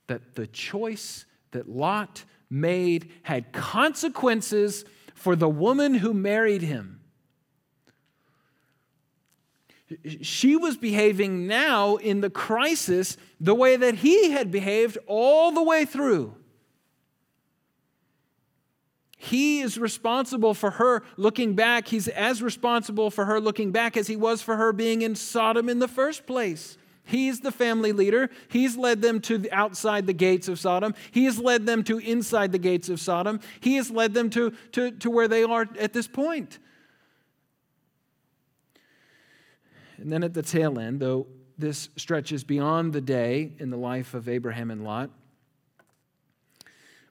That 0.07 0.35
the 0.35 0.47
choice 0.47 1.27
that 1.51 1.69
Lot 1.69 2.25
made 2.49 3.13
had 3.23 3.53
consequences 3.53 4.87
for 5.15 5.37
the 5.37 5.49
woman 5.49 5.93
who 5.93 6.15
married 6.15 6.63
him. 6.63 7.01
She 10.23 10.57
was 10.57 10.79
behaving 10.79 11.47
now 11.47 11.97
in 11.97 12.23
the 12.23 12.31
crisis 12.31 13.19
the 13.39 13.55
way 13.55 13.77
that 13.77 13.97
he 13.97 14.31
had 14.31 14.51
behaved 14.51 14.97
all 15.07 15.53
the 15.53 15.63
way 15.63 15.85
through. 15.85 16.37
He 19.25 19.62
is 19.62 19.79
responsible 19.79 20.53
for 20.53 20.72
her 20.72 21.03
looking 21.16 21.55
back. 21.55 21.89
He's 21.89 22.09
as 22.09 22.43
responsible 22.43 23.11
for 23.11 23.25
her 23.25 23.41
looking 23.41 23.72
back 23.72 23.97
as 23.97 24.07
he 24.07 24.16
was 24.16 24.43
for 24.43 24.57
her 24.57 24.70
being 24.70 25.01
in 25.01 25.14
Sodom 25.14 25.70
in 25.70 25.79
the 25.79 25.89
first 25.89 26.27
place. 26.27 26.77
He's 27.05 27.41
the 27.41 27.51
family 27.51 27.93
leader. 27.93 28.29
He's 28.49 28.77
led 28.77 29.01
them 29.01 29.20
to 29.22 29.39
the 29.39 29.51
outside 29.51 30.07
the 30.07 30.12
gates 30.12 30.47
of 30.47 30.59
Sodom. 30.59 30.95
He 31.11 31.25
has 31.25 31.39
led 31.39 31.64
them 31.64 31.85
to 31.85 31.99
inside 32.01 32.53
the 32.53 32.59
gates 32.59 32.91
of 32.91 33.01
Sodom. 33.01 33.41
He 33.61 33.77
has 33.77 33.91
led 33.91 34.12
them 34.12 34.29
to, 34.31 34.53
to, 34.72 34.91
to 34.91 35.11
where 35.11 35.29
they 35.29 35.43
are 35.43 35.66
at 35.79 35.95
this 35.95 36.07
point. 36.07 36.59
And 39.97 40.12
then 40.12 40.22
at 40.22 40.35
the 40.35 40.43
tail 40.43 40.79
end, 40.79 41.01
though 41.01 41.27
this 41.57 41.89
stretches 41.97 42.45
beyond 42.45 42.93
the 42.93 43.01
day 43.01 43.53
in 43.59 43.70
the 43.70 43.79
life 43.79 44.12
of 44.12 44.29
Abraham 44.29 44.70
and 44.70 44.85
Lot, 44.85 45.09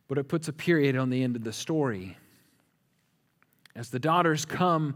but 0.07 0.17
it 0.17 0.27
puts 0.27 0.47
a 0.47 0.53
period 0.53 0.95
on 0.95 1.09
the 1.09 1.23
end 1.23 1.35
of 1.35 1.43
the 1.43 1.53
story. 1.53 2.17
As 3.75 3.89
the 3.89 3.99
daughters 3.99 4.45
come 4.45 4.95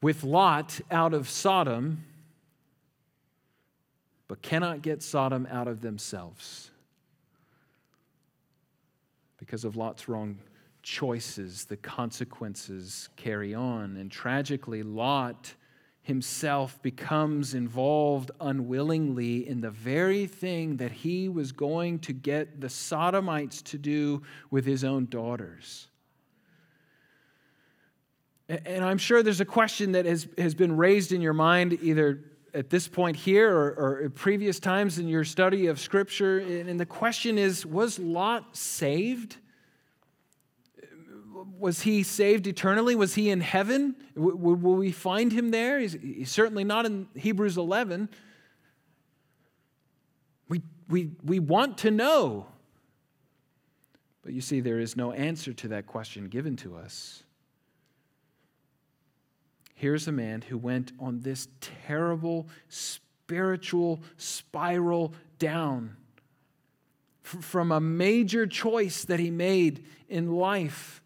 with 0.00 0.24
Lot 0.24 0.80
out 0.90 1.12
of 1.12 1.28
Sodom, 1.28 2.04
but 4.26 4.42
cannot 4.42 4.82
get 4.82 5.02
Sodom 5.02 5.46
out 5.50 5.68
of 5.68 5.80
themselves 5.80 6.70
because 9.38 9.64
of 9.64 9.76
Lot's 9.76 10.08
wrong 10.08 10.38
choices, 10.82 11.64
the 11.64 11.76
consequences 11.76 13.08
carry 13.16 13.54
on. 13.54 13.96
And 13.96 14.10
tragically, 14.10 14.82
Lot 14.82 15.54
himself 16.08 16.80
becomes 16.80 17.52
involved 17.52 18.30
unwillingly 18.40 19.46
in 19.46 19.60
the 19.60 19.70
very 19.70 20.26
thing 20.26 20.78
that 20.78 20.90
he 20.90 21.28
was 21.28 21.52
going 21.52 21.98
to 21.98 22.14
get 22.14 22.62
the 22.62 22.70
Sodomites 22.70 23.60
to 23.60 23.76
do 23.76 24.22
with 24.50 24.64
his 24.64 24.84
own 24.84 25.04
daughters. 25.10 25.88
And 28.48 28.82
I'm 28.82 28.96
sure 28.96 29.22
there's 29.22 29.42
a 29.42 29.44
question 29.44 29.92
that 29.92 30.06
has, 30.06 30.26
has 30.38 30.54
been 30.54 30.74
raised 30.74 31.12
in 31.12 31.20
your 31.20 31.34
mind 31.34 31.78
either 31.82 32.24
at 32.54 32.70
this 32.70 32.88
point 32.88 33.14
here 33.14 33.54
or, 33.54 33.74
or 33.74 34.02
at 34.06 34.14
previous 34.14 34.58
times 34.58 34.98
in 34.98 35.08
your 35.08 35.24
study 35.24 35.66
of 35.66 35.78
Scripture. 35.78 36.38
And 36.38 36.80
the 36.80 36.86
question 36.86 37.36
is 37.36 37.66
Was 37.66 37.98
Lot 37.98 38.56
saved? 38.56 39.36
Was 41.58 41.82
he 41.82 42.02
saved 42.02 42.46
eternally? 42.46 42.94
Was 42.94 43.14
he 43.14 43.30
in 43.30 43.40
heaven? 43.40 43.96
W- 44.14 44.36
will 44.36 44.76
we 44.76 44.92
find 44.92 45.32
him 45.32 45.50
there? 45.50 45.78
He's, 45.78 45.92
he's, 45.94 46.30
certainly 46.30 46.64
not 46.64 46.86
in 46.86 47.08
Hebrews 47.14 47.56
11. 47.56 48.08
We, 50.48 50.62
we, 50.88 51.10
we 51.24 51.38
want 51.38 51.78
to 51.78 51.90
know. 51.90 52.46
But 54.22 54.32
you 54.32 54.40
see, 54.40 54.60
there 54.60 54.78
is 54.78 54.96
no 54.96 55.12
answer 55.12 55.52
to 55.52 55.68
that 55.68 55.86
question 55.86 56.28
given 56.28 56.56
to 56.56 56.76
us. 56.76 57.22
Here's 59.74 60.08
a 60.08 60.12
man 60.12 60.42
who 60.42 60.58
went 60.58 60.92
on 60.98 61.20
this 61.20 61.48
terrible 61.60 62.48
spiritual 62.68 64.00
spiral 64.16 65.14
down 65.38 65.96
from 67.22 67.72
a 67.72 67.80
major 67.80 68.46
choice 68.46 69.04
that 69.04 69.20
he 69.20 69.30
made 69.30 69.84
in 70.08 70.32
life. 70.32 71.02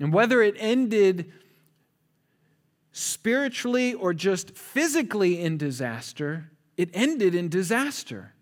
And 0.00 0.12
whether 0.12 0.42
it 0.42 0.54
ended 0.58 1.32
spiritually 2.92 3.94
or 3.94 4.14
just 4.14 4.56
physically 4.56 5.40
in 5.40 5.56
disaster, 5.56 6.50
it 6.76 6.90
ended 6.92 7.34
in 7.34 7.48
disaster. 7.48 8.32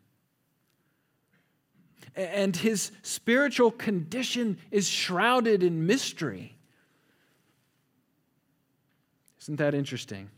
And 2.14 2.57
his 2.57 2.92
spiritual 3.02 3.70
condition 3.70 4.59
is 4.70 4.88
shrouded 4.88 5.62
in 5.62 5.86
mystery. 5.86 6.57
Isn't 9.42 9.57
that 9.57 9.74
interesting? 9.74 10.30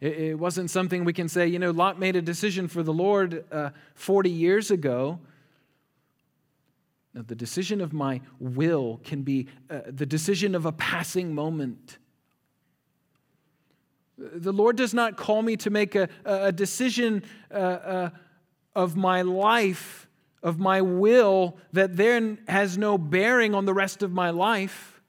It, 0.00 0.36
wasn't 0.36 0.68
something 0.68 1.04
we 1.04 1.12
can 1.12 1.28
say, 1.28 1.46
you 1.46 1.60
know, 1.60 1.70
Lot 1.70 1.96
made 1.96 2.16
a 2.16 2.22
decision 2.22 2.66
for 2.66 2.82
the 2.82 2.92
Lord 2.92 3.44
uh, 3.52 3.70
40 3.94 4.30
years 4.30 4.72
ago. 4.72 5.20
No, 7.14 7.22
the 7.22 7.34
decision 7.34 7.80
of 7.80 7.92
my 7.92 8.20
will 8.38 9.00
can 9.04 9.22
be 9.22 9.48
uh, 9.68 9.80
the 9.86 10.06
decision 10.06 10.54
of 10.54 10.64
a 10.64 10.72
passing 10.72 11.34
moment. 11.34 11.98
The 14.16 14.52
Lord 14.52 14.76
does 14.76 14.94
not 14.94 15.16
call 15.16 15.42
me 15.42 15.56
to 15.58 15.70
make 15.70 15.94
a, 15.94 16.08
a 16.24 16.52
decision 16.52 17.22
uh, 17.50 17.54
uh, 17.54 18.10
of 18.74 18.96
my 18.96 19.22
life, 19.22 20.08
of 20.42 20.58
my 20.58 20.80
will, 20.80 21.56
that 21.72 21.96
then 21.96 22.38
has 22.48 22.78
no 22.78 22.96
bearing 22.96 23.54
on 23.54 23.66
the 23.66 23.74
rest 23.74 24.02
of 24.02 24.12
my 24.12 24.30
life. 24.30 25.02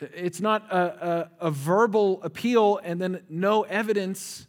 It's 0.00 0.40
not 0.40 0.70
a, 0.70 1.30
a, 1.40 1.46
a, 1.46 1.50
verbal 1.50 2.22
appeal 2.22 2.80
and 2.82 3.00
then 3.00 3.22
no 3.28 3.62
evidence. 3.62 4.46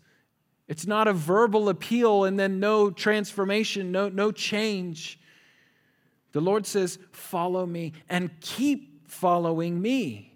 It's 0.67 0.87
not 0.87 1.07
a 1.07 1.13
verbal 1.13 1.69
appeal 1.69 2.25
and 2.25 2.37
then 2.37 2.59
no 2.59 2.89
transformation, 2.89 3.91
no, 3.91 4.09
no 4.09 4.31
change. 4.31 5.19
The 6.35 6.41
Lord 6.41 6.67
says, 6.67 6.99
Follow 7.13 7.65
me 7.65 7.93
and 8.09 8.29
keep 8.41 9.09
following 9.09 9.81
me. 9.81 10.33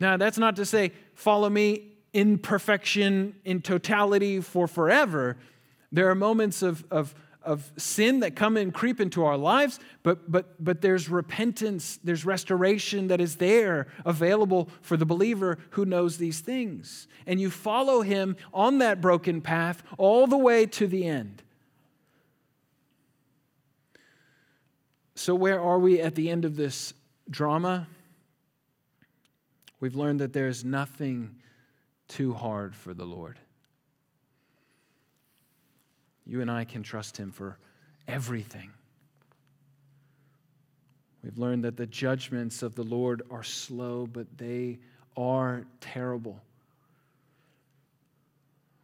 Now, 0.00 0.16
that's 0.16 0.38
not 0.38 0.56
to 0.56 0.66
say, 0.66 0.90
Follow 1.14 1.48
me 1.48 1.92
in 2.12 2.38
perfection, 2.38 3.36
in 3.44 3.62
totality 3.62 4.40
for 4.40 4.66
forever. 4.66 5.36
There 5.92 6.10
are 6.10 6.16
moments 6.16 6.62
of, 6.62 6.84
of 6.90 7.14
of 7.44 7.72
sin 7.78 8.20
that 8.20 8.34
come 8.34 8.56
and 8.56 8.74
creep 8.74 9.00
into 9.00 9.24
our 9.24 9.36
lives, 9.36 9.78
but, 10.02 10.30
but, 10.30 10.62
but 10.62 10.82
there's 10.82 11.08
repentance, 11.08 11.98
there's 12.02 12.26
restoration 12.26 13.06
that 13.08 13.22
is 13.22 13.36
there 13.36 13.86
available 14.04 14.68
for 14.82 14.98
the 14.98 15.06
believer 15.06 15.56
who 15.70 15.86
knows 15.86 16.18
these 16.18 16.40
things. 16.40 17.06
And 17.26 17.40
you 17.40 17.50
follow 17.50 18.02
him 18.02 18.36
on 18.52 18.78
that 18.78 19.00
broken 19.00 19.40
path 19.40 19.82
all 19.96 20.26
the 20.26 20.36
way 20.36 20.66
to 20.66 20.86
the 20.88 21.06
end. 21.06 21.42
So, 25.18 25.34
where 25.34 25.60
are 25.60 25.78
we 25.78 26.00
at 26.00 26.14
the 26.14 26.30
end 26.30 26.44
of 26.44 26.54
this 26.56 26.94
drama? 27.28 27.88
We've 29.80 29.96
learned 29.96 30.20
that 30.20 30.32
there's 30.32 30.64
nothing 30.64 31.36
too 32.06 32.32
hard 32.32 32.74
for 32.74 32.94
the 32.94 33.04
Lord 33.04 33.38
you 36.28 36.42
and 36.42 36.50
I 36.50 36.64
can 36.64 36.82
trust 36.82 37.16
Him 37.16 37.32
for 37.32 37.58
everything. 38.06 38.70
We've 41.24 41.38
learned 41.38 41.64
that 41.64 41.76
the 41.76 41.86
judgments 41.86 42.62
of 42.62 42.74
the 42.74 42.84
Lord 42.84 43.22
are 43.30 43.42
slow, 43.42 44.06
but 44.06 44.26
they 44.36 44.78
are 45.16 45.64
terrible. 45.80 46.40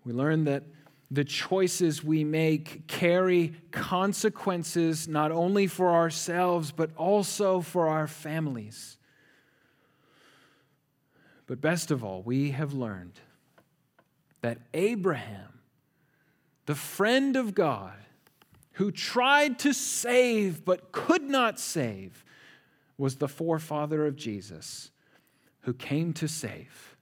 We 0.04 0.12
learn 0.12 0.44
that 0.44 0.64
the 1.14 1.24
choices 1.24 2.02
we 2.02 2.24
make 2.24 2.86
carry 2.86 3.54
consequences 3.70 5.06
not 5.06 5.30
only 5.30 5.66
for 5.66 5.90
ourselves, 5.90 6.72
but 6.72 6.90
also 6.96 7.60
for 7.60 7.88
our 7.88 8.06
families. 8.06 8.96
But 11.46 11.60
best 11.60 11.90
of 11.90 12.02
all, 12.02 12.22
we 12.22 12.50
have 12.52 12.72
learned 12.72 13.20
that 14.40 14.58
Abraham 14.72 15.54
the 16.66 16.74
friend 16.74 17.36
of 17.36 17.54
God, 17.54 17.92
who 18.72 18.90
tried 18.90 19.58
to 19.60 19.72
save 19.72 20.64
but 20.64 20.92
could 20.92 21.22
not 21.22 21.60
save, 21.60 22.24
was 22.96 23.16
the 23.16 23.28
forefather 23.28 24.06
of 24.06 24.16
Jesus, 24.16 24.90
who 25.60 25.74
came 25.74 26.12
to 26.14 26.28
save 26.28 26.96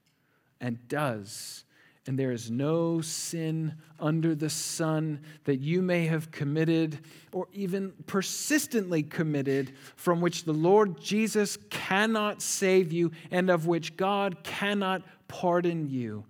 and 0.59 0.87
does. 0.87 1.62
And 2.05 2.19
there 2.19 2.31
is 2.31 2.51
no 2.51 2.99
sin 2.99 3.75
under 3.97 4.35
the 4.35 4.49
sun 4.49 5.21
that 5.45 5.61
you 5.61 5.81
may 5.81 6.05
have 6.07 6.31
committed 6.31 6.99
or 7.31 7.47
even 7.53 7.93
persistently 8.07 9.03
committed 9.03 9.71
from 9.95 10.19
which 10.19 10.43
the 10.43 10.53
Lord 10.53 10.99
Jesus 10.99 11.57
cannot 11.69 12.41
save 12.41 12.91
you 12.91 13.11
and 13.31 13.49
of 13.49 13.67
which 13.67 13.95
God 13.95 14.43
cannot 14.43 15.03
pardon 15.29 15.89
you. 15.89 16.25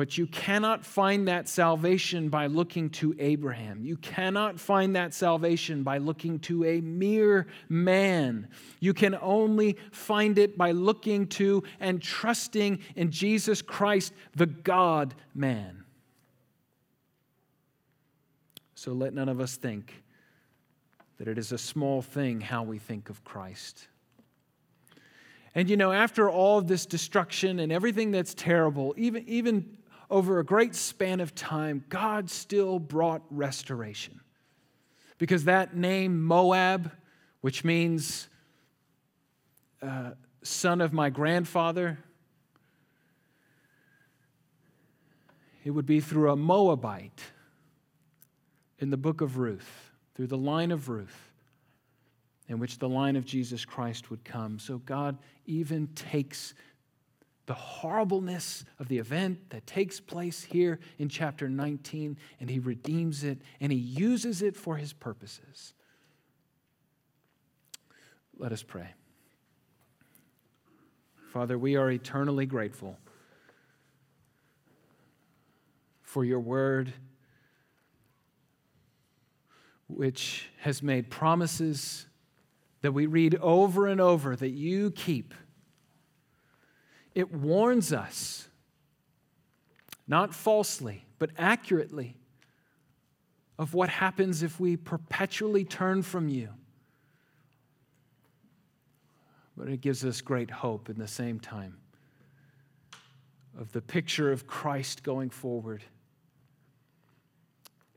But 0.00 0.16
you 0.16 0.26
cannot 0.28 0.86
find 0.86 1.28
that 1.28 1.46
salvation 1.46 2.30
by 2.30 2.46
looking 2.46 2.88
to 2.88 3.14
Abraham. 3.18 3.84
You 3.84 3.98
cannot 3.98 4.58
find 4.58 4.96
that 4.96 5.12
salvation 5.12 5.82
by 5.82 5.98
looking 5.98 6.38
to 6.38 6.64
a 6.64 6.80
mere 6.80 7.46
man. 7.68 8.48
You 8.80 8.94
can 8.94 9.14
only 9.20 9.76
find 9.92 10.38
it 10.38 10.56
by 10.56 10.70
looking 10.70 11.26
to 11.26 11.64
and 11.80 12.00
trusting 12.00 12.78
in 12.96 13.10
Jesus 13.10 13.60
Christ, 13.60 14.14
the 14.34 14.46
God 14.46 15.14
man. 15.34 15.84
So 18.74 18.92
let 18.92 19.12
none 19.12 19.28
of 19.28 19.38
us 19.38 19.56
think 19.56 20.02
that 21.18 21.28
it 21.28 21.36
is 21.36 21.52
a 21.52 21.58
small 21.58 22.00
thing 22.00 22.40
how 22.40 22.62
we 22.62 22.78
think 22.78 23.10
of 23.10 23.22
Christ. 23.22 23.86
And 25.54 25.68
you 25.68 25.76
know, 25.76 25.92
after 25.92 26.30
all 26.30 26.56
of 26.56 26.68
this 26.68 26.86
destruction 26.86 27.58
and 27.58 27.70
everything 27.70 28.12
that's 28.12 28.32
terrible, 28.32 28.94
even, 28.96 29.28
even 29.28 29.76
over 30.10 30.40
a 30.40 30.44
great 30.44 30.74
span 30.74 31.20
of 31.20 31.34
time, 31.34 31.84
God 31.88 32.28
still 32.28 32.78
brought 32.78 33.22
restoration. 33.30 34.20
Because 35.18 35.44
that 35.44 35.76
name, 35.76 36.22
Moab, 36.22 36.90
which 37.40 37.64
means 37.64 38.28
uh, 39.80 40.12
son 40.42 40.80
of 40.80 40.92
my 40.92 41.10
grandfather, 41.10 41.98
it 45.64 45.70
would 45.70 45.86
be 45.86 46.00
through 46.00 46.30
a 46.30 46.36
Moabite 46.36 47.22
in 48.78 48.90
the 48.90 48.96
book 48.96 49.20
of 49.20 49.38
Ruth, 49.38 49.92
through 50.14 50.26
the 50.26 50.38
line 50.38 50.72
of 50.72 50.88
Ruth, 50.88 51.30
in 52.48 52.58
which 52.58 52.78
the 52.78 52.88
line 52.88 53.14
of 53.14 53.24
Jesus 53.24 53.64
Christ 53.64 54.10
would 54.10 54.24
come. 54.24 54.58
So 54.58 54.78
God 54.78 55.18
even 55.46 55.86
takes 55.88 56.54
the 57.50 57.54
horribleness 57.54 58.64
of 58.78 58.86
the 58.86 58.96
event 58.98 59.50
that 59.50 59.66
takes 59.66 59.98
place 59.98 60.44
here 60.44 60.78
in 61.00 61.08
chapter 61.08 61.48
19, 61.48 62.16
and 62.38 62.48
he 62.48 62.60
redeems 62.60 63.24
it 63.24 63.42
and 63.60 63.72
he 63.72 63.78
uses 63.78 64.40
it 64.40 64.56
for 64.56 64.76
his 64.76 64.92
purposes. 64.92 65.74
Let 68.38 68.52
us 68.52 68.62
pray. 68.62 68.90
Father, 71.32 71.58
we 71.58 71.74
are 71.74 71.90
eternally 71.90 72.46
grateful 72.46 72.96
for 76.02 76.24
your 76.24 76.38
word, 76.38 76.92
which 79.88 80.50
has 80.60 80.84
made 80.84 81.10
promises 81.10 82.06
that 82.82 82.92
we 82.92 83.06
read 83.06 83.34
over 83.34 83.88
and 83.88 84.00
over 84.00 84.36
that 84.36 84.50
you 84.50 84.92
keep 84.92 85.34
it 87.14 87.32
warns 87.32 87.92
us, 87.92 88.48
not 90.06 90.34
falsely, 90.34 91.04
but 91.18 91.30
accurately, 91.38 92.16
of 93.58 93.74
what 93.74 93.88
happens 93.88 94.42
if 94.42 94.58
we 94.58 94.76
perpetually 94.76 95.64
turn 95.64 96.02
from 96.02 96.28
you. 96.28 96.48
But 99.56 99.68
it 99.68 99.80
gives 99.82 100.04
us 100.04 100.20
great 100.20 100.50
hope 100.50 100.88
in 100.88 100.98
the 100.98 101.08
same 101.08 101.38
time 101.38 101.76
of 103.58 103.72
the 103.72 103.82
picture 103.82 104.32
of 104.32 104.46
Christ 104.46 105.02
going 105.02 105.30
forward. 105.30 105.84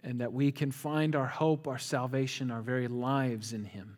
And 0.03 0.19
that 0.19 0.33
we 0.33 0.51
can 0.51 0.71
find 0.71 1.15
our 1.15 1.27
hope, 1.27 1.65
our 1.67 1.77
salvation, 1.77 2.51
our 2.51 2.61
very 2.61 2.89
lives 2.89 3.53
in 3.53 3.63
Him. 3.63 3.97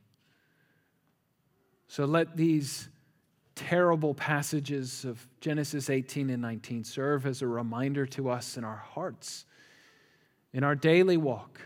So 1.87 2.05
let 2.05 2.37
these 2.37 2.89
terrible 3.55 4.13
passages 4.13 5.05
of 5.05 5.25
Genesis 5.39 5.89
18 5.89 6.29
and 6.29 6.41
19 6.41 6.83
serve 6.83 7.25
as 7.25 7.41
a 7.41 7.47
reminder 7.47 8.05
to 8.05 8.29
us 8.29 8.57
in 8.57 8.63
our 8.63 8.75
hearts, 8.75 9.45
in 10.53 10.63
our 10.63 10.75
daily 10.75 11.17
walk, 11.17 11.61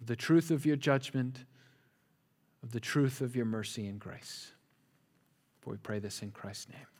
of 0.00 0.06
the 0.06 0.16
truth 0.16 0.50
of 0.50 0.64
your 0.64 0.76
judgment, 0.76 1.44
of 2.62 2.72
the 2.72 2.80
truth 2.80 3.20
of 3.20 3.34
your 3.34 3.44
mercy 3.44 3.86
and 3.86 3.98
grace. 3.98 4.52
For 5.60 5.70
we 5.70 5.76
pray 5.76 5.98
this 5.98 6.22
in 6.22 6.30
Christ's 6.30 6.68
name. 6.70 6.91